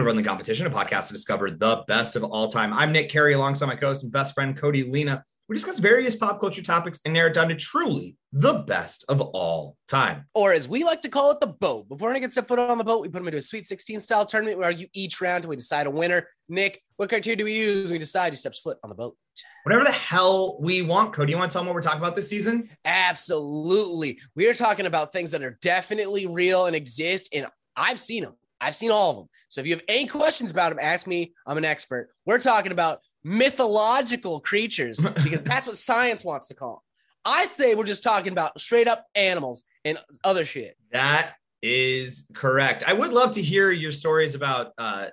To 0.00 0.06
Run 0.06 0.16
the 0.16 0.22
Competition, 0.22 0.66
a 0.66 0.70
podcast 0.70 1.08
to 1.08 1.12
discover 1.12 1.50
the 1.50 1.84
best 1.86 2.16
of 2.16 2.24
all 2.24 2.48
time. 2.48 2.72
I'm 2.72 2.90
Nick 2.90 3.10
Carey, 3.10 3.34
alongside 3.34 3.66
my 3.66 3.76
co-host 3.76 4.02
and 4.02 4.10
best 4.10 4.32
friend 4.32 4.56
Cody 4.56 4.82
Lena. 4.82 5.22
We 5.46 5.56
discuss 5.56 5.78
various 5.78 6.16
pop 6.16 6.40
culture 6.40 6.62
topics 6.62 7.00
and 7.04 7.12
narrow 7.12 7.28
it 7.28 7.34
down 7.34 7.48
to 7.48 7.54
truly 7.54 8.16
the 8.32 8.60
best 8.60 9.04
of 9.10 9.20
all 9.20 9.76
time. 9.88 10.24
Or 10.34 10.54
as 10.54 10.66
we 10.66 10.84
like 10.84 11.02
to 11.02 11.10
call 11.10 11.32
it, 11.32 11.40
the 11.40 11.48
boat. 11.48 11.86
Before 11.90 12.08
anyone 12.08 12.22
gets 12.22 12.38
a 12.38 12.42
foot 12.42 12.58
on 12.58 12.78
the 12.78 12.84
boat, 12.84 13.02
we 13.02 13.08
put 13.08 13.18
them 13.18 13.28
into 13.28 13.36
a 13.36 13.42
Sweet 13.42 13.66
16 13.66 14.00
style 14.00 14.24
tournament. 14.24 14.56
We 14.56 14.64
argue 14.64 14.86
each 14.94 15.20
round 15.20 15.44
and 15.44 15.50
we 15.50 15.56
decide 15.56 15.86
a 15.86 15.90
winner. 15.90 16.26
Nick, 16.48 16.82
what 16.96 17.10
criteria 17.10 17.36
do 17.36 17.44
we 17.44 17.52
use 17.52 17.90
when 17.90 17.96
we 17.96 17.98
decide 17.98 18.32
who 18.32 18.36
steps 18.36 18.60
foot 18.60 18.78
on 18.82 18.88
the 18.88 18.96
boat? 18.96 19.18
Whatever 19.64 19.84
the 19.84 19.92
hell 19.92 20.56
we 20.62 20.80
want, 20.80 21.12
Cody. 21.12 21.32
You 21.32 21.36
want 21.36 21.50
to 21.50 21.52
tell 21.52 21.60
them 21.60 21.66
what 21.66 21.74
we're 21.74 21.82
talking 21.82 22.00
about 22.00 22.16
this 22.16 22.30
season? 22.30 22.70
Absolutely. 22.86 24.18
We 24.34 24.48
are 24.48 24.54
talking 24.54 24.86
about 24.86 25.12
things 25.12 25.32
that 25.32 25.42
are 25.42 25.58
definitely 25.60 26.26
real 26.26 26.64
and 26.64 26.74
exist, 26.74 27.34
and 27.34 27.46
I've 27.76 28.00
seen 28.00 28.24
them. 28.24 28.32
I've 28.60 28.74
seen 28.74 28.90
all 28.90 29.10
of 29.10 29.16
them. 29.16 29.28
So 29.48 29.60
if 29.60 29.66
you 29.66 29.74
have 29.74 29.84
any 29.88 30.06
questions 30.06 30.50
about 30.50 30.70
them, 30.70 30.78
ask 30.80 31.06
me. 31.06 31.32
I'm 31.46 31.58
an 31.58 31.64
expert. 31.64 32.10
We're 32.26 32.38
talking 32.38 32.72
about 32.72 33.00
mythological 33.24 34.40
creatures 34.40 35.00
because 35.24 35.42
that's 35.42 35.66
what 35.66 35.76
science 35.76 36.24
wants 36.24 36.48
to 36.48 36.54
call 36.54 36.70
them. 36.72 36.80
I'd 37.24 37.50
say 37.50 37.74
we're 37.74 37.84
just 37.84 38.02
talking 38.02 38.32
about 38.32 38.58
straight 38.60 38.88
up 38.88 39.06
animals 39.14 39.64
and 39.84 39.98
other 40.24 40.44
shit. 40.44 40.76
That 40.90 41.34
is 41.62 42.26
correct. 42.34 42.84
I 42.86 42.92
would 42.94 43.12
love 43.12 43.32
to 43.32 43.42
hear 43.42 43.70
your 43.70 43.92
stories 43.92 44.34
about 44.34 44.72
uh, 44.78 45.08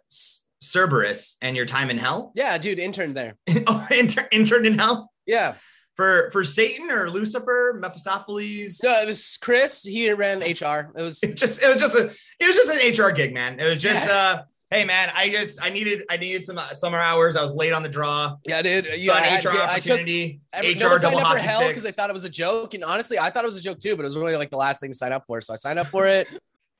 Cerberus 0.62 1.36
and 1.42 1.56
your 1.56 1.66
time 1.66 1.90
in 1.90 1.98
hell. 1.98 2.32
Yeah, 2.36 2.58
dude, 2.58 2.80
intern 2.80 3.14
there. 3.14 3.36
oh, 3.68 3.88
inter- 3.92 4.28
intern 4.32 4.66
in 4.66 4.80
hell? 4.80 5.12
Yeah. 5.26 5.56
For 5.98 6.30
for 6.32 6.44
Satan 6.44 6.92
or 6.92 7.10
Lucifer, 7.10 7.76
Mephistopheles? 7.80 8.80
No, 8.84 9.02
it 9.02 9.08
was 9.08 9.38
Chris. 9.42 9.84
He 9.84 10.10
ran 10.12 10.40
HR. 10.40 10.94
It 10.96 11.02
was 11.02 11.24
it 11.24 11.34
just 11.36 11.62
it 11.62 11.74
was 11.74 11.82
just 11.82 11.96
a 11.96 12.12
it 12.40 12.46
was 12.46 12.56
just 12.56 12.70
an 12.72 13.06
HR 13.06 13.12
gig, 13.12 13.34
man. 13.34 13.60
It 13.60 13.68
was 13.68 13.82
just 13.82 14.08
yeah. 14.08 14.16
uh 14.16 14.44
hey 14.70 14.86
man, 14.86 15.10
I 15.16 15.30
just 15.30 15.62
I 15.62 15.70
needed 15.70 16.04
I 16.10 16.18
needed 16.18 16.46
some 16.46 16.58
uh, 16.58 16.74
summer 16.74 17.00
hours. 17.00 17.36
I 17.36 17.42
was 17.42 17.56
late 17.56 17.74
on 17.74 17.84
the 17.84 17.90
draw. 17.90 18.36
Yeah, 18.46 18.62
dude. 18.62 18.88
Yeah, 18.96 19.14
I, 19.14 19.40
HR 19.40 19.56
yeah, 19.56 19.62
opportunity. 19.62 20.42
I 20.54 20.74
took, 20.74 20.94
HR 20.94 21.00
double 21.00 21.20
hockey 21.20 21.42
hell 21.42 21.68
because 21.68 21.86
I 21.86 21.92
thought 21.92 22.10
it 22.10 22.14
was 22.14 22.26
a 22.26 22.30
joke, 22.30 22.74
and 22.74 22.84
honestly, 22.84 23.18
I 23.18 23.30
thought 23.30 23.44
it 23.44 23.48
was 23.48 23.58
a 23.58 23.62
joke 23.62 23.80
too. 23.80 23.96
But 23.96 24.04
it 24.04 24.10
was 24.10 24.18
really 24.18 24.38
like 24.38 24.50
the 24.50 24.58
last 24.58 24.80
thing 24.80 24.92
to 24.92 24.98
sign 24.98 25.14
up 25.14 25.26
for, 25.26 25.42
so 25.42 25.54
I 25.54 25.56
signed 25.56 25.80
up 25.80 25.88
for 25.88 26.06
it. 26.06 26.28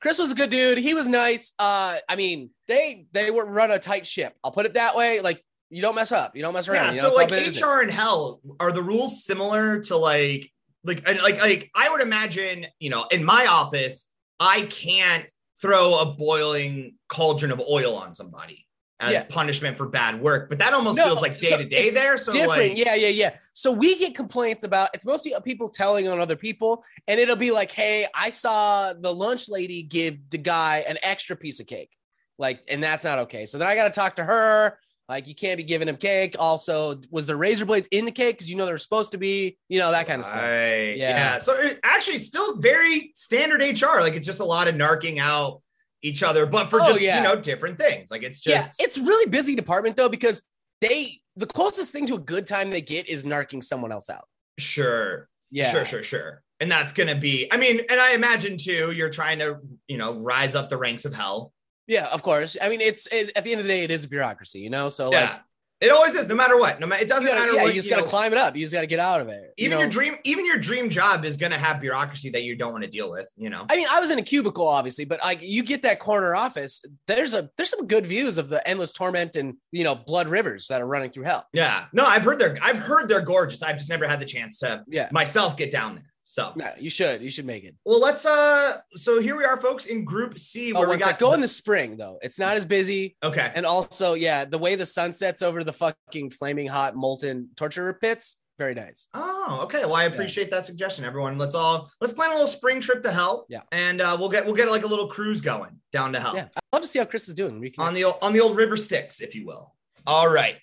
Chris 0.00 0.18
was 0.18 0.30
a 0.30 0.34
good 0.34 0.50
dude. 0.50 0.78
He 0.78 0.94
was 0.94 1.08
nice. 1.08 1.52
Uh, 1.58 1.96
I 2.08 2.16
mean, 2.16 2.50
they 2.68 3.06
they 3.12 3.30
were 3.30 3.44
run 3.44 3.70
a 3.70 3.78
tight 3.78 4.06
ship. 4.06 4.34
I'll 4.44 4.52
put 4.52 4.66
it 4.66 4.74
that 4.74 4.94
way. 4.94 5.20
Like 5.20 5.44
you 5.70 5.82
don't 5.82 5.94
mess 5.94 6.12
up. 6.12 6.34
You 6.34 6.42
don't 6.42 6.54
mess 6.54 6.68
around. 6.68 6.94
Yeah, 6.94 7.02
so 7.02 7.12
like 7.12 7.30
HR 7.30 7.82
in 7.82 7.88
hell, 7.88 8.40
are 8.60 8.72
the 8.72 8.82
rules 8.82 9.24
similar 9.24 9.80
to 9.84 9.96
like 9.96 10.50
like 10.84 11.06
like 11.06 11.40
like 11.40 11.70
I 11.74 11.90
would 11.90 12.00
imagine, 12.00 12.66
you 12.78 12.90
know, 12.90 13.06
in 13.10 13.24
my 13.24 13.46
office, 13.46 14.10
I 14.40 14.62
can't 14.62 15.30
throw 15.60 15.98
a 15.98 16.06
boiling 16.14 16.94
cauldron 17.08 17.50
of 17.50 17.60
oil 17.60 17.96
on 17.96 18.14
somebody 18.14 18.66
as 19.00 19.12
yeah. 19.12 19.22
punishment 19.28 19.76
for 19.76 19.86
bad 19.86 20.20
work, 20.20 20.48
but 20.48 20.58
that 20.58 20.72
almost 20.72 20.96
no, 20.96 21.04
feels 21.04 21.22
like 21.22 21.38
day 21.38 21.56
to 21.56 21.64
day 21.64 21.90
there. 21.90 22.18
So 22.18 22.32
different, 22.32 22.70
like, 22.70 22.78
yeah, 22.78 22.94
yeah, 22.94 23.08
yeah. 23.08 23.36
So 23.52 23.70
we 23.70 23.96
get 23.96 24.14
complaints 24.14 24.64
about 24.64 24.90
it's 24.92 25.06
mostly 25.06 25.32
people 25.44 25.68
telling 25.68 26.08
on 26.08 26.20
other 26.20 26.36
people, 26.36 26.84
and 27.06 27.20
it'll 27.20 27.36
be 27.36 27.52
like, 27.52 27.70
"Hey, 27.70 28.06
I 28.14 28.30
saw 28.30 28.92
the 28.92 29.12
lunch 29.12 29.48
lady 29.48 29.82
give 29.82 30.30
the 30.30 30.38
guy 30.38 30.84
an 30.88 30.98
extra 31.02 31.36
piece 31.36 31.60
of 31.60 31.66
cake," 31.66 31.90
like, 32.38 32.62
and 32.68 32.82
that's 32.82 33.04
not 33.04 33.18
okay. 33.20 33.46
So 33.46 33.58
then 33.58 33.68
I 33.68 33.76
got 33.76 33.84
to 33.84 33.94
talk 33.94 34.16
to 34.16 34.24
her. 34.24 34.78
Like 35.08 35.26
you 35.26 35.34
can't 35.34 35.56
be 35.56 35.64
giving 35.64 35.88
him 35.88 35.96
cake. 35.96 36.36
Also, 36.38 37.00
was 37.10 37.24
there 37.24 37.36
razor 37.36 37.64
blades 37.64 37.88
in 37.90 38.04
the 38.04 38.12
cake? 38.12 38.36
Because 38.36 38.50
you 38.50 38.56
know 38.56 38.66
they're 38.66 38.76
supposed 38.76 39.12
to 39.12 39.18
be, 39.18 39.56
you 39.68 39.78
know, 39.78 39.90
that 39.90 40.06
kind 40.06 40.20
of 40.20 40.26
stuff. 40.26 40.42
Yeah. 40.42 40.92
yeah. 40.94 41.38
So 41.38 41.54
it, 41.54 41.80
actually, 41.82 42.18
still 42.18 42.58
very 42.58 43.12
standard 43.14 43.62
HR. 43.62 44.00
Like 44.00 44.14
it's 44.14 44.26
just 44.26 44.40
a 44.40 44.44
lot 44.44 44.68
of 44.68 44.74
narking 44.74 45.18
out 45.18 45.62
each 46.02 46.22
other, 46.22 46.44
but 46.44 46.68
for 46.68 46.80
oh, 46.82 46.88
just 46.88 47.00
yeah. 47.00 47.18
you 47.18 47.24
know 47.24 47.40
different 47.40 47.78
things. 47.78 48.10
Like 48.10 48.22
it's 48.22 48.40
just 48.40 48.78
yeah, 48.78 48.84
it's 48.84 48.98
really 48.98 49.30
busy 49.30 49.54
department 49.54 49.96
though 49.96 50.10
because 50.10 50.42
they 50.82 51.20
the 51.36 51.46
closest 51.46 51.90
thing 51.90 52.04
to 52.06 52.14
a 52.16 52.20
good 52.20 52.46
time 52.46 52.70
they 52.70 52.82
get 52.82 53.08
is 53.08 53.24
narking 53.24 53.64
someone 53.64 53.92
else 53.92 54.10
out. 54.10 54.26
Sure. 54.58 55.28
Yeah. 55.50 55.70
Sure. 55.70 55.86
Sure. 55.86 56.02
Sure. 56.02 56.42
And 56.60 56.70
that's 56.70 56.92
gonna 56.92 57.14
be. 57.14 57.50
I 57.50 57.56
mean, 57.56 57.80
and 57.88 57.98
I 57.98 58.12
imagine 58.12 58.58
too. 58.58 58.90
You're 58.90 59.10
trying 59.10 59.38
to 59.38 59.58
you 59.86 59.96
know 59.96 60.18
rise 60.18 60.54
up 60.54 60.68
the 60.68 60.76
ranks 60.76 61.06
of 61.06 61.14
hell 61.14 61.54
yeah, 61.88 62.06
of 62.12 62.22
course. 62.22 62.56
I 62.60 62.68
mean, 62.68 62.80
it's 62.80 63.06
it, 63.08 63.32
at 63.34 63.44
the 63.44 63.50
end 63.50 63.60
of 63.60 63.66
the 63.66 63.72
day, 63.72 63.82
it 63.82 63.90
is 63.90 64.04
a 64.04 64.08
bureaucracy, 64.08 64.60
you 64.60 64.70
know. 64.70 64.90
So 64.90 65.10
yeah. 65.10 65.20
like, 65.20 65.40
it 65.80 65.90
always 65.90 66.14
is, 66.14 66.28
no 66.28 66.34
matter 66.34 66.58
what. 66.58 66.80
No 66.80 66.86
matter 66.86 67.02
it 67.02 67.08
doesn't 67.08 67.24
gotta, 67.24 67.40
matter. 67.40 67.52
Yeah, 67.52 67.62
what, 67.62 67.68
you 67.74 67.80
just 67.80 67.88
got 67.88 68.04
to 68.04 68.04
climb 68.04 68.32
it 68.32 68.38
up. 68.38 68.54
You 68.54 68.62
just 68.62 68.74
got 68.74 68.82
to 68.82 68.86
get 68.86 68.98
out 68.98 69.20
of 69.20 69.28
it. 69.28 69.54
Even 69.56 69.70
you 69.70 69.70
know? 69.70 69.78
your 69.80 69.88
dream, 69.88 70.16
even 70.24 70.44
your 70.44 70.58
dream 70.58 70.90
job 70.90 71.24
is 71.24 71.36
going 71.36 71.52
to 71.52 71.58
have 71.58 71.80
bureaucracy 71.80 72.30
that 72.30 72.42
you 72.42 72.56
don't 72.56 72.72
want 72.72 72.84
to 72.84 72.90
deal 72.90 73.10
with. 73.10 73.28
You 73.36 73.48
know. 73.48 73.64
I 73.70 73.76
mean, 73.76 73.86
I 73.90 74.00
was 74.00 74.10
in 74.10 74.18
a 74.18 74.22
cubicle, 74.22 74.68
obviously, 74.68 75.06
but 75.06 75.20
like 75.22 75.40
you 75.40 75.62
get 75.62 75.82
that 75.82 75.98
corner 75.98 76.36
office. 76.36 76.84
There's 77.06 77.32
a 77.32 77.48
there's 77.56 77.70
some 77.70 77.86
good 77.86 78.06
views 78.06 78.36
of 78.36 78.50
the 78.50 78.66
endless 78.68 78.92
torment 78.92 79.36
and 79.36 79.54
you 79.72 79.84
know 79.84 79.94
blood 79.94 80.28
rivers 80.28 80.66
that 80.68 80.82
are 80.82 80.86
running 80.86 81.10
through 81.10 81.24
hell. 81.24 81.46
Yeah. 81.54 81.86
No, 81.94 82.04
I've 82.04 82.24
heard 82.24 82.38
they're 82.38 82.58
I've 82.60 82.78
heard 82.78 83.08
they're 83.08 83.22
gorgeous. 83.22 83.62
I've 83.62 83.78
just 83.78 83.88
never 83.88 84.06
had 84.06 84.20
the 84.20 84.26
chance 84.26 84.58
to 84.58 84.84
yeah 84.88 85.08
myself 85.10 85.56
get 85.56 85.70
down 85.70 85.94
there. 85.94 86.12
So 86.28 86.52
yeah, 86.56 86.74
you 86.78 86.90
should. 86.90 87.22
You 87.22 87.30
should 87.30 87.46
make 87.46 87.64
it. 87.64 87.74
Well, 87.86 87.98
let's 87.98 88.26
uh 88.26 88.76
so 88.90 89.18
here 89.18 89.34
we 89.34 89.44
are, 89.44 89.58
folks, 89.58 89.86
in 89.86 90.04
group 90.04 90.38
C 90.38 90.74
where 90.74 90.86
oh, 90.86 90.90
we 90.90 90.98
got 90.98 91.18
go 91.18 91.32
in 91.32 91.40
the 91.40 91.48
spring 91.48 91.96
though. 91.96 92.18
It's 92.20 92.38
not 92.38 92.54
as 92.54 92.66
busy. 92.66 93.16
Okay. 93.22 93.50
And 93.54 93.64
also, 93.64 94.12
yeah, 94.12 94.44
the 94.44 94.58
way 94.58 94.74
the 94.74 94.84
sun 94.84 95.14
sets 95.14 95.40
over 95.40 95.64
the 95.64 95.72
fucking 95.72 96.28
flaming 96.32 96.66
hot 96.66 96.94
molten 96.94 97.48
torture 97.56 97.94
pits, 97.94 98.36
very 98.58 98.74
nice. 98.74 99.06
Oh, 99.14 99.60
okay. 99.62 99.86
Well, 99.86 99.94
I 99.94 100.04
appreciate 100.04 100.48
yeah. 100.48 100.56
that 100.56 100.66
suggestion, 100.66 101.06
everyone. 101.06 101.38
Let's 101.38 101.54
all 101.54 101.90
let's 102.02 102.12
plan 102.12 102.28
a 102.28 102.34
little 102.34 102.46
spring 102.46 102.78
trip 102.78 103.00
to 103.04 103.10
hell. 103.10 103.46
Yeah. 103.48 103.62
And 103.72 104.02
uh, 104.02 104.14
we'll 104.20 104.28
get 104.28 104.44
we'll 104.44 104.54
get 104.54 104.70
like 104.70 104.84
a 104.84 104.86
little 104.86 105.08
cruise 105.08 105.40
going 105.40 105.80
down 105.94 106.12
to 106.12 106.20
hell. 106.20 106.36
Yeah. 106.36 106.48
I'd 106.54 106.60
love 106.74 106.82
to 106.82 106.88
see 106.88 106.98
how 106.98 107.06
Chris 107.06 107.26
is 107.28 107.34
doing. 107.34 107.72
On 107.78 107.94
the 107.94 108.04
on 108.04 108.34
the 108.34 108.40
old 108.42 108.54
river 108.54 108.76
Styx, 108.76 109.22
if 109.22 109.34
you 109.34 109.46
will. 109.46 109.74
All 110.06 110.30
right. 110.30 110.58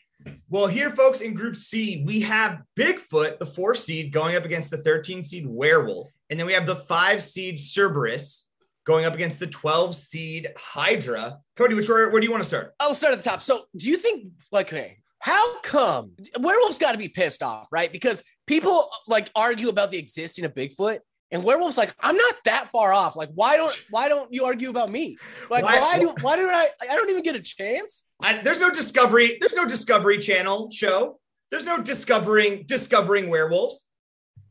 Well, 0.50 0.68
here, 0.68 0.90
folks, 0.90 1.22
in 1.22 1.34
Group 1.34 1.56
C, 1.56 2.04
we 2.06 2.22
have 2.22 2.62
Bigfoot, 2.78 3.40
the 3.40 3.46
four 3.46 3.76
seed, 3.76 4.12
going 4.12 4.36
up 4.36 4.46
against 4.46 4.72
the 4.72 4.78
13 4.78 5.24
seed 5.24 5.46
Werewolf. 5.48 6.12
And 6.30 6.40
then 6.40 6.48
we 6.48 6.54
have 6.54 6.66
the 6.66 6.78
five 6.88 7.22
seed 7.22 7.60
Cerberus 7.60 8.48
going 8.86 9.06
up 9.06 9.14
against 9.14 9.40
the 9.40 9.48
12 9.48 9.96
seed 9.96 10.54
Hydra. 10.58 11.40
Cody, 11.56 11.76
which 11.76 11.90
where, 11.90 12.10
where 12.10 12.20
do 12.20 12.26
you 12.26 12.32
want 12.32 12.44
to 12.44 12.48
start? 12.48 12.74
I'll 12.80 12.94
start 12.94 13.14
at 13.14 13.20
the 13.20 13.30
top. 13.30 13.42
So, 13.42 13.66
do 13.76 13.90
you 13.90 13.98
think, 13.98 14.32
like, 14.52 14.72
okay, 14.72 14.98
how 15.20 15.60
come 15.62 16.12
werewolves 16.40 16.78
got 16.78 16.92
to 16.92 16.98
be 16.98 17.10
pissed 17.10 17.42
off, 17.42 17.68
right? 17.72 17.92
Because 17.92 18.24
people 18.46 18.86
like 19.08 19.30
argue 19.36 19.70
about 19.70 19.90
the 19.92 19.98
existing 19.98 20.46
of 20.46 20.54
Bigfoot, 20.54 21.00
and 21.36 21.44
werewolves 21.44 21.78
like, 21.78 21.94
I'm 22.00 22.16
not 22.16 22.36
that 22.46 22.70
far 22.72 22.94
off. 22.94 23.18
Like, 23.18 23.30
why 23.36 23.58
don't 23.58 23.76
why 23.90 24.08
don't 24.08 24.34
you 24.34 24.46
argue 24.46 24.70
about 24.70 24.90
me? 24.90 25.18
Like, 25.52 25.66
why, 25.66 25.80
why 25.80 26.00
do 26.00 26.16
why 26.22 26.38
do 26.38 26.44
I 26.44 26.70
I 26.90 26.96
don't 26.96 27.10
even 27.10 27.24
get 27.24 27.36
a 27.36 27.42
chance? 27.42 28.06
I, 28.22 28.42
there's 28.42 28.60
no 28.60 28.72
discovery. 28.72 29.38
There's 29.40 29.56
no 29.56 29.66
Discovery 29.66 30.18
Channel 30.20 30.72
show. 30.72 31.20
There's 31.52 31.66
no 31.66 31.82
discovering 31.82 32.64
discovering 32.66 33.30
werewolves. 33.30 33.88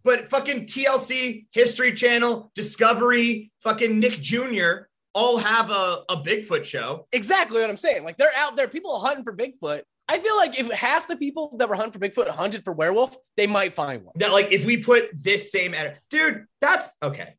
But 0.05 0.29
fucking 0.29 0.67
TLC, 0.67 1.47
History 1.53 1.95
Channel, 1.95 2.53
Discovery, 2.55 3.51
fucking 3.63 3.99
Nick 3.99 4.21
Jr. 4.21 4.89
all 5.15 5.39
have 5.39 5.71
a, 5.71 6.03
a 6.11 6.17
Bigfoot 6.19 6.67
show. 6.67 7.09
Exactly 7.13 7.63
what 7.63 7.71
I'm 7.71 7.79
saying. 7.79 8.05
Like 8.05 8.19
they're 8.19 8.29
out 8.37 8.57
there, 8.57 8.69
people 8.69 8.95
are 8.95 9.01
hunting 9.01 9.25
for 9.25 9.35
Bigfoot. 9.35 9.83
I 10.09 10.19
feel 10.19 10.37
like 10.37 10.59
if 10.59 10.71
half 10.71 11.09
the 11.09 11.17
people 11.17 11.57
that 11.59 11.69
were 11.69 11.75
hunting 11.75 11.93
for 11.93 12.07
Bigfoot 12.07 12.29
hunted 12.29 12.63
for 12.63 12.73
werewolf, 12.73 13.17
they 13.37 13.47
might 13.47 13.73
find 13.73 14.05
one. 14.05 14.13
That 14.17 14.33
like 14.33 14.53
if 14.53 14.65
we 14.65 14.77
put 14.77 15.11
this 15.15 15.51
same 15.51 15.75
dude, 16.11 16.45
that's 16.61 16.89
okay. 17.03 17.35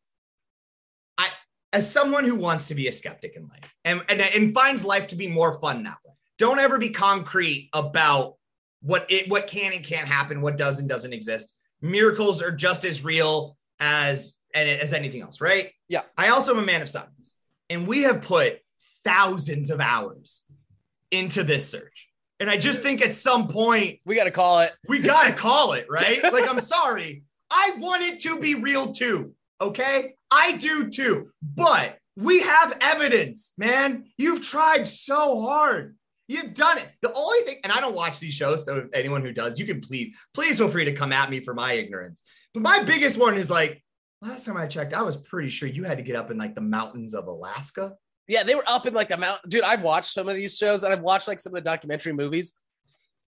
I 1.18 1.30
as 1.74 1.90
someone 1.92 2.24
who 2.24 2.36
wants 2.36 2.66
to 2.66 2.76
be 2.76 2.88
a 2.88 2.92
skeptic 2.92 3.36
in 3.36 3.48
life 3.48 3.72
and, 3.84 4.04
and 4.10 4.20
and 4.20 4.54
finds 4.54 4.84
life 4.84 5.08
to 5.08 5.16
be 5.16 5.28
more 5.28 5.60
fun 5.60 5.84
that 5.84 5.98
way. 6.04 6.14
Don't 6.38 6.60
ever 6.60 6.78
be 6.78 6.90
concrete 6.90 7.70
about 7.74 8.36
what 8.82 9.06
it 9.10 9.30
what 9.30 9.48
can 9.48 9.74
and 9.74 9.84
can't 9.84 10.08
happen, 10.08 10.42
what 10.42 10.58
does 10.58 10.80
and 10.80 10.90
doesn't 10.90 11.14
exist. 11.14 11.56
Miracles 11.82 12.42
are 12.42 12.52
just 12.52 12.84
as 12.84 13.04
real 13.04 13.58
as 13.80 14.38
and 14.56 14.68
as 14.68 14.92
anything 14.92 15.22
else, 15.22 15.40
right? 15.40 15.72
Yeah. 15.88 16.02
I 16.18 16.30
also 16.30 16.54
am 16.54 16.60
a 16.60 16.66
man 16.66 16.82
of 16.82 16.90
science, 16.90 17.36
and 17.70 17.86
we 17.88 18.04
have 18.04 18.24
put 18.24 18.60
thousands 19.04 19.70
of 19.70 19.80
hours 19.80 20.44
into 21.12 21.44
this 21.44 21.70
search 21.70 22.10
and 22.40 22.50
I 22.50 22.58
just 22.58 22.82
think 22.82 23.02
at 23.02 23.14
some 23.14 23.48
point 23.48 24.00
we 24.06 24.16
got 24.16 24.26
to 24.26 24.32
call 24.32 24.60
it. 24.60 24.74
We 24.88 25.00
got 25.00 25.24
to 25.28 25.34
call 25.34 25.74
it, 25.74 25.88
right? 25.90 26.22
like, 26.34 26.50
I'm 26.50 26.60
sorry. 26.60 27.24
I 27.50 27.74
want 27.78 28.04
it 28.04 28.20
to 28.22 28.40
be 28.40 28.56
real 28.56 28.94
too. 28.94 29.34
Okay. 29.62 30.16
I 30.32 30.54
do 30.58 30.90
too. 30.90 31.32
But 31.42 31.98
we 32.18 32.42
have 32.42 32.78
evidence, 32.82 33.54
man. 33.58 34.06
You've 34.18 34.42
tried 34.42 34.88
so 34.88 35.42
hard. 35.42 35.96
You've 36.28 36.54
done 36.54 36.78
it. 36.78 36.90
The 37.02 37.14
only 37.14 37.40
thing, 37.42 37.58
and 37.64 37.72
I 37.72 37.80
don't 37.80 37.96
watch 37.96 38.20
these 38.20 38.34
shows. 38.34 38.66
So, 38.66 38.88
anyone 38.94 39.22
who 39.22 39.32
does, 39.32 39.60
you 39.60 39.66
can 39.66 39.80
please, 39.80 40.16
please 40.34 40.58
feel 40.58 40.70
free 40.70 40.86
to 40.86 40.94
come 40.94 41.12
at 41.12 41.30
me 41.30 41.40
for 41.40 41.54
my 41.54 41.74
ignorance. 41.74 42.24
But 42.54 42.64
my 42.64 42.84
biggest 42.84 43.20
one 43.20 43.36
is 43.36 43.52
like, 43.52 43.84
last 44.22 44.46
time 44.46 44.58
I 44.58 44.66
checked, 44.66 44.94
I 44.94 45.04
was 45.04 45.18
pretty 45.18 45.50
sure 45.50 45.70
you 45.70 45.84
had 45.84 46.00
to 46.00 46.04
get 46.04 46.16
up 46.16 46.32
in 46.32 46.38
like 46.38 46.56
the 46.56 46.62
mountains 46.62 47.14
of 47.14 47.28
Alaska. 47.28 47.94
Yeah, 48.28 48.44
they 48.44 48.56
were 48.56 48.64
up 48.68 48.86
in 48.86 48.94
like 48.94 49.10
the 49.10 49.18
mountain. 49.18 49.50
Dude, 49.50 49.64
I've 49.64 49.84
watched 49.84 50.14
some 50.14 50.28
of 50.28 50.36
these 50.36 50.58
shows 50.58 50.84
and 50.84 50.92
I've 50.92 51.02
watched 51.02 51.28
like 51.28 51.40
some 51.40 51.54
of 51.54 51.64
the 51.64 51.70
documentary 51.70 52.14
movies. 52.14 52.54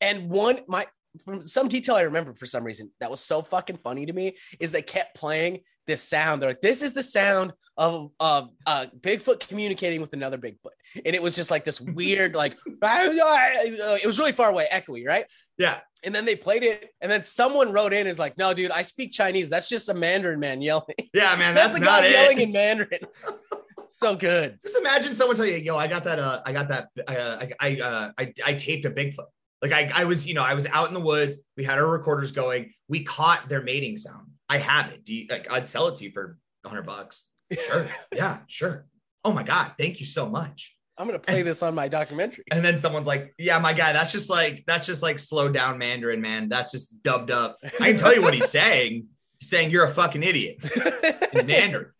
And 0.02 0.30
one, 0.30 0.60
my 0.68 0.88
from 1.24 1.42
some 1.42 1.68
detail 1.68 1.96
I 1.96 2.02
remember 2.02 2.34
for 2.34 2.46
some 2.46 2.64
reason 2.64 2.92
that 3.00 3.10
was 3.10 3.22
so 3.22 3.42
fucking 3.42 3.80
funny 3.84 4.06
to 4.06 4.14
me 4.14 4.38
is 4.60 4.72
they 4.72 4.82
kept 4.82 5.16
playing 5.16 5.62
this 5.88 6.02
sound. 6.02 6.42
They're 6.42 6.50
like, 6.50 6.62
this 6.62 6.82
is 6.82 6.94
the 6.94 7.04
sound 7.04 7.54
of 7.78 8.12
of 8.20 8.50
uh, 8.66 8.88
Bigfoot 9.00 9.48
communicating 9.48 10.02
with 10.02 10.14
another 10.14 10.38
Bigfoot, 10.38 10.74
and 11.06 11.16
it 11.16 11.22
was 11.22 11.36
just 11.36 11.52
like 11.52 11.64
this 11.64 11.80
weird, 11.80 12.36
like 12.36 12.58
it 12.68 14.06
was 14.06 14.20
really 14.20 14.32
far 14.32 14.50
away, 14.50 14.68
echoey, 14.72 15.06
right? 15.06 15.26
Yeah. 15.58 15.80
And 16.04 16.14
then 16.14 16.26
they 16.26 16.36
played 16.36 16.64
it, 16.64 16.92
and 17.02 17.12
then 17.12 17.24
someone 17.24 17.72
wrote 17.72 17.94
in 17.94 18.06
is 18.06 18.20
like, 18.20 18.38
"No, 18.38 18.54
dude, 18.54 18.72
I 18.72 18.84
speak 18.84 19.12
Chinese. 19.12 19.50
That's 19.50 19.68
just 19.70 19.90
a 19.90 19.94
Mandarin 19.94 20.40
man 20.40 20.62
yelling. 20.62 20.96
Yeah, 21.14 21.36
man, 21.36 21.56
That's, 21.56 21.74
that's, 21.74 21.78
a 21.78 21.80
not 21.80 22.02
guy 22.02 22.08
it. 22.08 22.12
yelling 22.12 22.40
in 22.42 22.52
Mandarin. 22.52 23.00
so 23.90 24.16
good. 24.16 24.60
Just 24.64 24.78
imagine 24.78 25.16
someone 25.16 25.36
tell 25.36 25.46
you, 25.46 25.56
"Yo, 25.56 25.78
I 25.78 25.88
got 25.88 26.04
that. 26.04 26.20
Uh, 26.20 26.42
I 26.46 26.52
got 26.52 26.68
that. 26.70 26.90
Uh, 27.08 27.46
I 27.46 27.52
I, 27.60 27.82
uh, 27.82 28.12
I 28.18 28.34
I 28.46 28.54
taped 28.54 28.86
a 28.86 28.92
Bigfoot. 28.92 29.28
Like 29.62 29.72
I 29.72 29.92
I 30.02 30.06
was, 30.06 30.28
you 30.28 30.34
know, 30.34 30.44
I 30.44 30.54
was 30.54 30.66
out 30.68 30.88
in 30.88 30.94
the 30.94 31.00
woods. 31.00 31.38
We 31.58 31.64
had 31.64 31.78
our 31.78 31.88
recorders 31.88 32.32
going. 32.32 32.72
We 32.88 33.04
caught 33.04 33.50
their 33.50 33.62
mating 33.62 33.98
sound. 33.98 34.28
I 34.48 34.58
have 34.60 34.92
it. 34.92 35.04
Do 35.04 35.14
you, 35.14 35.28
like, 35.30 35.52
I'd 35.52 35.70
sell 35.70 35.88
it 35.88 35.96
to 35.96 36.04
you 36.04 36.12
for 36.12 36.38
hundred 36.66 36.86
bucks. 36.86 37.30
Sure. 37.68 37.88
yeah. 38.16 38.40
Sure. 38.48 38.86
Oh 39.24 39.32
my 39.32 39.44
god. 39.44 39.74
Thank 39.78 40.00
you 40.00 40.06
so 40.06 40.28
much. 40.28 40.76
I'm 40.98 41.08
gonna 41.08 41.20
play 41.20 41.42
this 41.42 41.62
on 41.62 41.76
my 41.76 41.88
documentary. 41.88 42.46
And 42.52 42.64
then 42.64 42.78
someone's 42.78 43.08
like, 43.08 43.34
"Yeah, 43.38 43.60
my 43.60 43.74
guy. 43.74 43.92
That's 43.92 44.12
just 44.12 44.30
like 44.30 44.64
that's 44.66 44.86
just 44.86 45.04
like 45.04 45.20
slowed 45.20 45.54
down 45.54 45.78
Mandarin, 45.78 46.22
man. 46.22 46.48
That's 46.48 46.72
just 46.72 47.04
dubbed 47.04 47.32
up. 47.32 47.58
I 47.64 47.90
can 47.90 47.98
tell 47.98 48.16
you 48.16 48.22
what 48.22 48.34
he's 48.34 48.50
saying. 48.50 49.08
He's 49.40 49.50
saying 49.50 49.72
you're 49.72 49.86
a 49.86 49.92
fucking 49.92 50.24
idiot 50.24 50.58
in 51.34 51.46
Mandarin. 51.46 51.92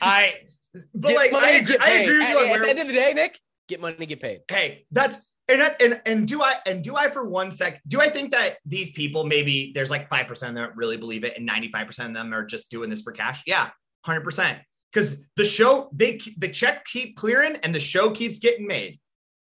I, 0.00 0.34
but 0.94 1.08
Get 1.08 1.16
like 1.16 1.32
money, 1.32 1.46
I 1.52 1.60
get 1.60 1.80
I 1.80 1.84
paid. 1.86 2.02
agree 2.04 2.18
with 2.18 2.28
At, 2.28 2.46
you. 2.48 2.54
at 2.54 2.60
the 2.62 2.68
end 2.70 2.78
of 2.80 2.86
the 2.86 2.92
day, 2.92 3.12
Nick, 3.14 3.38
get 3.68 3.80
money, 3.80 4.06
get 4.06 4.20
paid. 4.20 4.40
hey, 4.50 4.84
that's 4.90 5.16
and 5.48 5.60
that- 5.62 5.80
and 5.80 6.00
and 6.04 6.28
do 6.28 6.42
I 6.42 6.56
and 6.66 6.82
do 6.84 6.94
I 6.96 7.08
for 7.08 7.24
one 7.24 7.50
sec 7.50 7.80
do 7.88 8.00
I 8.00 8.08
think 8.10 8.32
that 8.32 8.56
these 8.66 8.90
people 8.90 9.24
maybe 9.24 9.72
there's 9.74 9.90
like 9.90 10.08
five 10.08 10.26
percent 10.26 10.50
of 10.50 10.54
them 10.56 10.64
that 10.70 10.76
really 10.76 10.96
believe 10.98 11.24
it 11.24 11.36
and 11.36 11.46
ninety 11.46 11.70
five 11.70 11.86
percent 11.86 12.08
of 12.10 12.14
them 12.14 12.34
are 12.34 12.44
just 12.44 12.70
doing 12.70 12.90
this 12.90 13.00
for 13.02 13.12
cash? 13.12 13.42
Yeah, 13.46 13.70
hundred 14.04 14.24
percent. 14.24 14.58
Because 14.92 15.24
the 15.36 15.44
show 15.44 15.90
they 15.94 16.20
the 16.38 16.48
check 16.48 16.84
keep 16.86 17.16
clearing 17.16 17.56
and 17.62 17.74
the 17.74 17.80
show 17.80 18.10
keeps 18.10 18.38
getting 18.38 18.66
made, 18.66 18.98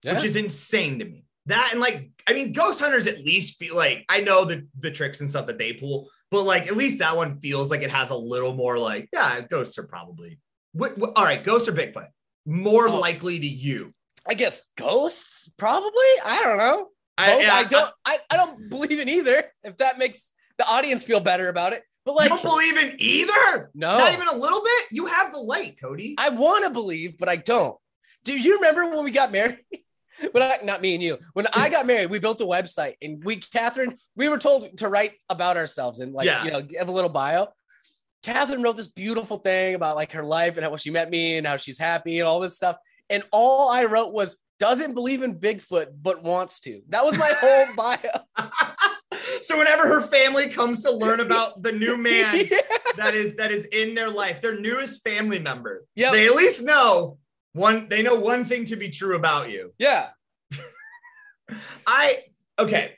Yeah. 0.03 0.13
which 0.15 0.23
is 0.23 0.35
insane 0.35 0.99
to 0.99 1.05
me. 1.05 1.25
That 1.47 1.69
and 1.71 1.79
like 1.81 2.11
I 2.27 2.33
mean, 2.33 2.51
ghost 2.51 2.79
hunters 2.79 3.07
at 3.07 3.19
least 3.25 3.57
feel 3.57 3.75
like 3.75 4.05
I 4.09 4.21
know 4.21 4.45
the 4.45 4.67
the 4.79 4.91
tricks 4.91 5.21
and 5.21 5.29
stuff 5.29 5.47
that 5.47 5.57
they 5.57 5.73
pull, 5.73 6.09
but 6.29 6.43
like 6.43 6.67
at 6.67 6.77
least 6.77 6.99
that 6.99 7.15
one 7.17 7.39
feels 7.39 7.71
like 7.71 7.81
it 7.81 7.89
has 7.91 8.11
a 8.11 8.15
little 8.15 8.53
more 8.53 8.77
like 8.77 9.09
yeah, 9.13 9.41
ghosts 9.41 9.77
are 9.79 9.83
probably 9.87 10.39
what, 10.73 10.97
what- 10.97 11.13
all 11.15 11.23
right, 11.23 11.43
ghosts 11.43 11.67
or 11.67 11.73
Bigfoot 11.73 12.07
more 12.45 12.87
Oh. 12.87 12.99
likely 12.99 13.39
to 13.39 13.47
you. 13.47 13.93
I 14.27 14.33
guess 14.35 14.61
ghosts, 14.77 15.49
probably. 15.57 15.91
I 16.25 16.41
don't 16.43 16.57
know. 16.57 16.87
I, 17.17 17.49
I 17.51 17.63
don't. 17.65 17.91
I, 18.05 18.17
I 18.31 18.37
don't 18.37 18.69
believe 18.69 18.99
in 18.99 19.09
either. 19.09 19.43
If 19.63 19.77
that 19.77 19.97
makes 19.99 20.33
the 20.57 20.67
audience 20.67 21.03
feel 21.03 21.19
better 21.19 21.49
about 21.49 21.73
it, 21.73 21.83
but 22.05 22.11
you 22.13 22.17
like, 22.17 22.29
don't 22.29 22.41
believe 22.43 22.77
in 22.77 22.95
either. 22.99 23.69
no, 23.75 23.97
Not 23.97 24.13
even 24.13 24.27
a 24.27 24.35
little 24.35 24.63
bit. 24.63 24.85
You 24.91 25.05
have 25.07 25.31
the 25.31 25.39
light, 25.39 25.77
Cody. 25.81 26.15
I 26.17 26.29
want 26.29 26.63
to 26.65 26.69
believe, 26.71 27.17
but 27.19 27.29
I 27.29 27.35
don't. 27.35 27.77
Do 28.23 28.37
you 28.37 28.55
remember 28.55 28.89
when 28.89 29.03
we 29.03 29.11
got 29.11 29.31
married? 29.31 29.59
When 30.33 30.43
I, 30.43 30.57
not 30.63 30.81
me 30.81 30.93
and 30.93 31.01
you, 31.01 31.17
when 31.33 31.47
I 31.55 31.69
got 31.69 31.87
married, 31.87 32.11
we 32.11 32.19
built 32.19 32.41
a 32.41 32.45
website 32.45 32.93
and 33.01 33.23
we, 33.23 33.37
Catherine, 33.37 33.97
we 34.15 34.29
were 34.29 34.37
told 34.37 34.77
to 34.77 34.87
write 34.87 35.13
about 35.29 35.57
ourselves 35.57 35.99
and 35.99 36.13
like, 36.13 36.27
Yeah. 36.27 36.43
you 36.43 36.51
know, 36.51 36.61
give 36.61 36.87
a 36.89 36.91
little 36.91 37.09
bio. 37.09 37.47
Catherine 38.23 38.61
wrote 38.61 38.77
this 38.77 38.87
beautiful 38.87 39.37
thing 39.37 39.75
about 39.75 39.95
like 39.95 40.11
her 40.11 40.23
life 40.23 40.57
and 40.57 40.65
how 40.65 40.75
she 40.75 40.89
met 40.91 41.09
me 41.09 41.37
and 41.37 41.47
how 41.47 41.57
she's 41.57 41.79
happy 41.79 42.19
and 42.19 42.27
all 42.27 42.39
this 42.39 42.55
stuff. 42.55 42.77
And 43.09 43.23
all 43.31 43.69
I 43.71 43.85
wrote 43.85 44.13
was 44.13 44.37
doesn't 44.59 44.93
believe 44.93 45.23
in 45.23 45.39
Bigfoot, 45.39 45.87
but 46.01 46.21
wants 46.23 46.59
to. 46.61 46.81
That 46.89 47.03
was 47.03 47.17
my 47.17 47.31
whole 47.41 47.75
bio. 47.75 48.47
so 49.41 49.57
whenever 49.57 49.87
her 49.87 50.01
family 50.01 50.49
comes 50.49 50.83
to 50.83 50.91
learn 50.91 51.19
about 51.27 51.63
the 51.63 51.71
new 51.71 51.97
man 51.97 52.37
yeah. 52.49 52.59
that 52.95 53.15
is 53.15 53.35
that 53.37 53.51
is 53.51 53.65
in 53.65 53.95
their 53.95 54.09
life, 54.09 54.39
their 54.39 54.59
newest 54.59 55.03
family 55.03 55.39
member, 55.39 55.85
Yep. 55.95 56.11
they 56.11 56.27
at 56.27 56.35
least 56.35 56.63
know 56.63 57.17
one. 57.53 57.87
They 57.89 58.03
know 58.03 58.15
one 58.15 58.45
thing 58.45 58.65
to 58.65 58.75
be 58.75 58.89
true 58.89 59.15
about 59.15 59.49
you. 59.49 59.73
yeah. 59.79 60.09
I 61.85 62.19
okay. 62.59 62.93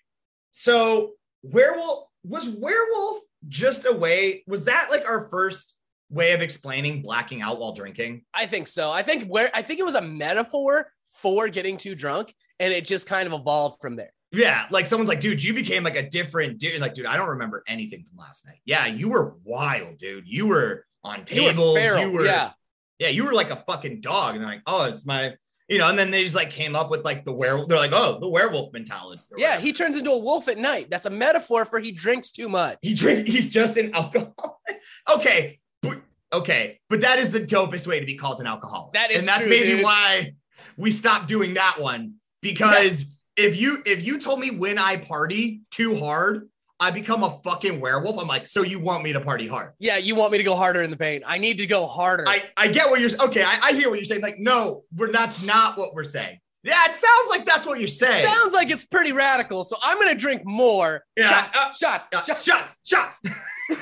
So 0.52 1.14
werewolf 1.42 2.08
was 2.24 2.48
werewolf 2.48 3.20
just 3.48 3.86
a 3.86 3.94
way? 3.94 4.44
Was 4.48 4.66
that 4.66 4.88
like 4.90 5.08
our 5.08 5.30
first 5.30 5.76
way 6.10 6.34
of 6.34 6.42
explaining 6.42 7.02
blacking 7.02 7.42
out 7.42 7.60
while 7.60 7.74
drinking? 7.74 8.24
I 8.34 8.46
think 8.46 8.68
so. 8.68 8.92
I 8.92 9.04
think 9.04 9.28
where 9.28 9.50
I 9.54 9.62
think 9.62 9.80
it 9.80 9.84
was 9.84 9.96
a 9.96 10.02
metaphor 10.02 10.92
for 11.12 11.48
getting 11.48 11.78
too 11.78 11.96
drunk 11.96 12.34
and 12.60 12.74
it 12.74 12.86
just 12.86 13.08
kind 13.08 13.28
of 13.28 13.34
evolved 13.34 13.82
from 13.82 13.96
there. 13.96 14.12
Yeah, 14.32 14.66
like 14.72 14.88
someone's 14.88 15.10
like, 15.10 15.20
dude, 15.20 15.44
you 15.44 15.54
became 15.54 15.84
like 15.84 15.96
a 15.96 16.10
different 16.10 16.58
dude. 16.58 16.82
Like, 16.82 16.96
dude, 16.96 17.06
I 17.06 17.18
don't 17.18 17.30
remember 17.30 17.64
anything 17.68 18.04
from 18.04 18.18
last 18.18 18.48
night. 18.48 18.60
Yeah, 18.66 18.88
you 18.88 19.10
were 19.10 19.36
wild, 19.44 19.98
dude. 19.98 20.28
You 20.28 20.48
were 20.48 20.86
on 21.04 21.24
You 21.30 21.44
were 21.44 21.50
tables. 21.50 21.78
feral, 21.78 22.02
You 22.02 22.12
were, 22.12 22.26
yeah. 22.26 22.52
yeah, 22.98 23.10
you 23.10 23.26
were 23.26 23.34
like 23.34 23.52
a 23.52 23.56
fucking 23.58 24.02
dog. 24.02 24.34
And 24.34 24.44
they're 24.44 24.50
like, 24.54 24.64
oh, 24.66 24.86
it's 24.86 25.06
my, 25.06 25.36
you 25.68 25.78
know, 25.78 25.90
and 25.90 25.98
then 25.98 26.12
they 26.12 26.24
just 26.24 26.36
like 26.36 26.50
came 26.50 26.76
up 26.76 26.90
with 26.90 27.06
like 27.06 27.26
the 27.26 27.32
werewolf. 27.32 27.68
They're 27.68 27.78
like, 27.78 27.92
oh, 27.94 28.20
the 28.20 28.28
werewolf 28.28 28.74
mentality. 28.74 29.22
Yeah, 29.38 29.50
whatever. 29.50 29.66
he 29.66 29.74
turns 29.74 29.98
into 29.98 30.12
a 30.12 30.18
wolf 30.18 30.48
at 30.48 30.58
night. 30.58 30.90
That's 30.90 31.06
a 31.06 31.10
metaphor 31.10 31.66
for 31.66 31.80
he 31.80 31.92
drinks 31.92 32.32
too 32.32 32.50
much. 32.50 32.78
he 32.82 32.94
drink. 32.94 33.28
He's 33.28 33.50
just 33.50 33.78
an 33.78 33.94
alcoholic. 33.94 34.34
okay, 35.10 35.60
but 35.82 36.02
okay, 36.32 36.80
but 36.90 37.02
that 37.02 37.20
is 37.20 37.32
the 37.32 37.40
dopest 37.40 37.88
way 37.88 38.00
to 38.00 38.06
be 38.06 38.16
called 38.16 38.42
an 38.42 38.48
alcoholic. 38.48 38.94
That 38.94 39.12
is 39.12 39.20
and 39.20 39.28
that's 39.28 39.42
true, 39.42 39.50
maybe 39.50 39.70
dude. 39.70 39.84
why 39.84 40.34
we 40.78 40.92
stopped 40.92 41.28
doing 41.28 41.56
that 41.56 41.80
one 41.80 42.16
because 42.42 43.16
if 43.36 43.60
you 43.60 43.82
if 43.86 44.06
you 44.06 44.20
told 44.20 44.40
me 44.40 44.52
when 44.52 44.78
I 44.78 44.98
party 44.98 45.62
too 45.72 45.96
hard, 45.96 46.50
I 46.84 46.92
become 46.92 47.24
a 47.24 47.40
fucking 47.44 47.80
werewolf. 47.80 48.20
I'm 48.20 48.28
like, 48.28 48.46
so 48.48 48.62
you 48.62 48.78
want 48.80 49.04
me 49.06 49.14
to 49.14 49.22
party 49.22 49.48
hard? 49.48 49.72
Yeah, 49.80 49.98
you 49.98 50.16
want 50.16 50.34
me 50.34 50.38
to 50.38 50.44
go 50.44 50.54
harder 50.56 50.82
in 50.82 50.92
the 50.92 50.98
paint. 50.98 51.24
I 51.26 51.38
need 51.38 51.58
to 51.60 51.66
go 51.66 51.88
harder. 51.88 52.28
I 52.28 52.44
I 52.58 52.68
get 52.68 52.90
what 52.90 53.00
you're 53.00 53.10
saying. 53.10 53.30
okay. 53.30 53.44
I, 53.44 53.58
I 53.64 53.72
hear 53.72 53.90
what 53.90 53.96
you're 54.00 54.04
saying. 54.04 54.22
Like, 54.22 54.38
no, 54.38 54.84
we're 54.94 55.12
that's 55.12 55.42
not 55.42 55.78
what 55.78 55.94
we're 55.94 56.04
saying. 56.04 56.40
Yeah, 56.64 56.84
it 56.86 56.94
sounds 56.94 57.30
like 57.30 57.46
that's 57.46 57.66
what 57.66 57.80
you're 57.80 57.88
saying. 57.88 58.28
Sounds 58.28 58.54
like 58.54 58.70
it's 58.70 58.84
pretty 58.86 59.14
radical. 59.14 59.64
So 59.64 59.78
I'm 59.82 59.98
gonna 59.98 60.14
drink 60.16 60.42
more. 60.46 61.04
Yeah, 61.16 61.30
Shot, 61.30 61.56
uh, 61.56 61.74
shots, 61.74 62.08
Uh, 62.14 62.22
shots. 62.22 62.44
shots, 62.44 62.78
shots. 62.84 63.20
they 63.70 63.76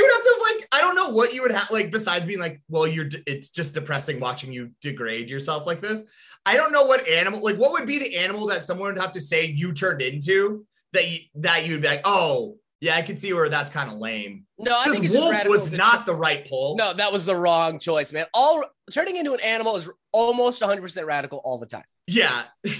would 0.00 0.12
have 0.12 0.22
to 0.22 0.36
have 0.36 0.56
like 0.56 0.68
I 0.72 0.80
don't 0.80 0.96
know 0.96 1.10
what 1.10 1.32
you 1.34 1.42
would 1.42 1.52
have 1.52 1.70
like 1.70 1.90
besides 1.90 2.24
being 2.24 2.40
like, 2.40 2.60
well, 2.68 2.86
you're 2.86 3.08
it's 3.26 3.50
just 3.50 3.74
depressing 3.74 4.18
watching 4.20 4.52
you 4.52 4.70
degrade 4.80 5.30
yourself 5.30 5.66
like 5.66 5.80
this. 5.80 6.02
I 6.44 6.56
don't 6.56 6.72
know 6.72 6.84
what 6.84 7.06
animal 7.08 7.40
like 7.42 7.56
what 7.56 7.72
would 7.72 7.86
be 7.86 7.98
the 7.98 8.16
animal 8.16 8.46
that 8.48 8.64
someone 8.64 8.92
would 8.94 9.00
have 9.00 9.12
to 9.12 9.20
say 9.20 9.46
you 9.46 9.72
turned 9.72 10.02
into 10.02 10.66
that 10.92 11.08
you 11.08 11.20
that 11.36 11.66
you'd 11.66 11.82
be 11.82 11.88
like, 11.88 12.02
oh 12.04 12.56
yeah, 12.80 12.96
I 12.96 13.02
can 13.02 13.16
see 13.16 13.32
where 13.32 13.48
that's 13.48 13.70
kind 13.70 13.90
of 13.90 13.98
lame. 13.98 14.44
No, 14.58 14.76
I 14.76 14.90
think 14.90 15.08
wolf 15.12 15.46
was 15.46 15.72
not 15.72 16.04
the 16.04 16.14
right 16.14 16.46
pull. 16.48 16.76
No, 16.76 16.92
that 16.92 17.12
was 17.12 17.26
the 17.26 17.36
wrong 17.36 17.78
choice, 17.78 18.12
man. 18.12 18.26
All 18.34 18.64
turning 18.92 19.16
into 19.16 19.32
an 19.34 19.40
animal 19.40 19.76
is 19.76 19.88
almost 20.12 20.60
100% 20.60 21.06
radical 21.06 21.40
all 21.44 21.58
the 21.58 21.66
time. 21.66 21.84
Yeah. 22.06 22.42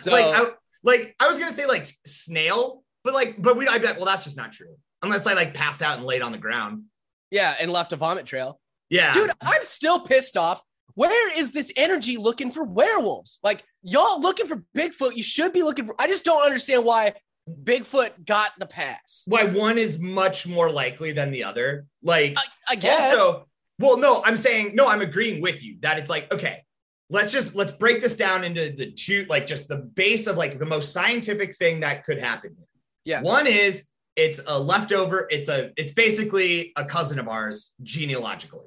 So 0.00 0.12
like 0.12 0.26
I 0.26 0.50
like 0.84 1.16
I 1.18 1.28
was 1.28 1.38
gonna 1.38 1.50
say 1.50 1.66
like 1.66 1.88
snail, 2.04 2.84
but 3.02 3.14
like 3.14 3.40
but 3.40 3.56
we 3.56 3.66
I'd 3.66 3.80
be 3.80 3.86
like, 3.86 3.96
well, 3.96 4.04
that's 4.04 4.22
just 4.22 4.36
not 4.36 4.52
true. 4.52 4.76
Unless 5.02 5.26
I 5.26 5.32
like 5.32 5.54
passed 5.54 5.82
out 5.82 5.96
and 5.96 6.06
laid 6.06 6.22
on 6.22 6.30
the 6.30 6.38
ground. 6.38 6.84
yeah, 7.30 7.54
and 7.58 7.72
left 7.72 7.92
a 7.92 7.96
vomit 7.96 8.26
trail. 8.26 8.60
Yeah. 8.90 9.12
Dude, 9.14 9.30
I'm 9.40 9.62
still 9.62 10.00
pissed 10.00 10.36
off. 10.36 10.62
Where 10.94 11.38
is 11.38 11.52
this 11.52 11.72
energy 11.74 12.18
looking 12.18 12.50
for 12.50 12.64
werewolves? 12.64 13.40
Like 13.42 13.64
y'all 13.82 14.20
looking 14.20 14.46
for 14.46 14.62
Bigfoot, 14.76 15.16
you 15.16 15.22
should 15.22 15.52
be 15.54 15.62
looking 15.62 15.86
for 15.86 15.94
I 15.98 16.06
just 16.06 16.24
don't 16.24 16.44
understand 16.44 16.84
why 16.84 17.14
Bigfoot 17.48 18.24
got 18.24 18.52
the 18.58 18.66
pass. 18.66 19.24
why 19.26 19.44
one 19.44 19.78
is 19.78 19.98
much 19.98 20.46
more 20.46 20.70
likely 20.70 21.12
than 21.12 21.30
the 21.32 21.44
other. 21.44 21.86
Like 22.02 22.34
I, 22.36 22.42
I 22.70 22.76
guess. 22.76 23.18
also, 23.18 23.48
well, 23.78 23.96
no, 23.96 24.22
I'm 24.24 24.36
saying 24.36 24.74
no, 24.74 24.86
I'm 24.86 25.00
agreeing 25.00 25.42
with 25.42 25.62
you 25.62 25.76
that 25.80 25.98
it's 25.98 26.08
like, 26.08 26.32
okay, 26.32 26.64
let's 27.10 27.32
just 27.32 27.54
let's 27.54 27.72
break 27.72 28.00
this 28.00 28.16
down 28.16 28.44
into 28.44 28.70
the 28.70 28.92
two, 28.92 29.26
like 29.28 29.46
just 29.46 29.68
the 29.68 29.76
base 29.76 30.26
of 30.26 30.36
like 30.36 30.58
the 30.58 30.66
most 30.66 30.92
scientific 30.92 31.56
thing 31.56 31.80
that 31.80 32.04
could 32.04 32.20
happen. 32.20 32.54
here. 32.56 32.66
Yeah. 33.04 33.22
One 33.22 33.46
is 33.46 33.88
it's 34.16 34.40
a 34.46 34.58
leftover, 34.58 35.26
it's 35.30 35.48
a 35.48 35.72
it's 35.76 35.92
basically 35.92 36.72
a 36.76 36.84
cousin 36.84 37.18
of 37.18 37.28
ours 37.28 37.74
genealogically. 37.82 38.66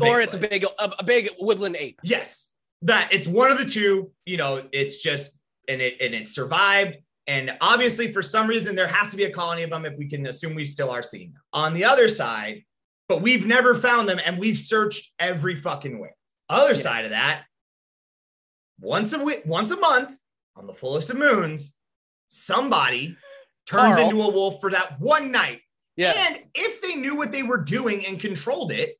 Or 0.00 0.20
it's 0.20 0.34
a 0.34 0.38
big 0.38 0.64
a, 0.64 0.92
a 0.98 1.04
big 1.04 1.30
woodland 1.38 1.76
ape. 1.78 2.00
Yes, 2.02 2.50
that 2.82 3.12
it's 3.12 3.26
one 3.26 3.52
of 3.52 3.58
the 3.58 3.64
two. 3.64 4.10
You 4.24 4.36
know, 4.36 4.64
it's 4.72 5.00
just 5.00 5.38
and 5.68 5.80
it 5.80 5.96
and 6.00 6.14
it 6.14 6.28
survived. 6.28 6.98
And 7.28 7.56
obviously, 7.60 8.12
for 8.12 8.22
some 8.22 8.46
reason, 8.46 8.76
there 8.76 8.86
has 8.86 9.10
to 9.10 9.16
be 9.16 9.24
a 9.24 9.30
colony 9.30 9.62
of 9.62 9.70
them. 9.70 9.84
If 9.84 9.96
we 9.98 10.08
can 10.08 10.26
assume 10.26 10.54
we 10.54 10.64
still 10.64 10.90
are 10.90 11.02
seeing 11.02 11.32
them 11.32 11.42
on 11.52 11.74
the 11.74 11.84
other 11.84 12.08
side, 12.08 12.62
but 13.08 13.20
we've 13.22 13.46
never 13.46 13.74
found 13.74 14.08
them, 14.08 14.20
and 14.24 14.38
we've 14.38 14.58
searched 14.58 15.12
every 15.18 15.56
fucking 15.56 15.98
way. 15.98 16.10
Other 16.48 16.74
Yes. 16.74 16.82
side 16.82 17.04
of 17.04 17.10
that, 17.10 17.44
once 18.80 19.12
a 19.12 19.18
week, 19.22 19.42
once 19.46 19.70
a 19.70 19.76
month, 19.76 20.16
on 20.54 20.66
the 20.66 20.74
fullest 20.74 21.10
of 21.10 21.16
moons, 21.18 21.74
somebody 22.28 23.16
turns 23.66 23.96
Carl. 23.96 24.04
into 24.10 24.22
a 24.22 24.30
wolf 24.30 24.60
for 24.60 24.70
that 24.70 25.00
one 25.00 25.30
night. 25.32 25.60
Yeah. 25.96 26.12
And 26.16 26.38
if 26.54 26.80
they 26.82 26.94
knew 26.94 27.16
what 27.16 27.32
they 27.32 27.42
were 27.42 27.58
doing 27.58 28.04
and 28.06 28.20
controlled 28.20 28.70
it, 28.70 28.96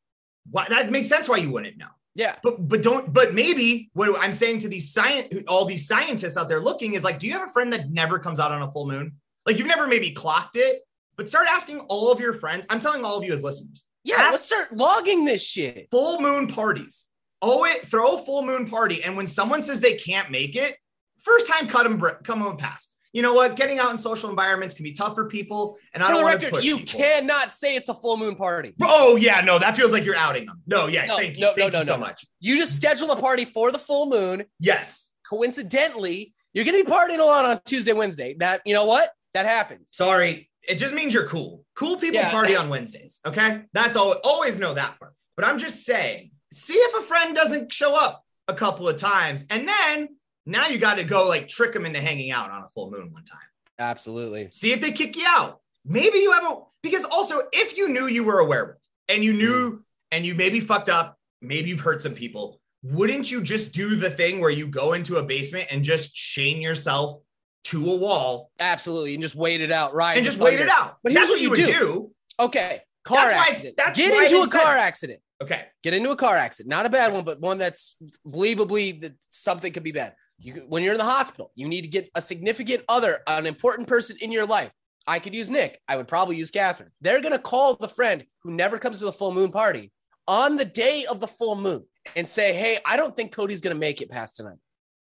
why, 0.51 0.67
that 0.69 0.91
makes 0.91 1.09
sense 1.09 1.29
why 1.29 1.37
you 1.37 1.51
wouldn't 1.51 1.77
know. 1.77 1.89
Yeah. 2.17 2.37
But 2.43 2.67
but 2.67 2.83
don't 2.83 3.13
but 3.13 3.35
maybe 3.35 3.91
what 3.93 4.19
I'm 4.21 4.33
saying 4.33 4.61
to 4.61 4.69
these 4.69 4.93
science 4.93 5.45
all 5.47 5.67
these 5.67 5.87
scientists 5.87 6.39
out 6.39 6.49
there 6.49 6.61
looking 6.61 6.95
is 6.95 7.05
like, 7.05 7.19
do 7.19 7.27
you 7.27 7.35
have 7.35 7.47
a 7.47 7.53
friend 7.53 7.73
that 7.75 7.91
never 7.91 8.19
comes 8.19 8.41
out 8.41 8.51
on 8.51 8.63
a 8.63 8.73
full 8.73 8.87
moon? 8.89 9.13
Like 9.45 9.59
you've 9.59 9.67
never 9.67 9.87
maybe 9.87 10.11
clocked 10.11 10.57
it, 10.57 10.81
but 11.17 11.29
start 11.29 11.47
asking 11.49 11.81
all 11.81 12.11
of 12.11 12.19
your 12.19 12.33
friends. 12.33 12.67
I'm 12.71 12.81
telling 12.81 13.05
all 13.05 13.17
of 13.19 13.25
you 13.25 13.35
as 13.35 13.45
listeners. 13.45 13.85
Yeah, 14.03 14.17
Ask- 14.17 14.33
let's 14.33 14.45
start 14.47 14.73
logging 14.73 15.25
this 15.27 15.45
shit. 15.45 15.89
Full 15.91 16.21
moon 16.21 16.47
parties. 16.47 17.05
Oh, 17.43 17.65
it 17.65 17.83
throw 17.83 18.17
a 18.17 18.25
full 18.25 18.43
moon 18.43 18.67
party, 18.67 19.05
and 19.05 19.15
when 19.15 19.27
someone 19.27 19.63
says 19.63 19.79
they 19.81 19.97
can't 19.97 20.31
make 20.31 20.57
it, 20.57 20.77
first 21.23 21.47
time 21.47 21.69
cut 21.69 21.83
them, 21.83 22.01
come 22.25 22.39
them 22.39 22.49
a 22.49 22.57
pass. 22.57 22.91
You 23.17 23.23
know 23.23 23.33
what? 23.33 23.57
Getting 23.57 23.79
out 23.79 23.91
in 23.93 23.97
social 23.97 24.29
environments 24.29 24.75
can 24.75 24.85
be 24.85 24.93
tough 24.93 25.15
for 25.15 25.25
people, 25.27 25.79
and 25.95 26.03
I 26.03 26.09
For 26.09 26.13
don't 26.13 26.23
want 26.25 26.33
to 26.41 26.47
record, 26.49 26.57
push 26.59 26.65
you 26.67 26.77
people. 26.77 27.01
cannot 27.01 27.55
say 27.55 27.75
it's 27.75 27.89
a 27.89 27.95
full 27.95 28.19
moon 28.19 28.37
party. 28.37 28.75
Oh 28.83 29.17
yeah, 29.17 29.41
no, 29.41 29.59
that 29.59 29.75
feels 29.75 29.91
like 29.91 30.05
you're 30.05 30.15
outing 30.17 30.45
them. 30.45 30.61
No, 30.67 30.87
yeah, 30.87 31.07
No, 31.07 31.17
thank 31.17 31.37
you, 31.37 31.41
no, 31.41 31.47
thank 31.55 31.59
no, 31.59 31.65
you 31.65 31.73
no, 31.73 31.83
so 31.83 31.95
no. 31.95 32.01
much. 32.01 32.27
You 32.41 32.59
just 32.59 32.77
schedule 32.77 33.11
a 33.13 33.17
party 33.19 33.47
for 33.47 33.73
the 33.73 33.79
full 33.79 34.11
moon. 34.11 34.45
Yes, 34.61 35.11
Coincidentally, 35.31 36.35
you're 36.53 36.67
gonna 36.67 36.85
be 36.85 36.91
partying 36.91 37.19
a 37.21 37.25
lot 37.25 37.47
on 37.47 37.59
Tuesday, 37.65 37.95
Wednesday. 37.95 38.35
That 38.39 38.61
you 38.67 38.75
know 38.75 38.85
what? 38.85 39.09
That 39.33 39.47
happens. 39.47 39.91
sorry, 39.95 40.51
it 40.69 40.75
just 40.75 40.93
means 40.93 41.15
you're 41.15 41.27
cool. 41.27 41.65
Cool 41.75 41.97
people 41.97 42.17
Yeah. 42.21 42.31
party 42.31 42.55
on 42.55 42.69
Wednesdays. 42.69 43.21
Okay, 43.25 43.63
that's 43.73 43.97
all. 43.97 44.13
Always 44.25 44.59
know 44.59 44.75
that 44.75 44.99
part. 44.99 45.15
But 45.37 45.47
I'm 45.47 45.57
just 45.59 45.85
saying, 45.85 46.33
see 46.53 46.75
if 46.75 46.99
a 46.99 47.03
friend 47.03 47.35
doesn't 47.35 47.73
show 47.73 47.95
up 47.97 48.23
a 48.47 48.53
couple 48.55 48.87
of 48.89 48.97
times, 48.99 49.47
and 49.49 49.67
then 49.67 50.09
now 50.47 50.69
you 50.69 50.79
got 50.79 50.97
to 50.97 51.05
go 51.05 51.27
like 51.27 51.49
trick 51.49 51.73
them 51.73 51.85
into 51.87 52.01
hanging 52.01 52.31
out 52.31 52.51
on 52.51 52.63
a 52.63 52.69
full 52.69 52.91
moon 52.91 53.13
one 53.13 53.25
time. 53.25 53.41
Absolutely. 53.79 54.49
See 54.53 54.73
if 54.73 54.81
they 54.81 54.93
kick 54.93 55.17
you 55.17 55.25
out. 55.27 55.61
Maybe 55.85 56.19
you 56.19 56.33
have 56.33 56.45
a 56.45 56.57
because 56.83 57.05
also 57.05 57.43
if 57.53 57.77
you 57.77 57.89
knew 57.89 58.07
you 58.07 58.25
were 58.25 58.39
a 58.39 58.45
werewolf 58.47 58.79
and 59.09 59.23
you 59.23 59.33
knew 59.33 59.85
and 60.13 60.25
you 60.25 60.35
maybe 60.35 60.61
fucked 60.61 60.89
up, 60.89 61.19
maybe 61.43 61.69
you've 61.71 61.81
hurt 61.81 62.01
some 62.03 62.15
people, 62.15 62.61
wouldn't 62.83 63.31
you 63.31 63.43
just 63.43 63.73
do 63.73 63.97
the 63.97 64.09
thing 64.11 64.41
where 64.41 64.51
you 64.51 64.67
go 64.67 64.93
into 64.95 65.17
a 65.17 65.23
basement 65.23 65.67
and 65.71 65.85
just 65.85 66.15
chain 66.15 66.61
yourself 66.61 67.21
to 67.65 67.85
a 67.91 67.97
wall 67.97 68.51
Absolutely. 68.61 69.15
And 69.15 69.23
just 69.23 69.35
wait 69.35 69.61
it 69.61 69.73
out, 69.73 69.93
right? 69.95 70.17
and 70.17 70.25
just 70.25 70.39
wait 70.39 70.61
it 70.61 70.69
out? 70.69 70.97
But 71.03 71.13
here's 71.13 71.29
That's 71.29 71.31
what 71.33 71.41
you 71.43 71.51
would 71.51 71.57
do. 71.59 71.67
do. 71.67 72.11
Okay. 72.39 72.81
Car 73.05 73.17
That's 73.19 73.33
why- 73.37 73.47
accident. 73.49 73.77
that's 73.77 73.99
Get 73.99 74.13
why 74.13 74.25
into 74.25 74.43
a 74.43 74.49
car 74.49 74.77
accident. 74.77 75.21
Okay. 75.43 75.65
Get 75.83 75.93
into 75.95 76.11
a 76.11 76.17
car 76.17 76.37
accident. 76.37 76.71
Not 76.71 76.87
a 76.87 76.91
bad 76.91 77.13
one, 77.13 77.25
but 77.25 77.41
one 77.41 77.59
that's 77.59 77.97
believably 78.27 79.01
that 79.03 79.15
something 79.29 79.73
could 79.73 79.83
be 79.83 79.93
bad. 79.93 80.15
You, 80.39 80.67
when 80.69 80.83
you're 80.83 80.93
in 80.93 80.99
the 80.99 81.05
hospital, 81.05 81.51
you 81.55 81.67
need 81.67 81.83
to 81.83 81.89
get 81.89 82.11
a 82.15 82.21
significant 82.21 82.83
other, 82.89 83.21
an 83.27 83.47
important 83.47 83.89
person 83.89 84.17
in 84.21 84.31
your 84.31 84.47
life. 84.47 84.71
I 85.07 85.19
could 85.19 85.35
use 85.35 85.49
Nick. 85.49 85.81
I 85.89 85.97
would 85.97 86.09
probably 86.09 86.37
use 86.37 86.51
Catherine. 86.51 86.91
They're 87.01 87.23
going 87.23 87.33
to 87.33 87.39
call 87.39 87.75
the 87.75 87.89
friend 87.89 88.25
who 88.43 88.51
never 88.51 88.79
comes 88.79 88.99
to 88.99 89.05
the 89.05 89.13
full 89.13 89.33
moon 89.33 89.53
party 89.53 89.93
on 90.27 90.57
the 90.57 90.65
day 90.65 91.07
of 91.09 91.21
the 91.21 91.29
full 91.29 91.57
moon 91.57 91.85
and 92.17 92.29
say, 92.29 92.53
Hey, 92.53 92.79
I 92.85 92.97
don't 92.97 93.15
think 93.17 93.33
Cody's 93.33 93.61
going 93.61 93.75
to 93.75 93.81
make 93.81 94.01
it 94.01 94.11
past 94.11 94.37
tonight. 94.37 94.59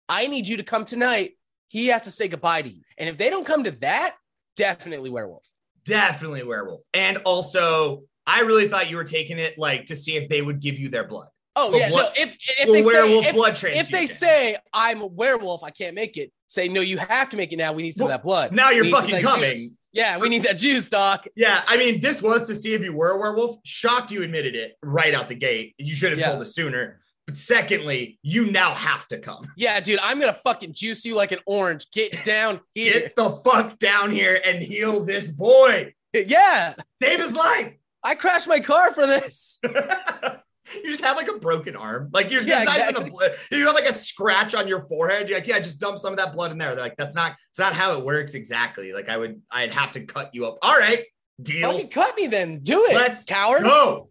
I 0.07 0.27
need 0.27 0.47
you 0.47 0.57
to 0.57 0.63
come 0.63 0.85
tonight. 0.85 1.31
He 1.69 1.87
has 1.87 2.03
to 2.03 2.11
say 2.11 2.27
goodbye 2.27 2.61
to 2.61 2.69
you. 2.69 2.83
And 2.97 3.09
if 3.09 3.17
they 3.17 3.29
don't 3.29 3.45
come 3.45 3.63
to 3.63 3.71
that, 3.71 4.15
definitely 4.55 5.09
werewolf. 5.09 5.45
Definitely 5.83 6.43
werewolf. 6.43 6.81
And 6.93 7.17
also, 7.25 8.03
I 8.27 8.41
really 8.41 8.67
thought 8.67 8.89
you 8.89 8.97
were 8.97 9.03
taking 9.03 9.39
it 9.39 9.57
like 9.57 9.85
to 9.87 9.95
see 9.95 10.15
if 10.15 10.29
they 10.29 10.41
would 10.41 10.59
give 10.59 10.79
you 10.79 10.89
their 10.89 11.07
blood. 11.07 11.27
Oh, 11.55 11.71
But 11.71 11.79
yeah. 11.79 11.91
what- 11.91 12.15
no, 12.17 12.23
if, 12.23 12.35
if 12.59 12.67
they 12.71 12.81
say, 12.81 12.85
werewolf 12.87 13.25
if, 13.27 13.33
blood 13.33 13.55
transfusion. 13.55 13.79
if 13.85 13.89
they 13.91 14.05
say 14.05 14.57
I'm 14.73 15.01
a 15.01 15.05
werewolf, 15.07 15.63
I 15.63 15.69
can't 15.69 15.95
make 15.95 16.17
it. 16.17 16.31
Say 16.47 16.67
no, 16.67 16.81
you 16.81 16.97
have 16.97 17.29
to 17.29 17.37
make 17.37 17.51
it 17.53 17.57
now. 17.57 17.71
We 17.73 17.83
need 17.83 17.95
some 17.95 18.07
Well, 18.07 18.15
of 18.15 18.21
that 18.21 18.23
blood. 18.27 18.51
now 18.51 18.69
you're 18.71 18.83
We 18.83 18.91
some 18.91 19.03
of 19.05 19.09
fucking 19.09 19.25
coming. 19.25 19.51
juice. 19.53 19.71
Yeah, 19.93 20.17
we 20.17 20.27
need 20.27 20.43
that 20.43 20.57
juice, 20.57 20.89
doc. 20.89 21.25
Yeah, 21.37 21.61
I 21.67 21.77
mean, 21.77 22.01
this 22.01 22.21
was 22.21 22.47
to 22.47 22.55
see 22.55 22.73
if 22.73 22.81
you 22.81 22.91
were 22.93 23.11
a 23.11 23.17
werewolf. 23.17 23.57
Shocked 23.63 24.11
you 24.11 24.23
admitted 24.23 24.53
it 24.53 24.75
right 24.83 25.13
out 25.13 25.29
the 25.29 25.35
gate. 25.35 25.73
You 25.77 25.95
should 25.95 26.09
have 26.11 26.19
Yeah. 26.19 26.31
told 26.31 26.41
us 26.41 26.53
sooner. 26.53 26.99
But 27.25 27.37
secondly, 27.37 28.19
you 28.21 28.51
now 28.51 28.73
have 28.73 29.07
to 29.07 29.17
come. 29.17 29.47
Yeah, 29.55 29.79
dude, 29.79 29.99
I'm 30.03 30.19
gonna 30.19 30.33
fucking 30.33 30.73
juice 30.73 31.05
you 31.05 31.15
like 31.15 31.31
an 31.31 31.39
orange. 31.45 31.89
Get 31.91 32.23
down 32.25 32.59
here. 32.75 32.93
Get 32.93 33.15
the 33.15 33.29
fuck 33.45 33.79
down 33.79 34.11
here 34.11 34.39
and 34.45 34.61
heal 34.61 35.05
this 35.05 35.29
boy. 35.29 35.93
yeah, 36.13 36.73
Save 37.01 37.21
his 37.21 37.33
life. 37.33 37.71
I 38.03 38.13
crashed 38.15 38.47
my 38.49 38.59
car 38.59 38.93
for 38.93 39.07
this. 39.07 39.59
you 40.83 40.89
just 40.89 41.03
have 41.03 41.17
like 41.17 41.27
a 41.27 41.37
broken 41.37 41.75
arm. 41.75 42.09
Like 42.13 42.31
you're 42.31 42.41
Yeah, 42.41 42.63
even 42.63 42.73
a 42.73 42.99
exactly. 43.01 43.29
you 43.51 43.65
have 43.65 43.75
like 43.75 43.85
a 43.89 43.93
scratch 43.93 44.55
on 44.55 44.67
your 44.67 44.81
forehead. 44.87 45.29
You're 45.29 45.39
like, 45.39 45.47
yeah, 45.47 45.59
just 45.59 45.79
dump 45.79 45.99
some 45.99 46.13
of 46.13 46.17
that 46.17 46.33
blood 46.33 46.51
in 46.51 46.57
there. 46.57 46.75
They're 46.75 46.83
like, 46.83 46.97
that's 46.97 47.15
not, 47.15 47.35
it's 47.49 47.59
not 47.59 47.73
how 47.73 47.97
it 47.97 48.03
works 48.05 48.33
exactly. 48.33 48.93
Like 48.93 49.09
I 49.09 49.17
would, 49.17 49.41
I'd 49.51 49.71
have 49.71 49.91
to 49.93 50.05
cut 50.05 50.33
you 50.33 50.45
up. 50.45 50.57
All 50.61 50.77
right, 50.77 51.03
deal. 51.41 51.71
Fucking 51.71 51.89
cut 51.89 52.15
me 52.17 52.27
then. 52.27 52.59
Do 52.59 52.83
it. 52.89 52.95
Let's 52.95 53.25
coward. 53.25 53.63
Go. 53.63 54.09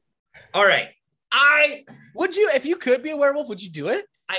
All 0.52 0.64
right. 0.64 0.88
I 1.30 1.84
Would 2.14 2.36
you, 2.36 2.50
if 2.54 2.64
you 2.64 2.76
could 2.76 3.02
be 3.02 3.10
a 3.10 3.16
werewolf, 3.16 3.48
would 3.48 3.62
you 3.62 3.70
do 3.70 3.88
it? 3.88 4.06
I 4.28 4.38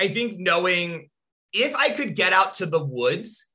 I 0.00 0.08
think 0.08 0.38
knowing 0.38 1.10
if 1.52 1.74
I 1.74 1.90
could 1.90 2.14
get 2.14 2.32
out 2.32 2.54
to 2.54 2.66
the 2.66 2.82
woods, 2.82 3.46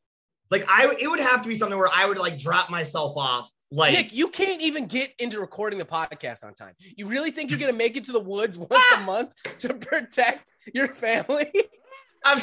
like 0.52 0.66
I 0.70 0.94
it 1.00 1.08
would 1.08 1.20
have 1.20 1.42
to 1.44 1.48
be 1.48 1.56
something 1.56 1.78
where 1.78 1.90
I 1.92 2.06
would 2.06 2.18
like 2.18 2.38
drop 2.38 2.70
myself 2.70 3.14
off. 3.18 3.50
Like 3.76 3.94
Nick, 3.94 4.14
you 4.14 4.28
can't 4.28 4.62
even 4.62 4.86
get 4.86 5.14
into 5.18 5.40
recording 5.40 5.80
the 5.80 5.86
podcast 5.86 6.46
on 6.46 6.54
time. 6.54 6.76
You 6.96 7.08
really 7.08 7.32
think 7.32 7.50
you're 7.50 7.60
gonna 7.60 7.74
make 7.74 7.98
it 7.98 8.04
to 8.04 8.12
the 8.12 8.20
woods 8.20 8.56
once 8.56 8.86
a 8.96 9.00
month 9.06 9.34
to 9.58 9.74
protect 9.74 10.54
your 10.76 10.88
family? 10.88 11.52
I'm 12.26 12.38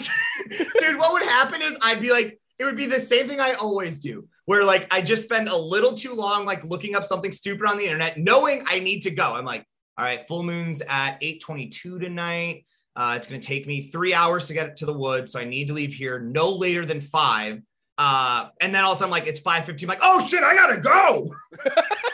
dude, 0.81 0.99
what 0.99 1.13
would 1.13 1.23
happen 1.23 1.63
is 1.63 1.79
I'd 1.83 2.01
be 2.01 2.11
like, 2.11 2.41
it 2.59 2.65
would 2.65 2.77
be 2.77 2.87
the 2.87 2.99
same 2.99 3.29
thing 3.29 3.39
I 3.39 3.53
always 3.53 4.01
do, 4.01 4.27
where 4.47 4.65
like 4.65 4.89
I 4.93 5.03
just 5.03 5.23
spend 5.23 5.47
a 5.47 5.57
little 5.57 5.95
too 5.95 6.15
long 6.15 6.47
like 6.47 6.65
looking 6.65 6.97
up 6.97 7.05
something 7.05 7.31
stupid 7.31 7.65
on 7.65 7.79
the 7.79 7.85
internet, 7.85 8.19
knowing 8.19 8.65
I 8.67 8.81
need 8.81 9.03
to 9.03 9.13
go. 9.13 9.33
I'm 9.33 9.45
like, 9.45 9.65
all 9.99 10.05
right, 10.05 10.27
full 10.27 10.43
moon's 10.43 10.83
at 10.89 11.21
8:22 11.21 12.01
tonight. 12.01 12.67
Uh, 12.97 13.15
it's 13.17 13.29
gonna 13.29 13.41
take 13.41 13.69
me 13.69 13.83
three 13.83 14.13
hours 14.13 14.49
to 14.49 14.53
get 14.53 14.75
to 14.79 14.85
the 14.85 14.99
woods, 14.99 15.31
so 15.31 15.39
I 15.39 15.45
need 15.45 15.69
to 15.69 15.75
leave 15.75 15.93
here 15.93 16.19
no 16.19 16.51
later 16.51 16.85
than 16.85 17.01
five. 17.01 17.63
Uh, 18.03 18.49
and 18.63 18.75
then 18.75 18.83
also 18.83 19.05
I'm 19.05 19.11
like, 19.11 19.27
it's 19.27 19.41
5:15. 19.41 19.83
I'm 19.83 19.89
like, 19.91 19.99
oh 20.01 20.27
shit, 20.27 20.43
I 20.43 20.55
gotta 20.55 20.79
go. 20.79 21.31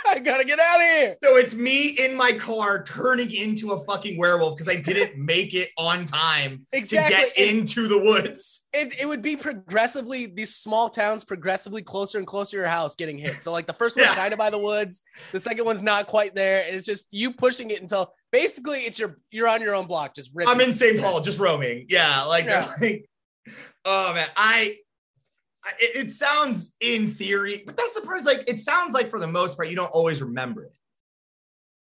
I 0.09 0.19
gotta 0.19 0.45
get 0.45 0.59
out 0.59 0.77
of 0.81 0.83
here. 0.83 1.17
So 1.23 1.37
it's 1.37 1.55
me 1.55 1.91
in 1.91 2.17
my 2.17 2.33
car 2.33 2.83
turning 2.83 3.31
into 3.31 3.71
a 3.71 3.79
fucking 3.85 4.19
werewolf 4.19 4.57
because 4.57 4.69
I 4.69 4.81
didn't 4.81 5.17
make 5.25 5.55
it 5.55 5.71
on 5.79 6.05
time 6.05 6.67
Exactly. 6.73 7.15
to 7.15 7.23
get 7.23 7.39
It- 7.39 7.55
into 7.55 7.87
the 7.87 7.99
woods. 7.99 8.67
it, 8.73 9.01
it 9.01 9.07
would 9.07 9.23
be 9.23 9.37
progressively 9.37 10.27
these 10.27 10.57
small 10.57 10.91
towns 10.91 11.23
progressively 11.25 11.83
closer 11.83 12.19
and 12.19 12.27
closer 12.27 12.53
to 12.53 12.57
your 12.63 12.67
house 12.69 12.97
getting 12.97 13.17
hit. 13.17 13.41
So 13.41 13.53
like 13.53 13.69
the 13.69 13.73
first 13.73 13.95
one's 13.95 14.09
Yeah. 14.09 14.17
kind 14.17 14.33
of 14.33 14.41
by 14.41 14.51
the 14.51 14.59
woods, 14.59 15.03
the 15.31 15.39
second 15.39 15.67
one's 15.67 15.83
not 15.83 16.09
quite 16.09 16.35
there, 16.35 16.65
and 16.67 16.75
it's 16.75 16.85
just 16.87 17.07
you 17.13 17.33
pushing 17.33 17.71
it 17.71 17.81
until 17.81 18.13
basically 18.33 18.81
it's 18.81 18.99
your 18.99 19.19
you're 19.31 19.47
on 19.49 19.63
your 19.63 19.77
own 19.77 19.87
block, 19.87 20.17
just 20.17 20.33
ripping. 20.35 20.53
I'm 20.53 20.61
in 20.61 20.73
St. 20.73 20.99
Paul, 21.01 21.21
just 21.21 21.39
roaming. 21.39 21.87
Yeah, 21.89 22.25
like, 22.25 22.47
Yeah. 22.47 22.73
like 22.81 23.09
oh 23.85 24.15
man, 24.15 24.27
I. 24.37 24.79
It, 25.81 26.07
it 26.07 26.13
sounds 26.13 26.75
in 26.81 27.11
theory, 27.13 27.63
but 27.67 27.77
that's 27.77 27.95
the 27.95 28.01
part. 28.03 28.21
Is 28.21 28.27
like 28.27 28.45
it 28.49 28.61
sounds 28.61 28.95
like 28.95 29.11
for 29.11 29.19
the 29.19 29.27
most 29.27 29.57
part, 29.57 29.69
you 29.69 29.77
don't 29.77 29.91
always 29.93 30.23
remember 30.23 30.65
it. 30.65 30.73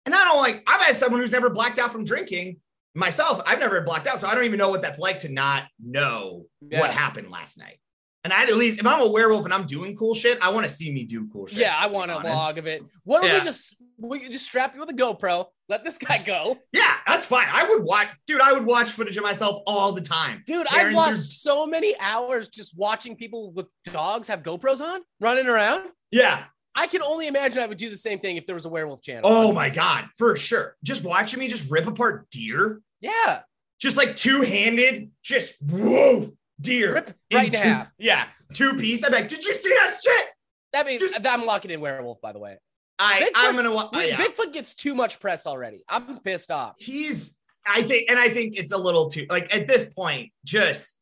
And 0.05 0.15
I 0.15 0.25
don't 0.25 0.39
like. 0.39 0.63
I've 0.67 0.81
had 0.81 0.95
someone 0.97 1.21
who's 1.21 1.33
never 1.33 1.51
blacked 1.51 1.79
out 1.79 1.93
from 1.93 2.05
drinking. 2.05 2.59
Myself, 2.95 3.43
I've 3.45 3.59
never 3.59 3.81
blacked 3.83 4.07
out, 4.07 4.21
so 4.21 4.29
I 4.29 4.35
don't 4.35 4.45
even 4.45 4.59
know 4.59 4.71
what 4.71 4.81
that's 4.81 4.99
like 4.99 5.19
to 5.21 5.29
not 5.29 5.65
know 5.85 6.47
Yeah. 6.63 6.81
what 6.81 6.91
happened 6.91 7.31
last 7.31 7.59
night. 7.59 7.79
And 8.27 8.33
I 8.33 8.43
at 8.43 8.57
least, 8.57 8.81
if 8.81 8.87
I'm 8.87 9.01
a 9.01 9.09
werewolf 9.09 9.45
and 9.45 9.55
I'm 9.55 9.67
doing 9.67 9.95
cool 9.97 10.13
shit, 10.13 10.37
I 10.43 10.49
want 10.51 10.65
to 10.67 10.69
see 10.69 10.91
me 10.91 11.05
do 11.05 11.29
cool 11.33 11.47
shit. 11.47 11.59
Yeah, 11.61 11.77
I 11.79 11.87
want 11.87 12.11
a 12.11 12.17
honest. 12.17 12.35
log 12.35 12.59
of 12.59 12.67
it. 12.67 12.83
What 13.05 13.23
if 13.25 13.31
Yeah. 13.31 13.39
we 13.39 13.45
just 13.45 13.77
we 13.99 14.29
just 14.29 14.45
strap 14.47 14.75
you 14.75 14.81
with 14.81 14.91
a 14.91 14.95
GoPro, 14.95 15.47
let 15.69 15.85
this 15.85 15.97
guy 15.97 16.21
go, 16.27 16.59
Yeah, 16.73 16.97
that's 17.07 17.27
fine. 17.29 17.47
I 17.49 17.63
would 17.69 17.85
watch, 17.85 18.09
dude. 18.27 18.41
I 18.41 18.53
would 18.53 18.67
watch 18.67 18.91
footage 18.91 19.17
of 19.17 19.23
myself 19.23 19.63
all 19.65 19.93
the 19.93 20.01
time. 20.01 20.43
dude? 20.45 20.67
I've 20.73 20.93
lost 20.93 21.15
through- 21.19 21.25
so 21.25 21.67
many 21.69 21.95
hours 22.01 22.49
just 22.49 22.77
watching 22.77 23.15
people 23.15 23.53
with 23.53 23.69
dogs 23.85 24.27
have 24.27 24.43
GoPros 24.43 24.81
on 24.81 25.03
running 25.21 25.47
around. 25.47 25.85
Yeah. 26.11 26.47
I 26.75 26.89
can 26.89 27.01
only 27.01 27.29
imagine 27.29 27.63
I 27.63 27.67
would 27.67 27.79
do 27.79 27.89
the 27.89 27.97
same 27.97 28.19
thing 28.19 28.37
if 28.39 28.47
there 28.49 28.57
was 28.57 28.65
a 28.65 28.69
werewolf 28.69 29.03
channel. 29.03 29.23
Oh 29.25 29.53
my 29.53 29.71
god, 29.71 30.09
for 30.19 30.37
sure. 30.37 30.75
Just 30.83 31.05
watching 31.05 31.39
me 31.39 31.47
just 31.47 31.71
rip 31.71 31.87
apart 31.87 32.29
deer, 32.31 32.81
yeah, 33.01 33.43
just 33.81 33.97
like 33.97 34.17
two 34.17 34.43
handed, 34.43 35.11
just 35.23 35.55
whoa, 35.63 36.36
deer. 36.61 36.95
rip 36.95 37.17
right 37.33 37.47
in 37.49 37.53
two- 37.53 37.59
half. 37.59 37.89
Yeah, 37.99 38.25
two 38.55 38.75
piece. 38.75 39.05
I'm 39.05 39.13
like, 39.13 39.29
did 39.29 39.45
you 39.45 39.53
see 39.53 39.71
that 39.71 39.97
shit? 40.03 40.27
That 40.73 40.87
means 40.87 41.01
Just- 41.01 41.27
I'm 41.27 41.45
locking 41.45 41.71
in 41.71 41.81
werewolf. 41.81 42.21
By 42.21 42.33
the 42.33 42.39
way, 42.39 42.57
I, 42.99 43.21
Bigfoot's- 43.21 43.31
I'm 43.35 43.57
gonna. 43.57 44.07
yeah. 44.07 44.17
Bigfoot 44.17 44.53
gets 44.53 44.75
too 44.75 44.95
much 44.95 45.21
press 45.21 45.47
already. 45.47 45.85
I'm 45.89 46.19
pissed 46.21 46.51
off. 46.51 46.75
He's. 46.79 47.37
I 47.69 47.83
think, 47.83 48.09
and 48.09 48.19
I 48.19 48.29
think 48.29 48.57
it's 48.57 48.71
a 48.73 48.79
little 48.79 49.11
too 49.11 49.27
like 49.29 49.53
at 49.55 49.67
this 49.67 49.93
point, 49.93 50.31
just 50.45 50.97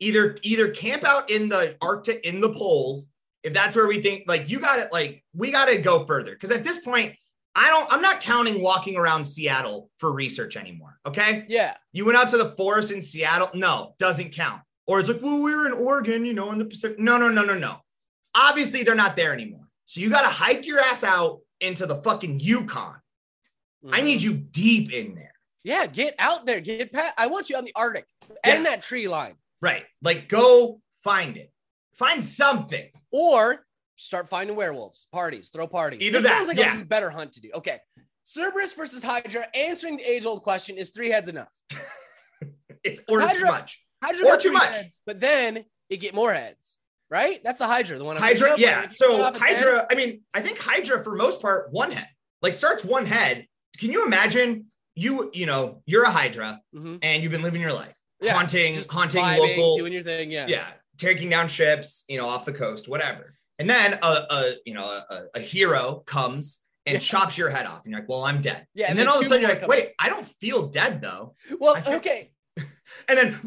either 0.00 0.36
either 0.42 0.68
camp 0.70 1.04
out 1.04 1.30
in 1.30 1.48
the 1.48 1.76
Arctic 1.80 2.26
in 2.26 2.40
the 2.40 2.52
poles 2.52 3.06
if 3.44 3.52
that's 3.52 3.76
where 3.76 3.86
we 3.86 4.00
think 4.02 4.24
like 4.26 4.50
you 4.50 4.58
got 4.58 4.80
it. 4.80 4.92
Like 4.92 5.22
we 5.34 5.52
got 5.52 5.66
to 5.66 5.78
go 5.78 6.04
further 6.04 6.32
because 6.32 6.50
at 6.50 6.64
this 6.64 6.80
point, 6.80 7.14
I 7.54 7.68
don't. 7.70 7.86
I'm 7.92 8.02
not 8.02 8.20
counting 8.20 8.62
walking 8.62 8.96
around 8.96 9.22
Seattle 9.24 9.90
for 9.98 10.12
research 10.12 10.56
anymore. 10.56 10.98
Okay. 11.06 11.44
Yeah, 11.48 11.76
You 11.92 12.04
went 12.04 12.18
out 12.18 12.28
to 12.30 12.36
the 12.36 12.50
forest 12.56 12.90
in 12.90 13.00
Seattle? 13.00 13.50
No, 13.54 13.94
doesn't 13.98 14.32
count. 14.32 14.60
Or 14.86 15.00
it's 15.00 15.08
like, 15.08 15.22
well, 15.22 15.40
we 15.40 15.54
were 15.54 15.66
in 15.66 15.72
Oregon, 15.72 16.24
you 16.24 16.34
know, 16.34 16.50
in 16.52 16.58
the 16.58 16.64
Pacific. 16.64 16.98
No, 16.98 17.16
no, 17.16 17.28
no, 17.28 17.44
no, 17.44 17.56
no. 17.56 17.76
Obviously, 18.34 18.82
they're 18.82 18.94
not 18.94 19.14
there 19.16 19.32
anymore. 19.32 19.68
So 19.86 20.00
you 20.00 20.10
got 20.10 20.22
to 20.22 20.28
hike 20.28 20.66
your 20.66 20.80
ass 20.80 21.04
out 21.04 21.40
into 21.60 21.86
the 21.86 21.96
fucking 22.02 22.40
Yukon. 22.40 22.96
I 23.90 24.00
Mhm. 24.00 24.04
need 24.04 24.22
you 24.22 24.32
deep 24.34 24.92
in 24.92 25.14
there. 25.14 25.34
Yeah, 25.64 25.86
get 25.86 26.14
out 26.18 26.46
there. 26.46 26.60
Get 26.60 26.92
pat. 26.92 27.14
I 27.16 27.26
want 27.28 27.48
you 27.50 27.56
on 27.56 27.64
the 27.64 27.72
Arctic 27.76 28.06
Yeah. 28.28 28.54
and 28.56 28.66
that 28.66 28.82
tree 28.82 29.06
line. 29.06 29.36
Right. 29.60 29.86
Like, 30.00 30.28
go 30.28 30.80
find 31.04 31.36
it. 31.36 31.52
Find 31.94 32.24
something. 32.24 32.90
Or 33.12 33.64
start 33.96 34.28
finding 34.28 34.56
werewolves, 34.56 35.06
parties, 35.12 35.50
throw 35.50 35.68
parties. 35.68 36.00
Either 36.00 36.18
this 36.18 36.24
that, 36.24 36.36
sounds 36.36 36.48
like 36.48 36.56
yeah. 36.56 36.80
a 36.80 36.84
better 36.84 37.10
hunt 37.10 37.32
to 37.34 37.40
do. 37.40 37.50
Okay. 37.54 37.78
Cerberus 38.24 38.74
versus 38.74 39.02
Hydra. 39.04 39.46
Answering 39.54 39.98
the 39.98 40.04
age 40.10 40.24
old 40.24 40.42
question 40.42 40.76
is 40.76 40.90
three 40.90 41.10
heads 41.10 41.28
enough? 41.28 41.52
It's 42.84 43.00
or 43.08 43.20
too 43.20 43.26
Hydra- 43.26 43.46
much. 43.48 43.81
Hydra 44.02 44.26
Or 44.26 44.36
too 44.36 44.52
much. 44.52 44.64
heads, 44.68 45.02
but 45.06 45.20
then 45.20 45.64
it 45.88 45.98
get 45.98 46.14
more 46.14 46.32
heads, 46.32 46.76
right? 47.10 47.40
That's 47.44 47.58
the 47.58 47.66
Hydra, 47.66 47.98
the 47.98 48.04
one. 48.04 48.16
I'm 48.16 48.22
Hydra, 48.22 48.54
yeah. 48.58 48.78
where 48.80 48.84
if 48.84 48.84
you 48.84 48.88
cut 48.88 48.94
So 48.94 49.26
its 49.28 49.38
head- 49.38 49.56
Hydra, 49.58 49.86
I 49.90 49.94
mean, 49.94 50.22
I 50.34 50.40
think 50.42 50.58
Hydra 50.58 51.02
for 51.04 51.14
most 51.14 51.40
part 51.40 51.70
one 51.72 51.90
head. 51.92 52.08
Like 52.40 52.54
starts 52.54 52.84
one 52.84 53.06
head. 53.06 53.46
Can 53.78 53.92
you 53.92 54.04
imagine 54.04 54.66
you, 54.94 55.30
you 55.32 55.46
know, 55.46 55.82
you're 55.86 56.04
a 56.04 56.10
Hydra 56.10 56.60
Mhm. 56.74 56.98
and 57.02 57.22
you've 57.22 57.32
been 57.32 57.42
living 57.42 57.60
your 57.62 57.72
life, 57.72 57.96
Yeah, 58.20 58.34
haunting, 58.34 58.76
haunting 58.90 59.22
vibing, 59.22 59.38
local, 59.56 59.76
doing 59.78 59.92
your 59.92 60.02
thing. 60.02 60.30
Yeah. 60.30 60.46
yeah, 60.48 60.66
taking 60.98 61.30
down 61.30 61.48
ships, 61.48 62.04
you 62.08 62.18
know, 62.18 62.28
off 62.28 62.44
the 62.44 62.52
coast, 62.52 62.88
whatever. 62.88 63.34
And 63.58 63.70
then 63.70 63.98
a, 64.02 64.06
a 64.30 64.54
you 64.66 64.74
know, 64.74 64.84
a, 64.84 65.26
a 65.34 65.40
hero 65.40 66.02
comes 66.06 66.58
and 66.84 66.94
Yeah. 66.94 66.98
chops 67.00 67.38
your 67.38 67.48
head 67.48 67.64
off, 67.64 67.82
and 67.84 67.92
you're 67.92 68.00
like, 68.00 68.08
"Well, 68.08 68.22
I'm 68.24 68.40
dead." 68.40 68.66
Yeah, 68.74 68.86
and, 68.86 68.90
and 68.90 68.98
then, 68.98 69.06
then 69.06 69.12
all 69.12 69.20
of 69.20 69.24
a 69.24 69.28
sudden 69.28 69.42
you're 69.42 69.50
like, 69.54 69.68
"Wait, 69.68 69.92
I 70.00 70.08
don't 70.08 70.26
feel 70.26 70.66
dead 70.68 71.00
though." 71.00 71.36
Well, 71.60 71.74
think- 71.76 71.96
okay. 71.98 72.32
And 73.08 73.18
then 73.18 73.40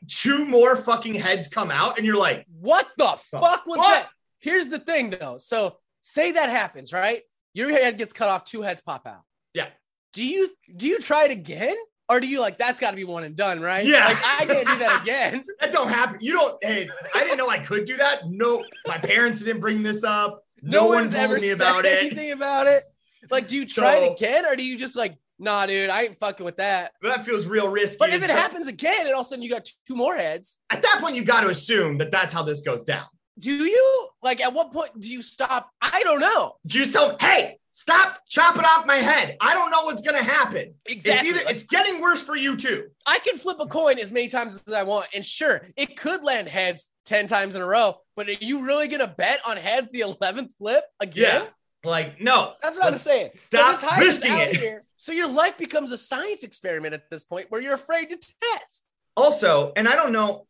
two 0.08 0.46
more 0.46 0.76
fucking 0.76 1.14
heads 1.14 1.48
come 1.48 1.70
out, 1.70 1.98
and 1.98 2.06
you're 2.06 2.16
like, 2.16 2.46
What 2.60 2.88
the 2.98 3.16
fuck 3.30 3.66
was 3.66 3.78
fuck? 3.78 3.86
that? 3.86 4.08
Here's 4.40 4.68
the 4.68 4.78
thing, 4.78 5.10
though. 5.10 5.38
So 5.38 5.78
say 6.00 6.32
that 6.32 6.50
happens, 6.50 6.92
right? 6.92 7.22
Your 7.54 7.70
head 7.70 7.98
gets 7.98 8.12
cut 8.12 8.28
off, 8.28 8.44
two 8.44 8.62
heads 8.62 8.80
pop 8.80 9.06
out. 9.06 9.22
Yeah. 9.54 9.68
Do 10.12 10.24
you 10.24 10.48
do 10.76 10.86
you 10.86 10.98
try 10.98 11.24
it 11.24 11.30
again, 11.30 11.74
or 12.08 12.18
do 12.20 12.26
you 12.26 12.40
like 12.40 12.58
that's 12.58 12.80
got 12.80 12.90
to 12.90 12.96
be 12.96 13.04
one 13.04 13.24
and 13.24 13.36
done, 13.36 13.60
right? 13.60 13.84
Yeah. 13.84 14.06
Like 14.06 14.16
I 14.40 14.44
can't 14.46 14.66
do 14.68 14.78
that 14.78 15.02
again. 15.02 15.44
"That 15.60 15.72
don't 15.72 15.88
happen." 15.88 16.18
You 16.20 16.32
don't. 16.32 16.62
Hey, 16.64 16.88
I 17.14 17.20
didn't 17.24 17.38
know 17.38 17.48
I 17.48 17.58
could 17.58 17.84
do 17.84 17.96
that. 17.98 18.28
No, 18.28 18.64
my 18.86 18.98
parents 18.98 19.40
didn't 19.40 19.60
bring 19.60 19.82
this 19.82 20.02
up. 20.04 20.44
No, 20.62 20.86
one 20.86 21.02
one's 21.02 21.14
told 21.14 21.24
ever 21.24 21.38
me 21.40 21.50
about 21.50 21.84
it. 21.84 21.98
anything 22.04 22.32
about 22.32 22.66
it. 22.66 22.84
Like, 23.30 23.48
do 23.48 23.56
you 23.56 23.64
try 23.66 23.98
So- 24.00 24.04
it 24.04 24.12
again, 24.16 24.44
or 24.46 24.54
do 24.56 24.62
you 24.64 24.76
just 24.78 24.96
like, 24.96 25.16
nah, 25.42 25.66
dude, 25.66 25.90
I 25.90 26.04
ain't 26.04 26.18
fucking 26.18 26.44
with 26.44 26.56
that. 26.56 26.92
That 27.02 27.26
feels 27.26 27.46
real 27.46 27.68
risky. 27.70 27.96
But 27.98 28.14
if 28.14 28.22
it 28.22 28.30
happens 28.30 28.68
again, 28.68 29.02
and 29.06 29.10
all 29.14 29.20
of 29.20 29.26
a 29.26 29.28
sudden 29.28 29.42
you 29.42 29.50
got 29.50 29.68
two 29.86 29.96
more 29.96 30.16
heads, 30.16 30.58
at 30.70 30.80
that 30.82 30.98
point, 31.00 31.16
you 31.16 31.24
got 31.24 31.42
to 31.42 31.48
assume 31.48 31.98
that 31.98 32.10
that's 32.10 32.32
how 32.32 32.42
this 32.42 32.60
goes 32.62 32.82
down. 32.84 33.06
do 33.38 33.50
you 33.50 34.08
like 34.22 34.40
at 34.40 34.52
what 34.52 34.72
point 34.72 34.90
do 35.00 35.08
you 35.08 35.22
stop? 35.22 35.70
I 35.80 36.00
don't 36.04 36.20
know. 36.20 36.52
Just 36.66 36.92
tell 36.92 37.08
them, 37.08 37.16
"Hey, 37.18 37.58
stop 37.70 38.20
chopping 38.28 38.62
off 38.64 38.84
my 38.86 38.96
head. 38.98 39.36
I 39.40 39.54
don't 39.54 39.70
know 39.70 39.84
what's 39.84 40.02
gonna 40.02 40.22
happen." 40.22 40.74
Exactly. 40.86 41.30
It's 41.30 41.38
either 41.38 41.50
it's 41.50 41.62
getting 41.64 42.00
worse 42.00 42.22
for 42.22 42.36
you 42.36 42.56
too. 42.56 42.88
I 43.06 43.18
can 43.20 43.38
flip 43.38 43.56
a 43.58 43.66
coin 43.66 43.98
as 43.98 44.10
many 44.10 44.28
times 44.28 44.62
as 44.66 44.74
I 44.74 44.82
want, 44.82 45.08
and 45.14 45.24
sure, 45.24 45.66
it 45.76 45.96
could 45.96 46.22
land 46.22 46.46
heads 46.48 46.86
10 47.06 47.26
times 47.26 47.56
in 47.56 47.62
a 47.62 47.66
row, 47.66 47.94
but 48.16 48.28
are 48.28 48.32
you 48.32 48.64
really 48.66 48.86
gonna 48.86 49.08
bet 49.08 49.40
on 49.48 49.56
heads 49.56 49.90
the 49.92 50.00
11th 50.00 50.52
flip 50.58 50.84
again? 51.00 51.42
Yeah. 51.44 51.48
Like, 51.84 52.20
no. 52.20 52.54
That's 52.62 52.78
what 52.78 52.92
I'm 52.92 52.98
saying. 52.98 53.30
stop 53.36 53.76
so 53.76 53.86
risking 54.00 54.30
out 54.30 54.48
it. 54.48 54.56
here. 54.56 54.84
So 54.96 55.12
your 55.12 55.28
life 55.28 55.58
becomes 55.58 55.90
a 55.92 55.98
science 55.98 56.44
experiment 56.44 56.94
at 56.94 57.10
this 57.10 57.24
point 57.24 57.46
where 57.50 57.60
you're 57.60 57.74
afraid 57.74 58.10
to 58.10 58.16
test. 58.16 58.84
Also, 59.16 59.72
and 59.76 59.88
I 59.88 59.96
don't 59.96 60.12
know, 60.12 60.46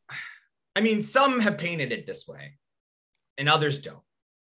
I 0.76 0.80
mean, 0.82 1.02
some 1.02 1.40
have 1.40 1.58
painted 1.58 1.90
it 1.92 2.06
this 2.06 2.28
way 2.28 2.58
and 3.38 3.48
others 3.48 3.80
don't. 3.80 4.02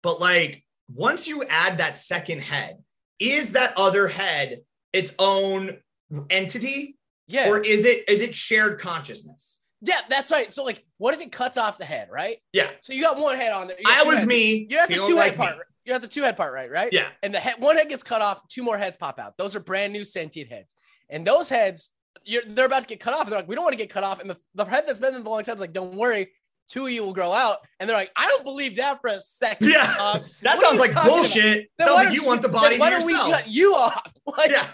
But 0.03 0.19
like, 0.19 0.63
once 0.93 1.27
you 1.27 1.43
add 1.45 1.77
that 1.79 1.97
second 1.97 2.41
head, 2.43 2.77
is 3.19 3.53
that 3.53 3.73
other 3.77 4.07
head 4.07 4.61
its 4.93 5.15
own 5.17 5.77
entity 6.29 6.97
Yeah. 7.27 7.49
or 7.49 7.59
is 7.59 7.85
it 7.85 8.07
is 8.09 8.21
it 8.21 8.35
shared 8.35 8.79
consciousness? 8.79 9.61
yeah, 9.81 9.99
that's 10.09 10.31
right. 10.31 10.51
So 10.51 10.63
like, 10.63 10.83
what 10.97 11.13
if 11.13 11.21
it 11.21 11.31
cuts 11.31 11.57
off 11.57 11.77
the 11.77 11.85
head, 11.85 12.09
right? 12.11 12.37
Yeah. 12.53 12.71
So 12.81 12.93
you 12.93 13.01
got 13.01 13.17
one 13.19 13.35
head 13.37 13.53
on 13.53 13.67
there. 13.67 13.77
I 13.85 14.03
was 14.03 14.17
heads. 14.19 14.27
me. 14.27 14.67
You're 14.69 14.81
at 14.81 14.89
the 14.89 14.95
two 14.95 15.15
like 15.15 15.31
head 15.35 15.37
part. 15.37 15.57
me. 15.57 15.63
You're 15.85 15.95
at 15.95 16.01
the 16.01 16.07
two 16.07 16.23
head 16.23 16.35
part, 16.35 16.53
right? 16.53 16.69
Right. 16.69 16.91
Yeah. 16.91 17.07
And 17.21 17.33
the 17.33 17.39
head, 17.39 17.55
one 17.59 17.77
head 17.77 17.89
gets 17.89 18.03
cut 18.03 18.21
off, 18.21 18.47
two 18.47 18.63
more 18.63 18.77
heads 18.77 18.97
pop 18.97 19.19
out. 19.19 19.37
Those 19.37 19.55
are 19.55 19.59
brand 19.59 19.93
new 19.93 20.03
sentient 20.03 20.51
heads. 20.51 20.73
And 21.09 21.25
those 21.25 21.47
heads, 21.47 21.91
you're 22.23 22.41
they're 22.47 22.65
about 22.65 22.81
to 22.81 22.87
get 22.87 22.99
cut 22.99 23.13
off. 23.13 23.29
They're 23.29 23.37
like, 23.37 23.47
we 23.47 23.55
don't 23.55 23.63
want 23.63 23.73
to 23.73 23.77
get 23.77 23.89
cut 23.89 24.03
off. 24.03 24.19
And 24.19 24.29
the, 24.29 24.37
the 24.55 24.65
head 24.65 24.85
that's 24.87 24.99
been 24.99 25.13
in 25.13 25.23
the 25.23 25.29
long 25.29 25.43
time 25.43 25.55
is 25.55 25.61
like, 25.61 25.73
don't 25.73 25.95
worry, 25.95 26.31
two 26.67 26.87
of 26.87 26.91
you 26.91 27.03
will 27.03 27.13
grow 27.13 27.31
out. 27.31 27.59
And 27.79 27.87
they're 27.87 27.97
like, 27.97 28.11
I 28.15 28.27
don't 28.27 28.43
believe 28.43 28.77
that 28.77 28.99
for 29.01 29.09
a 29.09 29.19
second. 29.19 29.69
Yeah. 29.69 30.19
That 30.41 30.59
sounds 30.59 30.79
like 30.79 30.95
bullshit. 31.05 31.69
Sounds 31.79 31.93
like 31.93 32.07
don't 32.07 32.15
you 32.15 32.25
want 32.25 32.41
the 32.41 32.49
body 32.49 32.79
why 32.79 32.89
don't 32.89 33.05
we 33.05 33.13
cut 33.13 33.47
you 33.47 33.75
off? 33.75 34.11
Like, 34.25 34.49
yeah. 34.49 34.67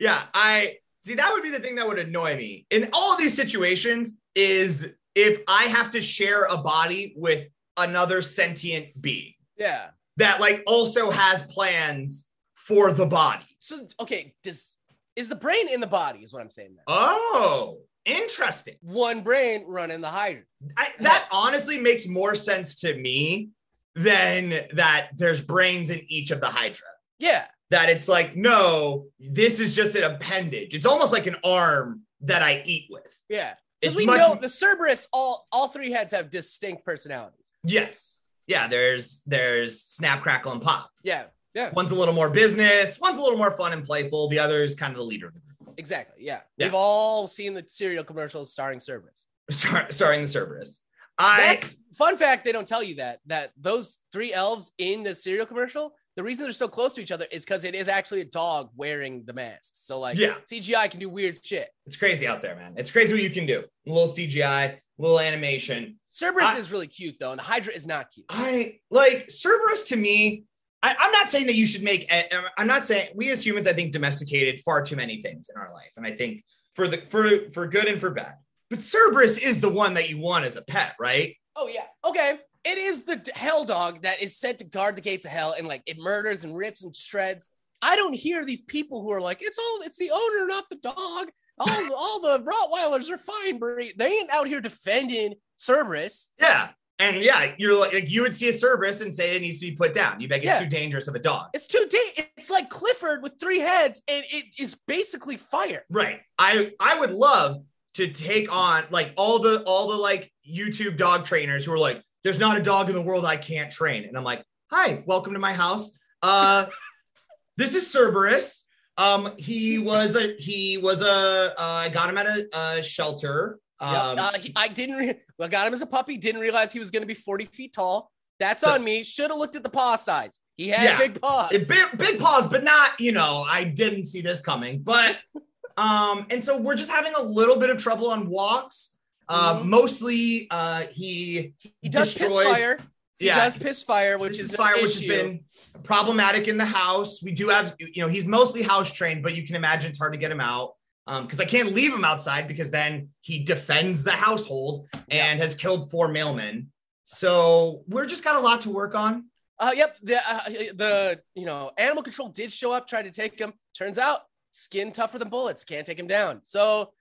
Yeah. 0.00 0.22
I 0.32 0.76
see 1.04 1.16
that 1.16 1.30
would 1.34 1.42
be 1.42 1.50
the 1.50 1.60
thing 1.60 1.74
that 1.74 1.86
would 1.86 1.98
annoy 1.98 2.34
me 2.36 2.66
in 2.70 2.88
all 2.94 3.12
of 3.12 3.18
these 3.18 3.34
situations 3.34 4.14
is 4.34 4.94
if 5.14 5.40
I 5.46 5.64
have 5.64 5.90
to 5.90 6.00
share 6.00 6.44
a 6.44 6.56
body 6.56 7.12
with 7.14 7.46
another 7.76 8.22
sentient 8.22 9.00
being 9.00 9.34
yeah. 9.56 9.88
That 10.16 10.40
like 10.40 10.62
also 10.66 11.10
has 11.10 11.42
plans 11.42 12.26
for 12.54 12.92
the 12.92 13.06
body. 13.06 13.44
So 13.60 13.86
okay, 14.00 14.34
does 14.42 14.76
is 15.14 15.28
the 15.28 15.36
brain 15.36 15.68
in 15.68 15.80
the 15.80 15.86
body? 15.86 16.20
Is 16.20 16.32
what 16.32 16.42
I'm 16.42 16.50
saying. 16.50 16.74
Then. 16.76 16.84
Oh, 16.86 17.78
interesting. 18.04 18.74
One 18.82 19.22
brain 19.22 19.64
running 19.66 20.00
the 20.00 20.08
Hydra. 20.08 20.42
I, 20.76 20.88
that 21.00 21.26
honestly 21.30 21.78
makes 21.78 22.06
more 22.06 22.34
sense 22.34 22.80
to 22.80 22.96
me 22.96 23.50
than 23.94 24.66
that 24.74 25.08
there's 25.16 25.40
brains 25.40 25.90
in 25.90 26.02
each 26.08 26.30
of 26.30 26.40
the 26.40 26.46
Hydra. 26.46 26.86
Yeah. 27.18 27.46
That 27.70 27.88
it's 27.88 28.08
like, 28.08 28.36
no, 28.36 29.06
this 29.18 29.58
is 29.58 29.74
just 29.74 29.96
an 29.96 30.04
appendage. 30.04 30.74
It's 30.74 30.86
almost 30.86 31.12
like 31.12 31.26
an 31.26 31.36
arm 31.42 32.02
that 32.20 32.42
I 32.42 32.62
eat 32.64 32.86
with. 32.90 33.18
Yeah. 33.28 33.54
Because 33.80 33.96
we 33.96 34.06
much- 34.06 34.18
know 34.18 34.34
the 34.34 34.48
Cerberus, 34.48 35.08
all 35.12 35.46
all 35.50 35.68
three 35.68 35.90
heads 35.90 36.12
have 36.12 36.30
distinct 36.30 36.84
personalities. 36.84 37.54
Yes. 37.64 38.15
Yeah, 38.46 38.68
there's 38.68 39.22
there's 39.26 39.80
snap, 39.80 40.22
crackle, 40.22 40.52
and 40.52 40.62
pop. 40.62 40.90
Yeah. 41.02 41.24
Yeah. 41.54 41.70
One's 41.72 41.90
a 41.90 41.94
little 41.94 42.14
more 42.14 42.28
business, 42.28 43.00
one's 43.00 43.16
a 43.18 43.22
little 43.22 43.38
more 43.38 43.50
fun 43.52 43.72
and 43.72 43.84
playful. 43.84 44.28
The 44.28 44.38
other 44.38 44.62
is 44.62 44.74
kind 44.74 44.90
of 44.92 44.98
the 44.98 45.04
leader 45.04 45.28
of 45.28 45.34
the 45.34 45.40
group. 45.40 45.74
Exactly. 45.78 46.24
Yeah. 46.24 46.40
Yeah. 46.58 46.66
We've 46.66 46.74
all 46.74 47.26
seen 47.28 47.54
the 47.54 47.64
cereal 47.66 48.04
commercials 48.04 48.52
starring 48.52 48.78
Cerberus. 48.78 49.26
Star- 49.50 49.90
starring 49.90 50.22
the 50.22 50.28
Cerberus. 50.28 50.82
I 51.18 51.54
That's 51.54 51.74
fun 51.96 52.16
fact. 52.16 52.44
They 52.44 52.52
don't 52.52 52.68
tell 52.68 52.82
you 52.82 52.96
that 52.96 53.20
that 53.26 53.52
those 53.56 53.98
three 54.12 54.32
elves 54.32 54.72
in 54.78 55.02
the 55.02 55.14
cereal 55.14 55.46
commercial, 55.46 55.94
the 56.16 56.22
reason 56.22 56.44
they're 56.44 56.52
so 56.52 56.68
close 56.68 56.92
to 56.94 57.00
each 57.02 57.12
other 57.12 57.26
is 57.30 57.44
because 57.44 57.64
it 57.64 57.74
is 57.74 57.88
actually 57.88 58.20
a 58.20 58.24
dog 58.26 58.70
wearing 58.76 59.24
the 59.24 59.32
mask. 59.32 59.70
So 59.74 59.98
like 59.98 60.18
Yeah. 60.18 60.34
CGI 60.50 60.90
can 60.90 61.00
do 61.00 61.08
weird 61.08 61.42
shit. 61.44 61.68
it's 61.86 61.96
crazy 61.96 62.26
out 62.26 62.42
there, 62.42 62.54
man. 62.56 62.74
It's 62.76 62.90
crazy 62.90 63.14
what 63.14 63.22
you 63.22 63.30
can 63.30 63.46
do. 63.46 63.64
A 63.86 63.90
little 63.90 64.08
CGI, 64.08 64.64
a 64.74 64.78
little 64.98 65.20
animation. 65.20 65.98
Cerberus 66.10 66.48
I- 66.50 66.58
is 66.58 66.70
really 66.72 66.86
cute 66.88 67.16
though, 67.18 67.30
and 67.30 67.38
the 67.38 67.44
Hydra 67.44 67.72
is 67.74 67.86
not 67.86 68.10
cute. 68.10 68.26
I 68.30 68.78
like 68.90 69.30
Cerberus 69.30 69.84
to 69.84 69.96
me. 69.96 70.44
I, 70.82 70.94
I'm 71.00 71.12
not 71.12 71.30
saying 71.30 71.46
that 71.46 71.54
you 71.56 71.64
should 71.66 71.82
make. 71.82 72.06
Eh, 72.12 72.24
eh, 72.30 72.40
I'm 72.58 72.66
not 72.66 72.84
saying 72.84 73.08
we 73.14 73.30
as 73.30 73.44
humans, 73.44 73.66
I 73.66 73.72
think, 73.72 73.92
domesticated 73.92 74.60
far 74.60 74.82
too 74.84 74.94
many 74.96 75.22
things 75.22 75.48
in 75.54 75.60
our 75.60 75.72
life, 75.72 75.90
and 75.96 76.06
I 76.06 76.12
think 76.12 76.44
for 76.74 76.86
the 76.86 77.02
for 77.08 77.50
for 77.50 77.66
good 77.66 77.86
and 77.86 77.98
for 78.00 78.10
bad. 78.10 78.34
But 78.70 78.80
Cerberus 78.80 79.38
is 79.38 79.60
the 79.60 79.68
one 79.70 79.94
that 79.94 80.10
you 80.10 80.18
want 80.18 80.44
as 80.44 80.56
a 80.56 80.62
pet, 80.62 80.94
right? 80.98 81.34
Oh 81.54 81.68
yeah. 81.68 81.84
Okay. 82.04 82.38
It 82.64 82.78
is 82.78 83.04
the 83.04 83.16
d- 83.16 83.30
hell 83.34 83.64
dog 83.64 84.02
that 84.02 84.20
is 84.20 84.36
set 84.36 84.58
to 84.58 84.64
guard 84.64 84.96
the 84.96 85.00
gates 85.00 85.24
of 85.24 85.30
hell 85.30 85.54
and 85.56 85.68
like 85.68 85.82
it 85.86 85.98
murders 85.98 86.42
and 86.44 86.56
rips 86.56 86.82
and 86.82 86.94
shreds. 86.94 87.48
I 87.80 87.94
don't 87.94 88.12
hear 88.14 88.44
these 88.44 88.62
people 88.62 89.02
who 89.02 89.12
are 89.12 89.20
like, 89.20 89.38
it's 89.40 89.58
all 89.58 89.80
it's 89.84 89.98
the 89.98 90.10
owner, 90.10 90.46
not 90.46 90.64
the 90.68 90.76
dog. 90.76 91.28
All, 91.58 91.94
all 91.96 92.20
the 92.20 92.40
Rottweilers 92.44 93.08
are 93.10 93.18
fine 93.18 93.58
breed. 93.58 93.94
They 93.96 94.08
ain't 94.08 94.30
out 94.32 94.48
here 94.48 94.60
defending 94.60 95.34
Cerberus. 95.56 96.30
Yeah. 96.40 96.70
And 96.98 97.18
yeah, 97.22 97.52
you're 97.58 97.78
like, 97.78 97.92
like 97.92 98.10
you 98.10 98.22
would 98.22 98.34
see 98.34 98.48
a 98.48 98.52
Cerberus 98.52 99.02
and 99.02 99.14
say 99.14 99.36
it 99.36 99.42
needs 99.42 99.60
to 99.60 99.66
be 99.66 99.76
put 99.76 99.92
down. 99.92 100.18
You 100.20 100.28
beg 100.28 100.38
it's 100.44 100.46
Yeah. 100.46 100.60
too 100.60 100.68
dangerous 100.68 101.08
of 101.08 101.14
a 101.14 101.18
dog. 101.18 101.48
It's 101.54 101.66
too 101.66 101.86
da- 101.88 102.26
It's 102.38 102.50
like 102.50 102.70
Clifford 102.70 103.22
with 103.22 103.34
three 103.38 103.58
heads, 103.58 104.00
and 104.08 104.24
it 104.30 104.46
is 104.58 104.74
basically 104.86 105.36
fire. 105.36 105.84
Right. 105.90 106.20
I 106.38 106.72
I 106.80 106.98
would 106.98 107.10
love 107.10 107.62
to 107.96 108.08
take 108.08 108.52
on 108.52 108.84
like 108.90 109.12
all 109.16 109.38
the 109.38 109.62
all 109.64 109.88
the 109.88 109.96
like 109.96 110.32
YouTube 110.48 110.96
dog 110.96 111.24
trainers 111.24 111.64
who 111.64 111.72
are 111.72 111.78
like, 111.78 112.02
there's 112.24 112.38
not 112.38 112.56
a 112.56 112.62
dog 112.62 112.88
in 112.88 112.94
the 112.94 113.02
world 113.02 113.24
I 113.24 113.36
can't 113.36 113.70
train. 113.70 114.04
And 114.04 114.16
I'm 114.16 114.24
like, 114.24 114.42
hi, 114.70 115.02
welcome 115.06 115.32
to 115.34 115.38
my 115.38 115.52
house. 115.52 115.98
Uh 116.22 116.66
this 117.56 117.74
is 117.74 117.90
Cerberus. 117.90 118.64
Um, 118.98 119.32
he 119.38 119.78
was 119.78 120.16
a 120.16 120.34
he 120.38 120.78
was 120.78 121.02
a 121.02 121.52
uh, 121.58 121.62
I 121.62 121.88
got 121.90 122.08
him 122.08 122.16
at 122.18 122.26
a, 122.26 122.48
a 122.78 122.82
shelter. 122.82 123.58
Yep. 123.80 123.90
Um, 123.90 124.18
Uh, 124.18 124.38
he- 124.38 124.52
I 124.56 124.68
didn't. 124.68 124.96
Re- 124.96 125.20
I 125.40 125.48
got 125.48 125.66
him 125.66 125.74
as 125.74 125.82
a 125.82 125.86
puppy. 125.86 126.16
Didn't 126.16 126.40
realize 126.40 126.72
he 126.72 126.78
was 126.78 126.90
going 126.90 127.02
to 127.02 127.06
be 127.06 127.12
forty 127.14 127.44
feet 127.44 127.74
tall. 127.74 128.10
That's 128.40 128.60
So- 128.60 128.70
on 128.70 128.82
me. 128.82 129.02
Should 129.02 129.30
have 129.30 129.38
looked 129.38 129.54
at 129.56 129.62
the 129.62 129.68
paw 129.70 129.96
size. 129.96 130.40
He 130.56 130.68
had 130.68 130.82
Yeah. 130.84 130.98
big 130.98 131.20
paws. 131.20 131.50
Big, 131.50 131.98
big 131.98 132.18
paws, 132.18 132.46
but 132.46 132.64
not, 132.64 132.98
you 132.98 133.12
know, 133.12 133.44
I 133.46 133.64
didn't 133.64 134.04
see 134.04 134.22
this 134.22 134.40
coming. 134.40 134.80
But 134.82 135.18
um, 135.76 136.26
and 136.30 136.42
so 136.42 136.56
we're 136.56 136.76
just 136.76 136.90
having 136.90 137.12
a 137.14 137.22
little 137.22 137.56
bit 137.56 137.70
of 137.70 137.82
trouble 137.82 138.10
on 138.10 138.28
walks. 138.28 138.92
Uh, 139.28 139.58
Mhm. 139.60 139.64
mostly 139.66 140.46
uh 140.50 140.82
he 140.92 141.52
he 141.82 141.88
does 141.88 142.14
piss 142.14 142.32
destroys- 142.32 142.46
fire. 142.56 142.78
He 143.18 143.26
does 143.26 143.56
piss 143.56 143.82
fire, 143.82 144.18
which 144.18 144.38
is 144.38 144.54
fire, 144.54 144.74
which 144.74 144.94
has 144.94 145.00
been 145.02 145.40
problematic 145.82 146.48
in 146.48 146.58
the 146.58 146.66
house. 146.66 147.22
We 147.22 147.32
do 147.32 147.48
have, 147.48 147.74
you 147.78 148.02
know, 148.02 148.08
he's 148.08 148.26
mostly 148.26 148.62
house 148.62 148.92
trained, 148.92 149.22
but 149.22 149.34
you 149.34 149.46
can 149.46 149.56
imagine 149.56 149.88
it's 149.88 149.98
hard 149.98 150.12
to 150.12 150.18
get 150.18 150.30
him 150.30 150.40
out. 150.40 150.74
Um, 151.08 151.24
because 151.24 151.40
I 151.40 151.44
can't 151.46 151.72
leave 151.72 151.94
him 151.94 152.04
outside 152.04 152.46
because 152.46 152.70
then 152.70 153.08
he 153.22 153.42
defends 153.42 154.04
the 154.04 154.10
household 154.12 154.86
and 155.10 155.40
has 155.40 155.54
killed 155.54 155.90
four 155.90 156.08
mailmen. 156.08 156.66
So 157.04 157.84
we're 157.88 158.06
just 158.06 158.22
got 158.24 158.36
a 158.36 158.40
lot 158.40 158.60
to 158.62 158.70
work 158.70 158.94
on. 158.94 159.26
Uh, 159.58 159.72
yep. 159.74 159.96
The 160.02 160.16
uh, 160.28 160.40
the 160.74 161.20
you 161.34 161.46
know 161.46 161.70
animal 161.78 162.02
control 162.02 162.28
did 162.28 162.52
show 162.52 162.70
up, 162.72 162.86
tried 162.86 163.04
to 163.04 163.10
take 163.10 163.38
him. 163.40 163.54
Turns 163.74 163.96
out 163.98 164.22
skin 164.56 164.92
tougher 164.92 165.18
than 165.18 165.28
bullets, 165.28 165.64
can't 165.64 165.86
take 165.86 165.98
him 165.98 166.06
down. 166.06 166.40
So, 166.44 166.92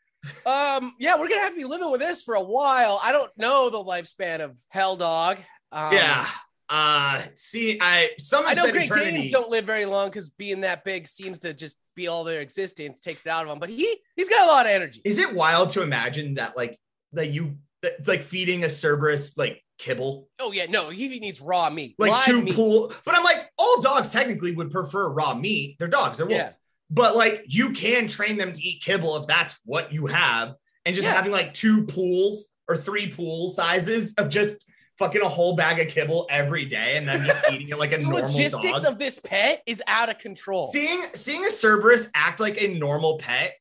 um, 0.45 0.95
yeah, 0.99 1.17
we're 1.19 1.29
gonna 1.29 1.41
have 1.41 1.51
to 1.51 1.57
be 1.57 1.65
living 1.65 1.91
with 1.91 2.01
this 2.01 2.23
for 2.23 2.35
a 2.35 2.43
while. 2.43 2.99
I 3.03 3.11
don't 3.11 3.31
know 3.37 3.69
the 3.69 3.83
lifespan 3.83 4.41
of 4.41 4.57
Hell 4.69 4.95
Dog. 4.95 5.37
Um, 5.71 5.93
yeah. 5.93 6.27
Uh, 6.67 7.21
see, 7.35 7.77
I 7.79 8.11
some 8.17 8.45
I 8.45 8.53
know 8.53 8.71
Great 8.71 8.85
eternity. 8.85 9.11
Danes 9.17 9.31
don't 9.31 9.49
live 9.49 9.65
very 9.65 9.85
long 9.85 10.07
because 10.07 10.29
being 10.29 10.61
that 10.61 10.83
big 10.83 11.07
seems 11.07 11.39
to 11.39 11.53
just 11.53 11.77
be 11.95 12.07
all 12.07 12.23
their 12.23 12.41
existence, 12.41 12.99
takes 12.99 13.25
it 13.25 13.29
out 13.29 13.43
of 13.43 13.49
them. 13.49 13.59
But 13.59 13.69
he 13.69 13.97
he's 14.15 14.29
got 14.29 14.47
a 14.47 14.51
lot 14.51 14.65
of 14.65 14.71
energy. 14.71 15.01
Is 15.05 15.19
it 15.19 15.33
wild 15.33 15.69
to 15.71 15.83
imagine 15.83 16.35
that 16.35 16.57
like 16.57 16.79
that 17.13 17.29
you 17.29 17.57
that, 17.83 18.07
like 18.07 18.23
feeding 18.23 18.63
a 18.63 18.69
Cerberus 18.69 19.37
like 19.37 19.63
kibble, 19.77 20.27
Oh 20.39 20.51
yeah, 20.51 20.65
no, 20.67 20.89
he 20.89 21.07
needs 21.19 21.39
raw 21.39 21.69
meat, 21.69 21.95
like 21.99 22.11
live 22.11 22.25
two 22.25 22.41
meat. 22.41 22.55
pool? 22.55 22.91
But 23.05 23.15
I'm 23.15 23.23
like, 23.23 23.47
all 23.59 23.81
dogs 23.81 24.11
technically 24.11 24.53
would 24.53 24.71
prefer 24.71 25.09
raw 25.09 25.35
meat. 25.35 25.75
They're 25.77 25.87
dogs. 25.87 26.17
They're 26.17 26.27
wolves. 26.27 26.41
Yeah. 26.41 26.51
But 26.89 27.15
like, 27.15 27.43
you 27.47 27.71
can 27.71 28.07
train 28.07 28.37
them 28.37 28.51
to 28.53 28.61
eat 28.61 28.81
kibble 28.83 29.15
if 29.17 29.27
that's 29.27 29.55
what 29.65 29.91
you 29.93 30.05
have, 30.07 30.55
and 30.85 30.95
just 30.95 31.07
Yeah. 31.07 31.13
having 31.15 31.31
like 31.31 31.53
two 31.53 31.85
pools 31.85 32.45
or 32.67 32.77
three 32.77 33.09
pool 33.11 33.49
sizes 33.49 34.13
of 34.15 34.29
just 34.29 34.65
fucking 34.97 35.21
a 35.21 35.27
whole 35.27 35.55
bag 35.55 35.79
of 35.79 35.87
kibble 35.93 36.25
every 36.29 36.65
day, 36.65 36.95
and 36.97 37.07
then 37.07 37.25
just 37.25 37.43
eating 37.51 37.69
it 37.69 37.77
like 37.77 37.91
a 37.91 37.97
The 37.97 38.03
normal 38.03 38.21
logistics 38.21 38.81
dog. 38.83 38.93
of 38.93 38.99
this 38.99 39.19
pet 39.19 39.61
is 39.65 39.81
out 39.87 40.09
of 40.09 40.17
control. 40.19 40.67
Seeing 40.71 41.03
seeing 41.13 41.43
a 41.45 41.49
Cerberus 41.51 42.09
act 42.15 42.39
like 42.39 42.61
a 42.61 42.73
normal 42.75 43.17
pet 43.17 43.53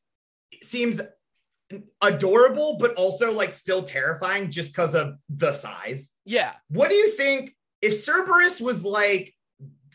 seems 0.63 1.01
adorable, 2.01 2.77
but 2.79 2.93
also 2.93 3.31
like 3.31 3.51
still 3.53 3.83
terrifying 3.83 4.51
just 4.51 4.73
because 4.73 4.95
of 4.95 5.15
the 5.29 5.51
size. 5.53 6.09
yeah, 6.25 6.53
What 6.69 6.89
do 6.89 6.95
you 6.95 7.11
think 7.17 7.55
if 7.81 7.93
Cerberus 8.03 8.61
was 8.61 8.85
like 8.85 9.34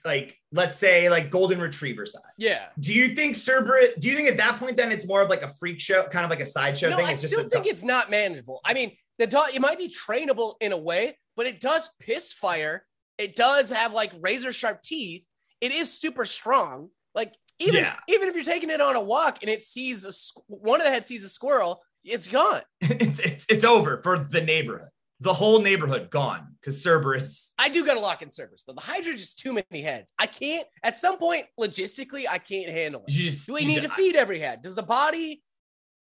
like 0.05 0.39
let's 0.53 0.79
say 0.79 1.09
like 1.11 1.31
golden 1.31 1.61
retriever 1.61 2.07
size? 2.07 2.23
yeah. 2.39 2.67
Do 2.79 2.93
you 2.95 3.15
think 3.15 3.37
Cerberus? 3.37 3.91
Do 3.99 4.09
you 4.09 4.17
think 4.17 4.29
at 4.29 4.37
that 4.39 4.59
point 4.59 4.77
then 4.77 4.91
it's 4.93 5.07
more 5.07 5.23
of 5.23 5.29
like 5.29 5.43
a 5.43 5.49
freak 5.55 5.81
show, 5.81 6.05
kind 6.05 6.25
of 6.25 6.31
like 6.31 6.41
a 6.41 6.47
sideshow 6.47 6.91
No, 6.91 6.97
thing? 6.97 7.07
I 7.07 7.11
It's 7.13 7.27
still 7.27 7.49
think 7.49 7.67
it's 7.67 7.83
not 7.83 8.11
manageable. 8.11 8.61
I 8.65 8.75
mean, 8.75 8.93
the 9.19 9.27
dog 9.27 9.49
it 9.55 9.61
might 9.61 9.79
be 9.79 9.89
trainable 9.89 10.55
in 10.61 10.73
a 10.73 10.79
way, 10.79 11.19
but 11.37 11.47
it 11.47 11.61
does 11.61 11.89
piss 12.01 12.33
fire. 12.33 12.85
It 13.19 13.37
does 13.37 13.71
have 13.71 13.93
like 13.93 14.13
razor 14.21 14.53
sharp 14.53 14.81
teeth. 14.83 15.27
It 15.61 15.73
is 15.73 15.93
super 15.93 16.25
strong. 16.25 16.89
Like 17.15 17.35
even 17.59 17.83
Yeah. 17.85 17.97
even 18.09 18.29
if 18.29 18.35
you're 18.35 18.45
taking 18.45 18.71
it 18.71 18.81
on 18.81 18.97
a 18.97 19.01
walk 19.01 19.39
and 19.43 19.51
it 19.51 19.63
sees 19.63 20.05
a 20.05 20.09
squ- 20.09 20.43
one 20.47 20.81
of 20.81 20.87
the 20.87 20.93
heads 20.93 21.07
sees 21.09 21.23
a 21.25 21.29
squirrel, 21.29 21.83
it's 22.05 22.27
gone. 22.29 22.63
it's, 22.81 23.19
it's 23.21 23.47
it's 23.51 23.65
over 23.65 24.01
for 24.03 24.19
the 24.31 24.41
neighborhood. 24.41 24.89
The 25.23 25.35
whole 25.35 25.61
neighborhood 25.61 26.11
gone 26.11 26.57
because 26.61 26.83
Cerberus. 26.83 27.53
I 27.59 27.69
do 27.69 27.85
got 27.85 27.95
to 27.95 28.01
lock 28.01 28.23
in 28.23 28.31
Cerberus 28.31 28.65
though. 28.67 28.73
The 28.73 28.81
Hydra 28.81 29.13
just 29.13 29.39
too 29.39 29.53
many 29.53 29.83
heads. 29.83 30.13
I 30.19 30.27
can't. 30.27 30.67
At 30.83 30.97
some 30.97 31.19
point, 31.19 31.47
logistically, 31.59 32.25
I 32.29 32.39
can't 32.39 32.71
handle 32.71 33.05
it. 33.07 33.11
Just 33.11 33.47
Do 33.47 33.55
we 33.55 33.65
need 33.65 33.83
to 33.83 33.89
feed 33.89 34.17
every 34.17 34.39
head? 34.39 34.63
Does 34.63 34.75
the 34.75 34.83
body 34.83 35.43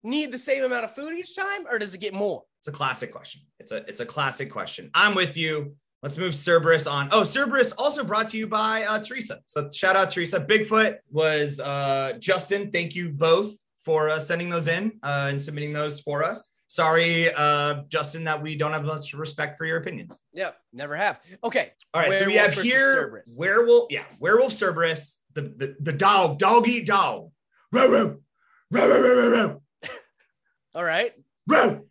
need 0.04 0.32
the 0.32 0.38
same 0.38 0.64
amount 0.64 0.84
of 0.84 0.94
food 0.94 1.16
each 1.16 1.36
time, 1.36 1.66
or 1.70 1.78
does 1.78 1.94
it 1.94 2.00
get 2.00 2.14
more? 2.14 2.42
It's 2.60 2.68
a 2.68 2.72
classic 2.72 3.12
question. 3.12 3.42
It's 3.58 3.72
a 3.72 3.78
it's 3.88 4.00
a 4.00 4.06
classic 4.06 4.50
question. 4.50 4.90
I'm 4.94 5.14
with 5.14 5.36
you. 5.36 5.74
Let's 6.02 6.18
move 6.18 6.34
Cerberus 6.34 6.90
on. 6.90 7.08
Oh, 7.12 7.22
Cerberus 7.22 7.72
also 7.78 8.02
brought 8.02 8.28
to 8.28 8.38
you 8.38 8.48
by 8.48 8.84
uh, 8.84 9.00
Teresa. 9.02 9.40
So 9.46 9.70
shout 9.70 9.94
out 9.94 10.10
Teresa. 10.10 10.40
Bigfoot 10.40 10.98
was 11.10 11.60
uh, 11.60 12.14
Justin. 12.18 12.72
Thank 12.72 12.96
you 12.96 13.10
both 13.10 13.52
for 13.84 14.08
uh, 14.08 14.18
sending 14.18 14.48
those 14.48 14.66
in 14.66 14.92
uh, 15.02 15.26
and 15.30 15.40
submitting 15.40 15.72
those 15.72 16.00
for 16.00 16.24
us. 16.24 16.51
Sorry, 16.72 17.30
uh, 17.34 17.82
Justin, 17.88 18.24
that 18.24 18.40
we 18.42 18.56
don't 18.56 18.72
have 18.72 18.82
much 18.84 19.12
respect 19.12 19.58
for 19.58 19.66
your 19.66 19.76
opinions. 19.76 20.18
Yep, 20.32 20.56
never 20.72 20.96
have. 20.96 21.20
Okay, 21.44 21.70
All 21.92 22.00
right, 22.00 22.16
so 22.18 22.24
we 22.26 22.36
have 22.36 22.54
here 22.54 22.94
Cerberus. 22.94 23.34
werewolf. 23.36 23.88
Yeah, 23.92 24.04
werewolf 24.18 24.54
Cerberus. 24.54 25.18
The 25.34 25.42
the, 25.42 25.76
the 25.80 25.92
dog, 25.92 26.38
dog 26.38 26.66
eat 26.66 26.86
dog. 26.86 27.30
Row 27.72 27.88
row, 27.90 28.16
row 28.70 28.88
row 28.88 29.00
row 29.02 29.14
row 29.16 29.28
row 29.30 29.62
all 30.74 30.82
right, 30.82 31.12
row 31.46 31.84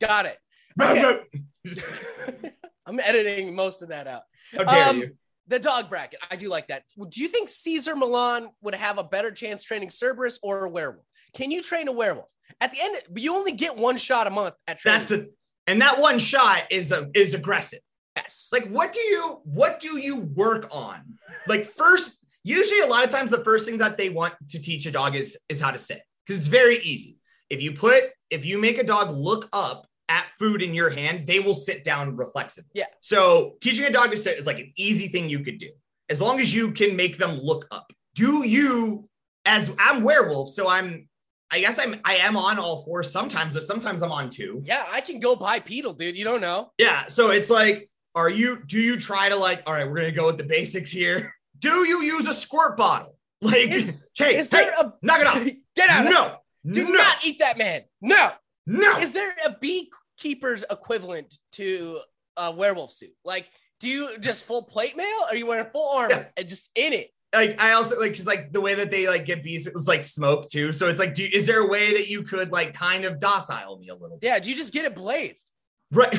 got 0.00 0.26
it. 0.26 0.38
row 0.78 0.90
Okay. 0.92 1.02
row. 1.02 2.50
I'm 2.86 3.00
editing 3.00 3.56
most 3.56 3.82
of 3.82 3.88
that 3.88 4.06
out. 4.06 4.22
How 4.56 4.62
dare 4.62 4.88
Um, 4.88 4.98
you? 5.00 5.10
The 5.48 5.58
dog 5.58 5.88
bracket, 5.90 6.20
I 6.30 6.36
do 6.36 6.48
like 6.48 6.68
that. 6.68 6.84
Do 7.08 7.20
you 7.20 7.26
think 7.26 7.48
Cesar 7.48 7.96
Millan 7.96 8.50
would 8.60 8.76
have 8.76 8.98
a 8.98 9.04
better 9.04 9.32
chance 9.32 9.64
training 9.64 9.88
Cerberus 9.90 10.38
or 10.44 10.66
a 10.66 10.70
werewolf? 10.70 11.06
Can 11.34 11.50
you 11.50 11.60
train 11.60 11.88
a 11.88 11.92
werewolf? 11.92 12.28
At 12.60 12.72
the 12.72 12.78
end, 12.80 12.96
you 13.16 13.34
only 13.34 13.52
get 13.52 13.76
one 13.76 13.96
shot 13.96 14.26
a 14.26 14.30
month 14.30 14.54
at 14.66 14.78
training. 14.78 15.00
That's 15.00 15.10
a 15.12 15.26
and 15.68 15.82
that 15.82 16.00
one 16.00 16.18
shot 16.18 16.64
is 16.70 16.92
a, 16.92 17.10
is 17.14 17.34
aggressive. 17.34 17.80
yes. 18.16 18.48
Like, 18.52 18.68
what 18.68 18.92
do 18.92 19.00
you 19.00 19.40
what 19.44 19.80
do 19.80 19.98
you 19.98 20.16
work 20.16 20.66
on? 20.72 21.18
Like, 21.46 21.66
first, 21.76 22.18
usually 22.42 22.80
a 22.80 22.86
lot 22.86 23.04
of 23.04 23.10
times 23.10 23.30
the 23.30 23.44
first 23.44 23.66
thing 23.66 23.76
that 23.76 23.98
they 23.98 24.08
want 24.08 24.34
to 24.48 24.60
teach 24.60 24.86
a 24.86 24.90
dog 24.90 25.14
is 25.14 25.38
is 25.48 25.60
how 25.60 25.70
to 25.70 25.78
sit 25.78 26.02
because 26.26 26.38
it's 26.38 26.48
very 26.48 26.78
easy. 26.78 27.18
If 27.50 27.60
you 27.60 27.72
put 27.72 28.04
if 28.30 28.44
you 28.44 28.58
make 28.58 28.78
a 28.78 28.84
dog 28.84 29.10
look 29.10 29.48
up 29.52 29.86
at 30.08 30.26
food 30.38 30.62
in 30.62 30.72
your 30.74 30.88
hand, 30.88 31.26
they 31.26 31.40
will 31.40 31.54
sit 31.54 31.84
down 31.84 32.16
reflexively. 32.16 32.70
Yeah. 32.74 32.86
So 33.00 33.56
teaching 33.60 33.84
a 33.84 33.90
dog 33.90 34.10
to 34.10 34.16
sit 34.16 34.38
is 34.38 34.46
like 34.46 34.58
an 34.58 34.72
easy 34.76 35.08
thing 35.08 35.28
you 35.28 35.40
could 35.40 35.58
do 35.58 35.70
as 36.08 36.20
long 36.20 36.40
as 36.40 36.54
you 36.54 36.72
can 36.72 36.96
make 36.96 37.18
them 37.18 37.38
look 37.38 37.66
up. 37.70 37.92
Do 38.14 38.46
you 38.46 39.08
as 39.44 39.74
I'm 39.78 40.02
werewolf, 40.02 40.50
so 40.50 40.68
I'm 40.68 41.07
I 41.50 41.60
guess 41.60 41.78
I'm 41.78 42.00
I 42.04 42.16
am 42.16 42.36
on 42.36 42.58
all 42.58 42.84
four 42.84 43.02
sometimes, 43.02 43.54
but 43.54 43.64
sometimes 43.64 44.02
I'm 44.02 44.12
on 44.12 44.28
two. 44.28 44.62
Yeah, 44.64 44.84
I 44.90 45.00
can 45.00 45.18
go 45.18 45.34
bipedal, 45.34 45.94
dude. 45.94 46.16
You 46.16 46.24
don't 46.24 46.40
know. 46.40 46.72
Yeah. 46.78 47.06
So 47.06 47.30
it's 47.30 47.48
like, 47.50 47.88
are 48.14 48.28
you, 48.28 48.62
do 48.66 48.78
you 48.80 48.98
try 48.98 49.28
to 49.28 49.36
like, 49.36 49.62
all 49.66 49.72
right, 49.72 49.86
we're 49.88 49.94
going 49.96 50.10
to 50.10 50.16
go 50.16 50.26
with 50.26 50.36
the 50.38 50.44
basics 50.44 50.90
here. 50.90 51.34
Do 51.60 51.70
you 51.88 52.02
use 52.02 52.28
a 52.28 52.34
squirt 52.34 52.76
bottle? 52.76 53.18
Like, 53.42 53.70
Is- 53.70 54.06
hey, 54.14 54.36
Is 54.38 54.48
hey, 54.48 54.70
a 54.78 54.92
knock 55.02 55.20
it 55.20 55.26
off. 55.26 55.44
get 55.76 55.90
out? 55.90 56.04
No, 56.04 56.36
Do 56.72 56.84
no, 56.84 56.90
not 56.92 57.24
eat 57.26 57.40
that 57.40 57.58
man. 57.58 57.82
No. 58.00 58.30
no. 58.66 58.98
Is 58.98 59.10
there 59.12 59.34
a 59.44 59.56
beekeeper's 59.60 60.64
equivalent 60.70 61.36
to 61.52 61.98
a 62.36 62.52
werewolf 62.52 62.92
suit? 62.92 63.10
Like, 63.24 63.50
do 63.80 63.88
you 63.88 64.18
just 64.20 64.44
full 64.44 64.62
plate 64.62 64.96
mail? 64.96 65.06
Or 65.22 65.32
are 65.32 65.36
you 65.36 65.46
wearing 65.46 65.66
full 65.72 65.96
armor 65.96 66.10
Yeah. 66.14 66.24
and 66.36 66.48
just 66.48 66.70
in 66.76 66.92
it? 66.92 67.10
Like, 67.34 67.60
I 67.60 67.72
also 67.72 67.98
like, 68.00 68.16
cause 68.16 68.26
like 68.26 68.52
the 68.52 68.60
way 68.60 68.74
that 68.74 68.90
they 68.90 69.06
like 69.06 69.26
get 69.26 69.42
bees 69.42 69.66
is 69.66 69.86
like 69.86 70.02
smoke 70.02 70.48
too. 70.48 70.72
So 70.72 70.88
it's 70.88 70.98
like, 70.98 71.14
do, 71.14 71.24
is 71.24 71.46
there 71.46 71.60
a 71.60 71.66
way 71.68 71.92
that 71.92 72.08
you 72.08 72.22
could 72.22 72.52
like 72.52 72.74
kind 72.74 73.04
of 73.04 73.18
docile 73.18 73.78
me 73.78 73.88
a 73.88 73.94
little 73.94 74.16
bit? 74.16 74.26
Yeah. 74.26 74.38
Do 74.38 74.50
you 74.50 74.56
just 74.56 74.72
get 74.72 74.84
it 74.84 74.94
blazed? 74.94 75.50
Right. 75.92 76.14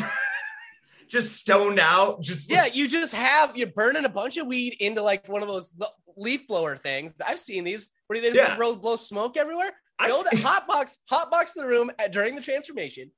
just 1.10 1.36
stoned 1.38 1.80
out. 1.80 2.22
Just 2.22 2.50
Yeah. 2.50 2.68
You 2.68 2.88
just 2.88 3.14
have 3.14 3.58
you're 3.58 3.68
burning 3.68 4.06
a 4.06 4.10
bunch 4.10 4.38
of 4.38 4.46
weed 4.48 4.76
into 4.80 5.02
like 5.02 5.28
one 5.28 5.42
of 5.42 5.48
those 5.48 5.74
leaf 6.16 6.48
blower 6.48 6.76
things. 6.76 7.14
I've 7.26 7.40
seen 7.40 7.64
these 7.64 7.90
where 8.08 8.20
they 8.20 8.28
just 8.28 8.38
Yeah. 8.38 8.56
blow, 8.56 8.76
blow 8.76 8.96
smoke 8.96 9.36
everywhere. 9.38 9.72
I've 9.98 10.12
Go 10.12 10.24
to 10.30 10.38
hot 10.38 10.68
box, 10.68 11.00
hot 11.10 11.30
box 11.32 11.54
the 11.54 11.66
room 11.66 11.92
at, 12.00 12.14
during 12.14 12.36
the 12.36 12.42
transformation. 12.42 13.12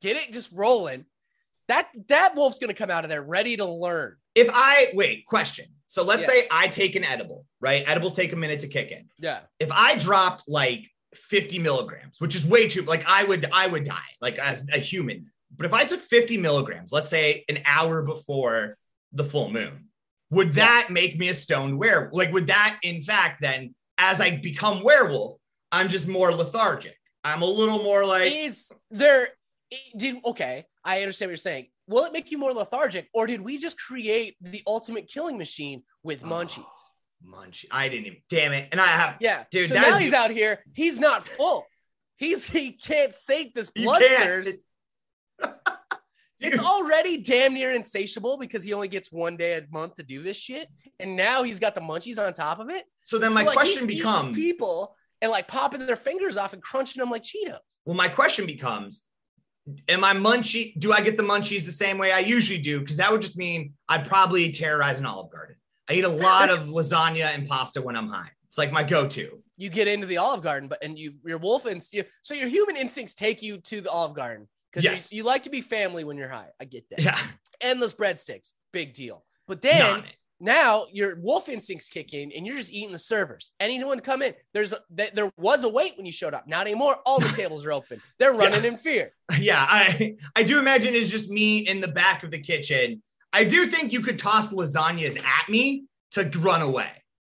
Get 0.00 0.16
it 0.16 0.32
just 0.32 0.52
rolling. 0.52 1.04
That 1.68 1.88
that 2.08 2.34
wolf's 2.34 2.58
gonna 2.58 2.74
come 2.74 2.90
out 2.90 3.04
of 3.04 3.10
there 3.10 3.22
ready 3.22 3.56
to 3.56 3.64
learn. 3.64 4.16
If 4.34 4.48
I 4.52 4.88
wait, 4.94 5.26
question. 5.26 5.66
So 5.86 6.02
let's 6.02 6.22
Yes. 6.22 6.30
say 6.30 6.46
I 6.50 6.68
take 6.68 6.96
an 6.96 7.04
edible, 7.04 7.46
right? 7.60 7.84
Edibles 7.86 8.16
take 8.16 8.32
a 8.32 8.36
minute 8.36 8.60
to 8.60 8.68
kick 8.68 8.90
in. 8.90 9.08
Yeah. 9.18 9.40
if 9.60 9.70
I 9.70 9.96
dropped 9.96 10.44
like 10.48 10.90
50 11.14 11.58
milligrams, 11.60 12.20
which 12.20 12.34
is 12.34 12.44
way 12.44 12.68
too 12.68 12.82
like 12.82 13.06
I 13.08 13.22
would 13.24 13.46
I 13.52 13.66
would 13.68 13.84
die 13.84 14.10
like 14.20 14.38
as 14.38 14.66
a 14.72 14.78
human. 14.78 15.30
But 15.56 15.66
if 15.66 15.72
I 15.72 15.84
took 15.84 16.02
50 16.02 16.36
milligrams, 16.38 16.92
let's 16.92 17.08
say 17.10 17.44
an 17.48 17.58
hour 17.64 18.02
before 18.02 18.76
the 19.12 19.24
full 19.24 19.50
moon, 19.52 19.88
would 20.30 20.48
Yeah. 20.48 20.64
that 20.64 20.90
make 20.90 21.16
me 21.16 21.28
a 21.28 21.34
stoned 21.34 21.78
werewolf? 21.78 22.12
Like, 22.12 22.32
would 22.32 22.48
that 22.48 22.78
in 22.82 23.02
fact 23.02 23.40
then, 23.40 23.74
as 23.98 24.20
I 24.20 24.32
become 24.38 24.82
werewolf, 24.82 25.38
I'm 25.70 25.88
just 25.88 26.08
more 26.08 26.32
lethargic. 26.34 26.96
I'm 27.22 27.42
a 27.42 27.46
little 27.46 27.82
more 27.84 28.04
like 28.04 28.32
is 28.32 28.70
there 28.90 29.28
did 29.96 30.16
okay 30.26 30.66
i 30.84 31.00
understand 31.00 31.28
what 31.28 31.32
you're 31.32 31.36
saying 31.38 31.66
will 31.86 32.04
it 32.04 32.12
make 32.12 32.30
you 32.30 32.38
more 32.38 32.52
lethargic 32.52 33.08
or 33.14 33.26
did 33.26 33.40
we 33.40 33.58
just 33.58 33.78
create 33.80 34.36
the 34.40 34.62
ultimate 34.66 35.06
killing 35.08 35.36
machine 35.38 35.82
with 36.02 36.22
Oh, 36.24 36.28
munchies? 36.28 36.64
munch. 37.22 37.64
I 37.70 37.88
didn't 37.88 38.06
even 38.06 38.18
damn 38.28 38.52
it. 38.52 38.68
And 38.70 38.80
I 38.80 38.86
have 38.86 39.16
yeah 39.20 39.44
Dude, 39.50 39.68
so 39.68 39.74
now 39.74 39.96
he's 39.98 40.12
out 40.12 40.30
here. 40.30 40.62
He's 40.74 40.98
not 40.98 41.26
full. 41.26 41.66
He's 42.16 42.44
he 42.44 42.72
can't 42.72 43.14
sate 43.14 43.54
this 43.54 43.70
blood 43.70 44.02
thirst. 44.02 44.64
It's 46.40 46.58
already 46.64 47.22
damn 47.22 47.54
near 47.54 47.72
insatiable 47.72 48.36
because 48.36 48.62
he 48.62 48.72
only 48.74 48.88
gets 48.88 49.10
one 49.10 49.36
day 49.36 49.56
a 49.56 49.62
month 49.72 49.96
to 49.96 50.02
do 50.02 50.22
this 50.22 50.36
shit. 50.36 50.68
And 51.00 51.16
now 51.16 51.42
he's 51.42 51.58
got 51.58 51.74
the 51.74 51.80
munchies 51.80 52.18
on 52.24 52.32
top 52.34 52.58
of 52.58 52.68
it. 52.70 52.84
So 53.04 53.18
then 53.18 53.30
So, 53.30 53.34
my 53.36 53.44
like, 53.44 53.54
question 53.54 53.86
becomes 53.86 54.36
people 54.36 54.94
and 55.22 55.30
like 55.30 55.48
popping 55.48 55.86
their 55.86 55.96
fingers 55.96 56.36
off 56.36 56.52
and 56.52 56.62
crunching 56.62 57.00
them 57.00 57.10
like 57.10 57.22
cheetos. 57.22 57.58
Well, 57.86 57.96
my 57.96 58.08
question 58.08 58.46
becomes 58.46 59.02
Am 59.88 60.04
I 60.04 60.12
munchy? 60.12 60.78
Do 60.78 60.92
I 60.92 61.00
get 61.00 61.16
the 61.16 61.22
munchies 61.22 61.64
the 61.64 61.72
same 61.72 61.96
way 61.98 62.12
I 62.12 62.18
usually 62.18 62.60
do? 62.60 62.80
Because 62.80 62.98
that 62.98 63.10
would 63.10 63.22
just 63.22 63.38
mean 63.38 63.72
I'd 63.88 64.06
probably 64.06 64.52
terrorize 64.52 64.98
an 64.98 65.06
Olive 65.06 65.30
Garden. 65.30 65.56
I 65.88 65.94
eat 65.94 66.04
a 66.04 66.08
lot 66.08 66.50
of 66.50 66.60
lasagna 66.68 67.34
and 67.34 67.46
pasta 67.48 67.80
when 67.80 67.96
I'm 67.96 68.08
high. 68.08 68.30
It's 68.46 68.58
like 68.58 68.72
my 68.72 68.84
go-to. 68.84 69.42
you 69.56 69.68
get 69.70 69.88
into 69.88 70.06
the 70.06 70.18
Olive 70.18 70.42
Garden, 70.42 70.68
but 70.68 70.82
and 70.82 70.98
you 70.98 71.14
your 71.24 71.38
wolf 71.38 71.64
and 71.66 71.82
you, 71.92 72.04
so 72.22 72.34
your 72.34 72.48
human 72.48 72.76
instincts 72.76 73.14
take 73.14 73.42
you 73.42 73.58
to 73.58 73.80
the 73.80 73.90
Olive 73.90 74.14
Garden 74.14 74.48
because 74.70 74.84
Yes. 74.84 75.12
you, 75.12 75.18
you 75.18 75.24
like 75.24 75.44
to 75.44 75.50
be 75.50 75.60
family 75.60 76.04
when 76.04 76.16
you're 76.18 76.28
high. 76.28 76.50
I 76.60 76.64
get 76.66 76.88
that. 76.90 77.00
Yeah. 77.00 77.18
Endless 77.60 77.94
breadsticks, 77.94 78.52
big 78.72 78.92
deal. 78.94 79.24
But 79.48 79.62
Not 79.62 79.72
then 79.72 79.98
it. 80.04 80.16
Now 80.44 80.84
your 80.92 81.16
wolf 81.20 81.48
instincts 81.48 81.88
kick 81.88 82.12
in 82.12 82.30
and 82.30 82.46
you're 82.46 82.56
just 82.56 82.72
eating 82.72 82.92
the 82.92 82.98
servers. 82.98 83.50
Anyone 83.58 83.98
come 83.98 84.20
in, 84.20 84.34
there's 84.52 84.72
a, 84.72 84.78
there 84.90 85.32
was 85.38 85.64
a 85.64 85.68
wait 85.68 85.96
when 85.96 86.04
you 86.04 86.12
showed 86.12 86.34
up. 86.34 86.46
Not 86.46 86.66
anymore. 86.66 86.98
All 87.06 87.18
the 87.18 87.28
tables 87.34 87.64
are 87.64 87.72
open. 87.72 88.00
They're 88.18 88.34
running 88.34 88.62
yeah. 88.62 88.70
in 88.70 88.76
fear. 88.76 89.12
Yeah, 89.38 89.64
I 89.66 90.16
I 90.36 90.42
do 90.42 90.58
imagine 90.58 90.94
it's 90.94 91.10
just 91.10 91.30
me 91.30 91.60
in 91.66 91.80
the 91.80 91.88
back 91.88 92.22
of 92.24 92.30
the 92.30 92.38
kitchen. 92.38 93.02
I 93.32 93.42
do 93.44 93.66
think 93.66 93.92
you 93.92 94.00
could 94.00 94.18
toss 94.18 94.52
lasagnas 94.52 95.18
at 95.18 95.48
me 95.48 95.84
to 96.12 96.30
run 96.38 96.60
away. 96.60 96.90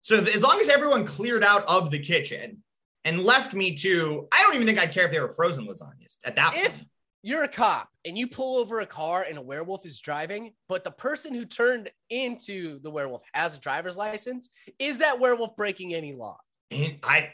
So 0.01 0.17
as 0.19 0.41
long 0.41 0.59
as 0.59 0.67
everyone 0.67 1.05
cleared 1.05 1.43
out 1.43 1.63
of 1.67 1.91
the 1.91 1.99
kitchen 1.99 2.63
and 3.03 3.23
left 3.23 3.53
me 3.53 3.75
to, 3.75 4.27
I 4.31 4.41
don't 4.41 4.55
even 4.55 4.65
think 4.65 4.79
I'd 4.79 4.91
care 4.91 5.05
if 5.05 5.11
they 5.11 5.21
were 5.21 5.31
frozen 5.31 5.67
lasagnas 5.67 6.17
at 6.25 6.35
that 6.35 6.55
if, 6.55 6.75
point 6.75 6.89
you're 7.25 7.43
a 7.43 7.47
cop 7.47 7.89
and 8.05 8.15
you 8.15 8.27
pull 8.27 8.59
over 8.59 8.81
a 8.81 8.85
car 8.85 9.25
and 9.27 9.39
a 9.39 9.41
werewolf 9.41 9.83
is 9.83 9.99
driving, 9.99 10.53
but 10.69 10.83
the 10.83 10.91
person 10.91 11.33
who 11.33 11.43
turned 11.43 11.89
into 12.11 12.79
the 12.81 12.91
werewolf 12.91 13.23
has 13.33 13.57
a 13.57 13.59
driver's 13.59 13.97
license, 13.97 14.49
is 14.77 14.99
that 14.99 15.19
werewolf 15.19 15.55
breaking 15.55 15.95
any 15.95 16.13
law? 16.13 16.37
And 16.69 16.99
I 17.01 17.31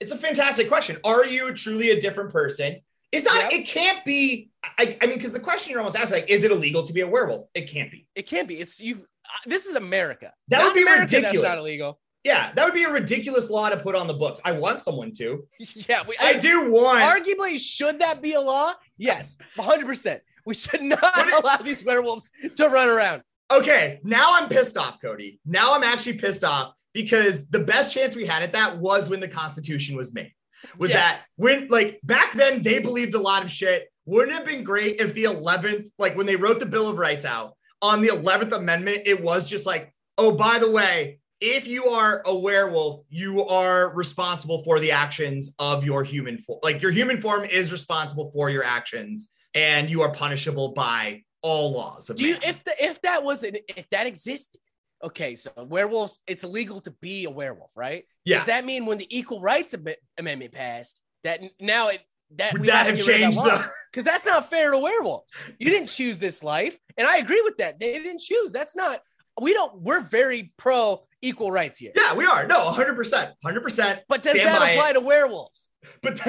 it's 0.00 0.12
a 0.12 0.16
fantastic 0.16 0.68
question. 0.68 0.96
Are 1.04 1.26
you 1.26 1.52
truly 1.54 1.90
a 1.90 2.00
different 2.00 2.30
person? 2.30 2.76
Is 3.10 3.24
that 3.24 3.48
yep. 3.50 3.60
it 3.60 3.66
can't 3.66 4.04
be 4.04 4.50
I, 4.78 4.96
I 5.02 5.06
mean, 5.06 5.18
because 5.18 5.32
the 5.32 5.40
question 5.40 5.72
you're 5.72 5.80
almost 5.80 5.96
asking, 5.96 6.20
like, 6.20 6.30
is 6.30 6.44
it 6.44 6.52
illegal 6.52 6.84
to 6.84 6.92
be 6.92 7.00
a 7.00 7.08
werewolf? 7.08 7.48
It 7.52 7.68
can't 7.68 7.90
be. 7.90 8.06
It 8.14 8.26
can't 8.26 8.46
be. 8.46 8.60
It's 8.60 8.80
you. 8.80 8.94
Uh, 8.96 9.38
this 9.46 9.66
is 9.66 9.74
America. 9.74 10.32
That 10.48 10.58
not 10.58 10.66
would 10.66 10.74
be 10.74 10.82
America, 10.82 11.02
ridiculous. 11.02 11.42
That's 11.42 11.56
not 11.56 11.60
illegal. 11.60 11.98
Yeah, 12.24 12.52
that 12.54 12.64
would 12.64 12.72
be 12.72 12.84
a 12.84 12.90
ridiculous 12.90 13.50
law 13.50 13.68
to 13.68 13.76
put 13.76 13.94
on 13.94 14.06
the 14.06 14.14
books. 14.14 14.40
I 14.44 14.52
want 14.52 14.80
someone 14.80 15.12
to. 15.18 15.46
Yeah, 15.88 16.02
we, 16.08 16.14
I, 16.20 16.30
I, 16.30 16.32
do 16.34 16.70
want. 16.70 17.02
Arguably, 17.02 17.58
should 17.58 17.98
that 18.00 18.22
be 18.22 18.32
a 18.32 18.40
law? 18.40 18.72
Yes, 18.96 19.36
100%. 19.58 20.20
We 20.46 20.54
should 20.54 20.82
not 20.82 21.42
allow 21.44 21.56
these 21.58 21.84
werewolves 21.84 22.30
to 22.56 22.68
run 22.68 22.88
around. 22.88 23.22
Okay, 23.50 24.00
now 24.02 24.32
I'm 24.34 24.48
pissed 24.48 24.76
off, 24.76 25.00
Cody. 25.00 25.38
Now 25.44 25.74
I'm 25.74 25.82
actually 25.82 26.18
pissed 26.18 26.44
off 26.44 26.72
because 26.94 27.48
the 27.48 27.58
best 27.58 27.92
chance 27.92 28.16
we 28.16 28.24
had 28.24 28.42
at 28.42 28.52
that 28.52 28.78
was 28.78 29.08
when 29.08 29.20
the 29.20 29.28
Constitution 29.28 29.96
was 29.96 30.14
made. 30.14 30.32
Was 30.78 30.92
yes. 30.92 31.18
that 31.18 31.26
when, 31.36 31.68
like, 31.68 32.00
back 32.04 32.32
then 32.32 32.62
they 32.62 32.78
believed 32.78 33.14
a 33.14 33.20
lot 33.20 33.44
of 33.44 33.50
shit. 33.50 33.90
Wouldn't 34.06 34.32
it 34.32 34.36
have 34.36 34.46
been 34.46 34.64
great 34.64 35.00
if 35.00 35.12
the 35.12 35.24
11th, 35.24 35.88
like, 35.98 36.16
when 36.16 36.26
they 36.26 36.36
wrote 36.36 36.60
the 36.60 36.66
Bill 36.66 36.88
of 36.88 36.96
Rights 36.96 37.24
out 37.24 37.54
on 37.82 38.00
the 38.00 38.08
11th 38.08 38.52
Amendment, 38.52 39.02
it 39.06 39.22
was 39.22 39.48
just 39.48 39.66
like, 39.66 39.94
oh, 40.16 40.32
by 40.32 40.58
the 40.58 40.70
way, 40.70 41.18
if 41.44 41.66
you 41.66 41.86
are 41.88 42.22
a 42.24 42.34
werewolf, 42.34 43.04
you 43.10 43.44
are 43.46 43.94
responsible 43.94 44.64
for 44.64 44.80
the 44.80 44.92
actions 44.92 45.54
of 45.58 45.84
your 45.84 46.02
human 46.02 46.38
form. 46.38 46.60
Like 46.62 46.80
your 46.80 46.90
human 46.90 47.20
form 47.20 47.44
is 47.44 47.70
responsible 47.70 48.30
for 48.32 48.48
your 48.48 48.64
actions, 48.64 49.30
and 49.54 49.90
you 49.90 50.00
are 50.02 50.10
punishable 50.10 50.72
by 50.72 51.22
all 51.42 51.72
laws. 51.72 52.06
Do 52.06 52.24
you, 52.24 52.34
if 52.34 52.64
the, 52.64 52.72
if 52.80 53.02
that 53.02 53.22
was 53.22 53.42
an, 53.42 53.56
if 53.68 53.88
that 53.90 54.06
existed? 54.06 54.58
Okay, 55.02 55.34
so 55.34 55.50
werewolves, 55.58 56.18
it's 56.26 56.44
illegal 56.44 56.80
to 56.80 56.90
be 57.02 57.24
a 57.24 57.30
werewolf, 57.30 57.72
right? 57.76 58.04
Yeah. 58.24 58.38
Does 58.38 58.46
that 58.46 58.64
mean 58.64 58.86
when 58.86 58.96
the 58.96 59.06
Equal 59.14 59.42
Rights 59.42 59.74
Amendment 60.16 60.52
passed, 60.52 61.02
that 61.24 61.42
now 61.60 61.88
it 61.88 62.00
that 62.36 62.54
would 62.54 62.64
that 62.64 62.86
have 62.86 62.98
changed 62.98 63.38
the 63.38 63.70
because 63.92 64.04
that's 64.04 64.24
not 64.24 64.48
fair 64.48 64.70
to 64.70 64.78
werewolves. 64.78 65.32
You 65.58 65.68
didn't 65.68 65.88
choose 65.88 66.18
this 66.18 66.42
life, 66.42 66.78
and 66.96 67.06
I 67.06 67.18
agree 67.18 67.42
with 67.42 67.58
that. 67.58 67.78
They 67.78 67.92
didn't 67.98 68.20
choose. 68.20 68.50
That's 68.50 68.74
not. 68.74 69.00
We 69.40 69.52
don't. 69.52 69.80
We're 69.80 70.00
very 70.00 70.52
pro 70.56 71.04
equal 71.22 71.50
rights 71.50 71.78
here. 71.78 71.92
Yeah, 71.96 72.14
we 72.14 72.24
are. 72.24 72.46
No, 72.46 72.70
100%. 72.72 73.32
100%. 73.44 74.00
But 74.08 74.22
does 74.22 74.34
that 74.34 74.56
apply 74.56 74.90
it. 74.90 74.92
to 74.94 75.00
werewolves? 75.00 75.72
But 76.02 76.20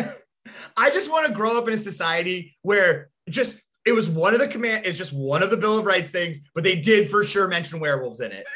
I 0.77 0.89
just 0.89 1.11
want 1.11 1.27
to 1.27 1.33
grow 1.33 1.57
up 1.57 1.67
in 1.67 1.73
a 1.73 1.77
society 1.77 2.57
where 2.61 3.09
just 3.29 3.61
it 3.85 3.91
was 3.91 4.09
one 4.09 4.33
of 4.33 4.39
the 4.39 4.47
command, 4.47 4.85
it's 4.85 4.97
just 4.97 5.13
one 5.13 5.43
of 5.43 5.49
the 5.49 5.57
Bill 5.57 5.77
of 5.77 5.85
Rights 5.85 6.11
things, 6.11 6.39
but 6.55 6.63
they 6.63 6.75
did 6.75 7.09
for 7.09 7.23
sure 7.23 7.47
mention 7.47 7.79
werewolves 7.79 8.19
in 8.19 8.31
it. 8.31 8.47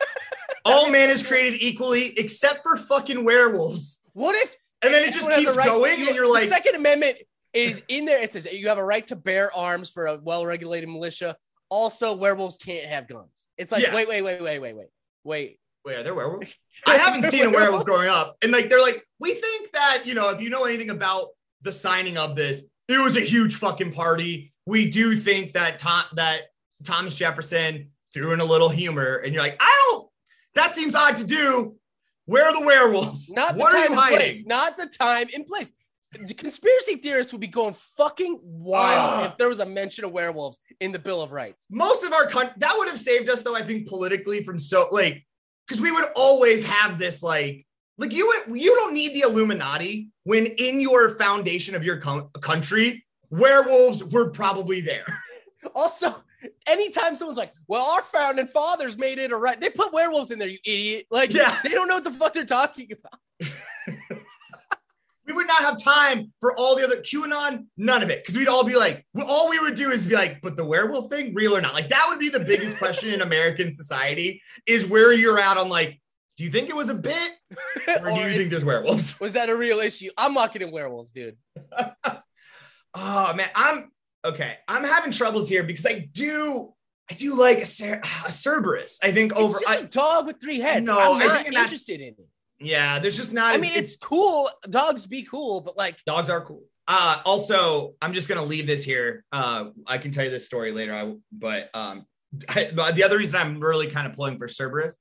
All 0.64 0.90
man 0.90 1.10
is 1.10 1.26
created 1.26 1.60
equally 1.60 2.18
except 2.18 2.62
for 2.62 2.76
fucking 2.76 3.24
werewolves. 3.24 4.02
What 4.14 4.34
if 4.36 4.56
and 4.82 4.92
then 4.92 5.04
it 5.04 5.12
just 5.12 5.30
keeps 5.30 5.56
right, 5.56 5.66
going 5.66 6.00
you, 6.00 6.06
and 6.06 6.16
you're 6.16 6.32
like 6.32 6.48
Second 6.48 6.76
Amendment 6.76 7.18
is 7.52 7.82
in 7.88 8.04
there. 8.04 8.20
It 8.20 8.32
says 8.32 8.50
you 8.50 8.68
have 8.68 8.78
a 8.78 8.84
right 8.84 9.06
to 9.08 9.16
bear 9.16 9.54
arms 9.54 9.90
for 9.90 10.06
a 10.06 10.16
well-regulated 10.16 10.88
militia. 10.88 11.36
Also, 11.72 12.14
werewolves 12.14 12.58
can't 12.58 12.84
have 12.86 13.08
guns. 13.08 13.46
It's 13.56 13.72
like, 13.72 13.82
yeah. 13.82 13.94
wait, 13.94 14.06
wait, 14.06 14.20
wait, 14.20 14.42
wait, 14.42 14.58
wait, 14.60 14.76
wait, 14.76 14.88
wait. 15.24 15.58
Wait, 15.86 15.96
are 15.96 16.02
there 16.02 16.14
werewolves? 16.14 16.54
I 16.86 16.98
haven't 16.98 17.30
seen 17.30 17.46
a 17.46 17.50
werewolf 17.50 17.86
growing 17.86 18.08
up. 18.08 18.36
And 18.42 18.52
like 18.52 18.68
they're 18.68 18.82
like, 18.82 19.06
we 19.18 19.32
think 19.32 19.72
that, 19.72 20.02
you 20.04 20.12
know, 20.14 20.28
if 20.28 20.40
you 20.42 20.50
know 20.50 20.64
anything 20.64 20.90
about 20.90 21.28
the 21.62 21.72
signing 21.72 22.18
of 22.18 22.36
this, 22.36 22.64
it 22.88 23.02
was 23.02 23.16
a 23.16 23.20
huge 23.20 23.56
fucking 23.56 23.92
party. 23.92 24.52
We 24.66 24.90
do 24.90 25.16
think 25.16 25.52
that 25.52 25.78
Tom 25.78 26.04
that 26.12 26.42
Thomas 26.84 27.14
Jefferson 27.14 27.88
threw 28.12 28.32
in 28.32 28.40
a 28.40 28.44
little 28.44 28.68
humor, 28.68 29.16
and 29.16 29.32
you're 29.32 29.42
like, 29.42 29.56
I 29.58 29.88
don't 29.90 30.08
that 30.54 30.70
seems 30.70 30.94
odd 30.94 31.16
to 31.16 31.24
do. 31.24 31.76
Where 32.26 32.44
are 32.44 32.52
the 32.52 32.64
werewolves? 32.64 33.32
Not 33.32 33.54
the 33.54 33.60
what 33.60 33.72
time 33.72 33.98
and 33.98 34.16
place. 34.16 34.46
Not 34.46 34.76
the 34.76 34.86
time 34.86 35.28
and 35.34 35.46
place. 35.46 35.72
The 36.12 36.34
conspiracy 36.34 36.96
theorists 36.96 37.32
would 37.32 37.40
be 37.40 37.48
going 37.48 37.74
fucking 37.74 38.38
wild 38.42 39.24
uh, 39.24 39.28
if 39.28 39.38
there 39.38 39.48
was 39.48 39.60
a 39.60 39.66
mention 39.66 40.04
of 40.04 40.12
werewolves 40.12 40.60
in 40.80 40.92
the 40.92 40.98
Bill 40.98 41.22
of 41.22 41.32
Rights. 41.32 41.66
Most 41.70 42.04
of 42.04 42.12
our 42.12 42.26
country 42.26 42.54
that 42.58 42.74
would 42.76 42.88
have 42.88 43.00
saved 43.00 43.28
us, 43.28 43.42
though. 43.42 43.56
I 43.56 43.62
think 43.62 43.88
politically 43.88 44.44
from 44.44 44.58
so 44.58 44.88
like 44.90 45.24
because 45.66 45.80
we 45.80 45.90
would 45.90 46.06
always 46.14 46.64
have 46.64 46.98
this 46.98 47.22
like 47.22 47.66
like 47.98 48.12
you 48.12 48.30
you 48.52 48.74
don't 48.76 48.92
need 48.92 49.14
the 49.14 49.20
Illuminati 49.20 50.10
when 50.24 50.46
in 50.46 50.80
your 50.80 51.16
foundation 51.16 51.74
of 51.74 51.84
your 51.84 52.00
co- 52.00 52.30
country 52.40 53.04
werewolves 53.30 54.04
were 54.04 54.30
probably 54.30 54.80
there. 54.80 55.06
Also, 55.76 56.12
anytime 56.66 57.14
someone's 57.14 57.38
like, 57.38 57.52
"Well, 57.68 57.84
our 57.84 58.02
founding 58.02 58.48
fathers 58.48 58.98
made 58.98 59.20
it 59.20 59.30
a 59.30 59.36
right," 59.36 59.60
they 59.60 59.70
put 59.70 59.92
werewolves 59.92 60.32
in 60.32 60.40
there. 60.40 60.48
You 60.48 60.58
idiot! 60.66 61.06
Like, 61.08 61.32
yeah, 61.32 61.56
they 61.62 61.68
don't 61.68 61.86
know 61.86 61.94
what 61.94 62.02
the 62.02 62.10
fuck 62.10 62.32
they're 62.32 62.44
talking 62.44 62.90
about. 62.90 63.20
We 65.26 65.32
would 65.32 65.46
not 65.46 65.62
have 65.62 65.82
time 65.82 66.32
for 66.40 66.56
all 66.56 66.76
the 66.76 66.84
other 66.84 66.96
QAnon, 66.96 67.66
none 67.76 68.02
of 68.02 68.10
it. 68.10 68.24
Cause 68.26 68.36
we'd 68.36 68.48
all 68.48 68.64
be 68.64 68.76
like, 68.76 69.06
all 69.26 69.48
we 69.48 69.58
would 69.58 69.74
do 69.74 69.90
is 69.90 70.06
be 70.06 70.14
like, 70.14 70.40
but 70.42 70.56
the 70.56 70.64
werewolf 70.64 71.10
thing, 71.10 71.32
real 71.34 71.56
or 71.56 71.60
not? 71.60 71.74
Like 71.74 71.88
that 71.88 72.06
would 72.08 72.18
be 72.18 72.28
the 72.28 72.40
biggest 72.40 72.78
question 72.78 73.12
in 73.12 73.20
American 73.22 73.72
society 73.72 74.42
is 74.66 74.86
where 74.86 75.12
you're 75.12 75.38
at 75.38 75.56
on 75.56 75.68
like, 75.68 76.00
do 76.36 76.44
you 76.44 76.50
think 76.50 76.68
it 76.68 76.76
was 76.76 76.88
a 76.88 76.94
bit? 76.94 77.32
Or, 77.86 77.94
or 78.08 78.10
do 78.10 78.20
you 78.20 78.34
think 78.34 78.50
there's 78.50 78.64
werewolves? 78.64 79.20
Was 79.20 79.34
that 79.34 79.50
a 79.50 79.56
real 79.56 79.80
issue? 79.80 80.08
I'm 80.16 80.32
not 80.32 80.52
getting 80.52 80.72
werewolves, 80.72 81.12
dude. 81.12 81.36
oh 82.94 83.34
man, 83.34 83.48
I'm 83.54 83.90
okay. 84.24 84.56
I'm 84.66 84.82
having 84.82 85.12
troubles 85.12 85.48
here 85.48 85.62
because 85.62 85.84
I 85.84 86.08
do 86.10 86.72
I 87.10 87.14
do 87.14 87.34
like 87.36 87.58
a, 87.58 87.66
Cer- 87.66 88.00
a 88.26 88.32
Cerberus. 88.32 88.98
I 89.02 89.12
think 89.12 89.34
over 89.34 89.58
it's 89.58 89.68
just 89.68 89.82
I, 89.82 89.84
a 89.84 89.88
dog 89.88 90.26
with 90.26 90.40
three 90.40 90.58
heads. 90.58 90.86
No, 90.86 90.98
I'm 90.98 91.18
not 91.18 91.46
interested 91.46 92.00
in 92.00 92.08
it. 92.08 92.26
Yeah, 92.62 92.98
there's 92.98 93.16
just 93.16 93.34
not. 93.34 93.54
I 93.54 93.58
mean, 93.58 93.72
it's, 93.72 93.94
it's 93.94 93.96
cool. 93.96 94.48
Dogs 94.68 95.06
be 95.06 95.22
cool, 95.22 95.60
but 95.60 95.76
like 95.76 95.96
dogs 96.06 96.30
are 96.30 96.44
cool. 96.44 96.62
Uh, 96.88 97.20
also, 97.24 97.94
I'm 98.02 98.12
just 98.12 98.28
gonna 98.28 98.44
leave 98.44 98.66
this 98.66 98.84
here. 98.84 99.24
Uh, 99.32 99.66
I 99.86 99.98
can 99.98 100.10
tell 100.10 100.24
you 100.24 100.30
this 100.30 100.46
story 100.46 100.72
later. 100.72 100.94
I 100.94 101.14
but 101.32 101.70
um, 101.74 102.06
I, 102.48 102.64
the 102.64 103.02
other 103.04 103.18
reason 103.18 103.40
I'm 103.40 103.60
really 103.60 103.86
kind 103.86 104.06
of 104.06 104.14
pulling 104.14 104.38
for 104.38 104.48
Cerberus 104.48 104.94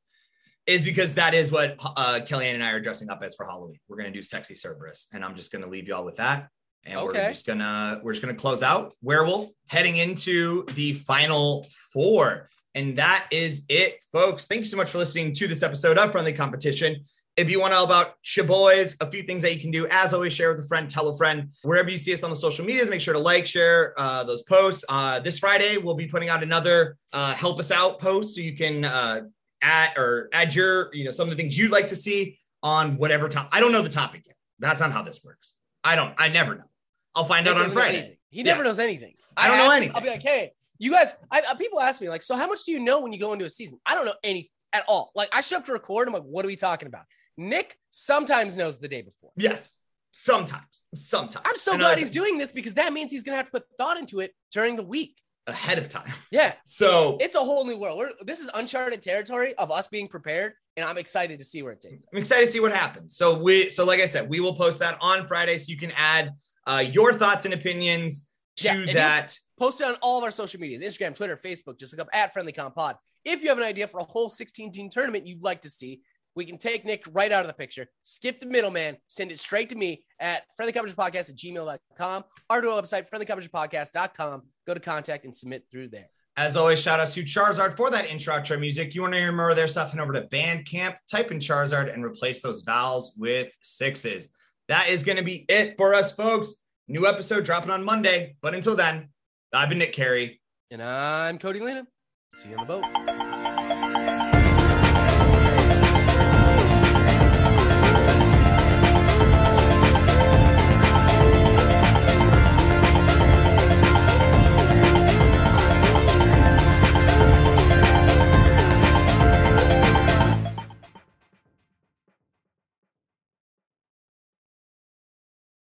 is 0.67 0.83
because 0.83 1.15
that 1.15 1.33
is 1.33 1.51
what 1.51 1.75
uh, 1.79 2.19
Kellyanne 2.23 2.53
and 2.53 2.63
I 2.63 2.71
are 2.71 2.79
dressing 2.79 3.09
up 3.09 3.23
as 3.23 3.35
for 3.35 3.45
Halloween. 3.45 3.79
We're 3.87 3.97
gonna 3.97 4.11
do 4.11 4.21
sexy 4.21 4.55
Cerberus, 4.55 5.07
and 5.13 5.23
I'm 5.23 5.35
just 5.35 5.51
gonna 5.51 5.67
leave 5.67 5.87
y'all 5.87 6.05
with 6.05 6.17
that. 6.17 6.49
And 6.85 6.97
okay. 6.97 7.05
we're 7.05 7.29
just 7.29 7.45
gonna 7.45 7.99
we're 8.03 8.13
just 8.13 8.21
gonna 8.21 8.35
close 8.35 8.63
out 8.63 8.93
werewolf 9.01 9.49
heading 9.67 9.97
into 9.97 10.65
the 10.75 10.93
final 10.93 11.67
four. 11.91 12.49
And 12.73 12.97
that 12.97 13.27
is 13.31 13.65
it, 13.67 14.01
folks. 14.13 14.47
Thanks 14.47 14.71
so 14.71 14.77
much 14.77 14.89
for 14.89 14.97
listening 14.97 15.33
to 15.33 15.47
this 15.47 15.61
episode 15.61 15.97
of 15.97 16.11
Friendly 16.11 16.31
Competition. 16.31 17.03
If 17.37 17.49
you 17.49 17.61
want 17.61 17.71
to 17.71 17.79
know 17.79 17.85
about 17.85 18.21
Shaboys, 18.23 18.97
a 19.01 19.09
few 19.09 19.23
things 19.23 19.41
that 19.43 19.55
you 19.55 19.61
can 19.61 19.71
do, 19.71 19.87
as 19.87 20.13
always, 20.13 20.33
share 20.33 20.51
with 20.51 20.65
a 20.65 20.67
friend, 20.67 20.89
tell 20.89 21.07
a 21.07 21.17
friend. 21.17 21.49
Wherever 21.63 21.89
you 21.89 21.97
see 21.97 22.13
us 22.13 22.23
on 22.23 22.29
the 22.29 22.35
social 22.35 22.65
medias, 22.65 22.89
make 22.89 22.99
sure 22.99 23.13
to 23.13 23.19
like, 23.19 23.47
share 23.47 23.93
uh, 23.97 24.23
those 24.25 24.43
posts. 24.43 24.83
Uh, 24.89 25.19
this 25.21 25.39
Friday, 25.39 25.77
we'll 25.77 25.95
be 25.95 26.07
putting 26.07 26.27
out 26.27 26.43
another 26.43 26.97
uh, 27.13 27.33
help 27.33 27.57
us 27.59 27.71
out 27.71 27.99
post 27.99 28.35
so 28.35 28.41
you 28.41 28.55
can 28.55 28.83
uh, 28.83 29.21
add 29.61 29.97
or 29.97 30.29
add 30.33 30.53
your, 30.53 30.93
you 30.93 31.05
know, 31.05 31.11
some 31.11 31.29
of 31.29 31.35
the 31.35 31.41
things 31.41 31.57
you'd 31.57 31.71
like 31.71 31.87
to 31.87 31.95
see 31.95 32.37
on 32.63 32.97
whatever 32.97 33.29
topic. 33.29 33.49
I 33.53 33.61
don't 33.61 33.71
know 33.71 33.81
the 33.81 33.89
topic 33.89 34.23
yet. 34.25 34.35
That's 34.59 34.81
not 34.81 34.91
how 34.91 35.01
this 35.01 35.23
works. 35.23 35.53
I 35.83 35.95
don't, 35.95 36.13
I 36.17 36.27
never 36.27 36.55
know. 36.55 36.69
I'll 37.15 37.25
find 37.25 37.47
out 37.47 37.57
on 37.57 37.69
Friday. 37.69 38.19
He 38.29 38.43
never 38.43 38.59
yeah. 38.59 38.67
knows 38.67 38.79
anything. 38.79 39.13
I 39.37 39.47
don't 39.47 39.57
know 39.57 39.71
anything. 39.71 39.95
I'll 39.95 40.01
be 40.01 40.09
like, 40.09 40.21
hey, 40.21 40.51
you 40.79 40.91
guys, 40.91 41.15
I, 41.31 41.41
uh, 41.49 41.55
people 41.55 41.79
ask 41.79 42.01
me, 42.01 42.09
like, 42.09 42.23
so 42.23 42.35
how 42.35 42.47
much 42.47 42.65
do 42.65 42.71
you 42.71 42.79
know 42.79 42.99
when 42.99 43.13
you 43.13 43.19
go 43.19 43.33
into 43.33 43.45
a 43.45 43.49
season? 43.49 43.79
I 43.85 43.95
don't 43.95 44.05
know 44.05 44.13
any 44.23 44.51
at 44.73 44.83
all. 44.87 45.11
Like, 45.15 45.29
I 45.31 45.41
show 45.41 45.57
up 45.57 45.65
to 45.65 45.73
record. 45.73 46.07
I'm 46.07 46.13
like, 46.13 46.23
what 46.23 46.43
are 46.45 46.47
we 46.47 46.55
talking 46.55 46.87
about? 46.87 47.05
Nick 47.37 47.77
sometimes 47.89 48.57
knows 48.57 48.79
the 48.79 48.87
day 48.87 49.01
before. 49.01 49.31
Yes. 49.35 49.77
Sometimes. 50.11 50.83
Sometimes. 50.93 51.45
I'm 51.47 51.55
so 51.55 51.77
glad 51.77 51.97
he's 51.97 52.11
doing 52.11 52.37
this 52.37 52.51
because 52.51 52.73
that 52.75 52.91
means 52.93 53.11
he's 53.11 53.23
going 53.23 53.33
to 53.33 53.37
have 53.37 53.45
to 53.45 53.51
put 53.51 53.63
thought 53.77 53.97
into 53.97 54.19
it 54.19 54.33
during 54.51 54.75
the 54.75 54.83
week. 54.83 55.17
Ahead 55.47 55.79
of 55.79 55.89
time. 55.89 56.11
Yeah. 56.31 56.53
So 56.65 57.17
it's 57.19 57.35
a 57.35 57.39
whole 57.39 57.65
new 57.65 57.77
world. 57.77 57.97
We're, 57.97 58.11
this 58.21 58.39
is 58.39 58.49
uncharted 58.53 59.01
territory 59.01 59.55
of 59.55 59.71
us 59.71 59.87
being 59.87 60.07
prepared. 60.07 60.53
And 60.77 60.85
I'm 60.85 60.97
excited 60.97 61.39
to 61.39 61.45
see 61.45 61.63
where 61.63 61.73
it 61.73 61.81
takes. 61.81 62.05
I'm 62.13 62.19
excited 62.19 62.45
to 62.45 62.51
see 62.51 62.59
what 62.59 62.71
happens. 62.71 63.17
So 63.17 63.37
we, 63.37 63.69
so 63.69 63.83
like 63.83 63.99
I 63.99 64.05
said, 64.05 64.29
we 64.29 64.39
will 64.39 64.55
post 64.55 64.79
that 64.79 64.97
on 65.01 65.27
Friday 65.27 65.57
so 65.57 65.71
you 65.71 65.77
can 65.77 65.91
add 65.91 66.31
uh, 66.67 66.83
your 66.91 67.11
thoughts 67.11 67.45
and 67.45 67.53
opinions 67.53 68.29
to 68.57 68.65
Yeah, 68.65 68.73
and 68.73 68.89
that. 68.89 69.37
Post 69.59 69.81
it 69.81 69.87
on 69.87 69.95
all 70.01 70.17
of 70.17 70.23
our 70.23 70.31
social 70.31 70.59
medias 70.59 70.81
Instagram, 70.81 71.15
Twitter, 71.15 71.35
Facebook. 71.35 71.79
Just 71.79 71.93
look 71.93 72.01
up 72.01 72.09
at 72.13 72.33
Friendly 72.33 72.51
Comp 72.51 72.75
Pod. 72.75 72.95
If 73.25 73.43
you 73.43 73.49
have 73.49 73.57
an 73.57 73.63
idea 73.63 73.87
for 73.87 73.99
a 73.99 74.03
whole 74.03 74.29
16 74.29 74.71
team 74.71 74.89
tournament 74.89 75.27
you'd 75.27 75.43
like 75.43 75.61
to 75.61 75.69
see, 75.69 76.01
we 76.35 76.45
can 76.45 76.57
take 76.57 76.85
Nick 76.85 77.03
right 77.11 77.31
out 77.31 77.41
of 77.41 77.47
the 77.47 77.53
picture, 77.53 77.87
skip 78.03 78.39
the 78.39 78.45
middleman, 78.45 78.97
send 79.07 79.31
it 79.31 79.39
straight 79.39 79.69
to 79.69 79.75
me 79.75 80.03
at 80.19 80.43
friendlycompetitionpodcast 80.59 81.29
at 81.29 81.35
gmail.com, 81.35 82.23
or 82.49 82.61
to 82.61 82.71
our 82.71 82.81
website, 82.81 83.09
friendlycompetitionpodcast.com. 83.09 84.43
Go 84.67 84.73
to 84.73 84.79
contact 84.79 85.25
and 85.25 85.35
submit 85.35 85.65
through 85.69 85.89
there. 85.89 86.09
As 86.37 86.55
always, 86.55 86.81
shout 86.81 86.99
out 86.99 87.09
to 87.09 87.23
Charizard 87.23 87.75
for 87.75 87.91
that 87.91 88.09
intro 88.09 88.33
outro 88.33 88.59
music. 88.59 88.95
You 88.95 89.01
want 89.01 89.13
to 89.13 89.19
hear 89.19 89.33
more 89.33 89.49
of 89.49 89.57
their 89.57 89.67
stuff? 89.67 89.91
Head 89.91 89.99
over 89.99 90.13
to 90.13 90.21
Bandcamp, 90.23 90.95
type 91.09 91.31
in 91.31 91.39
Charizard, 91.39 91.93
and 91.93 92.03
replace 92.05 92.41
those 92.41 92.61
vowels 92.61 93.13
with 93.17 93.51
sixes. 93.61 94.29
That 94.69 94.89
is 94.89 95.03
going 95.03 95.17
to 95.17 95.23
be 95.23 95.45
it 95.49 95.75
for 95.77 95.93
us, 95.93 96.13
folks. 96.13 96.63
New 96.87 97.05
episode 97.05 97.43
dropping 97.43 97.71
on 97.71 97.83
Monday. 97.83 98.37
But 98.41 98.55
until 98.55 98.75
then, 98.75 99.09
I've 99.53 99.69
been 99.69 99.79
Nick 99.79 99.91
Carey. 99.91 100.41
And 100.71 100.81
I'm 100.81 101.37
Cody 101.37 101.59
Lena. 101.59 101.85
See 102.33 102.49
you 102.49 102.55
on 102.55 102.65
the 102.65 102.73
boat. 102.81 103.30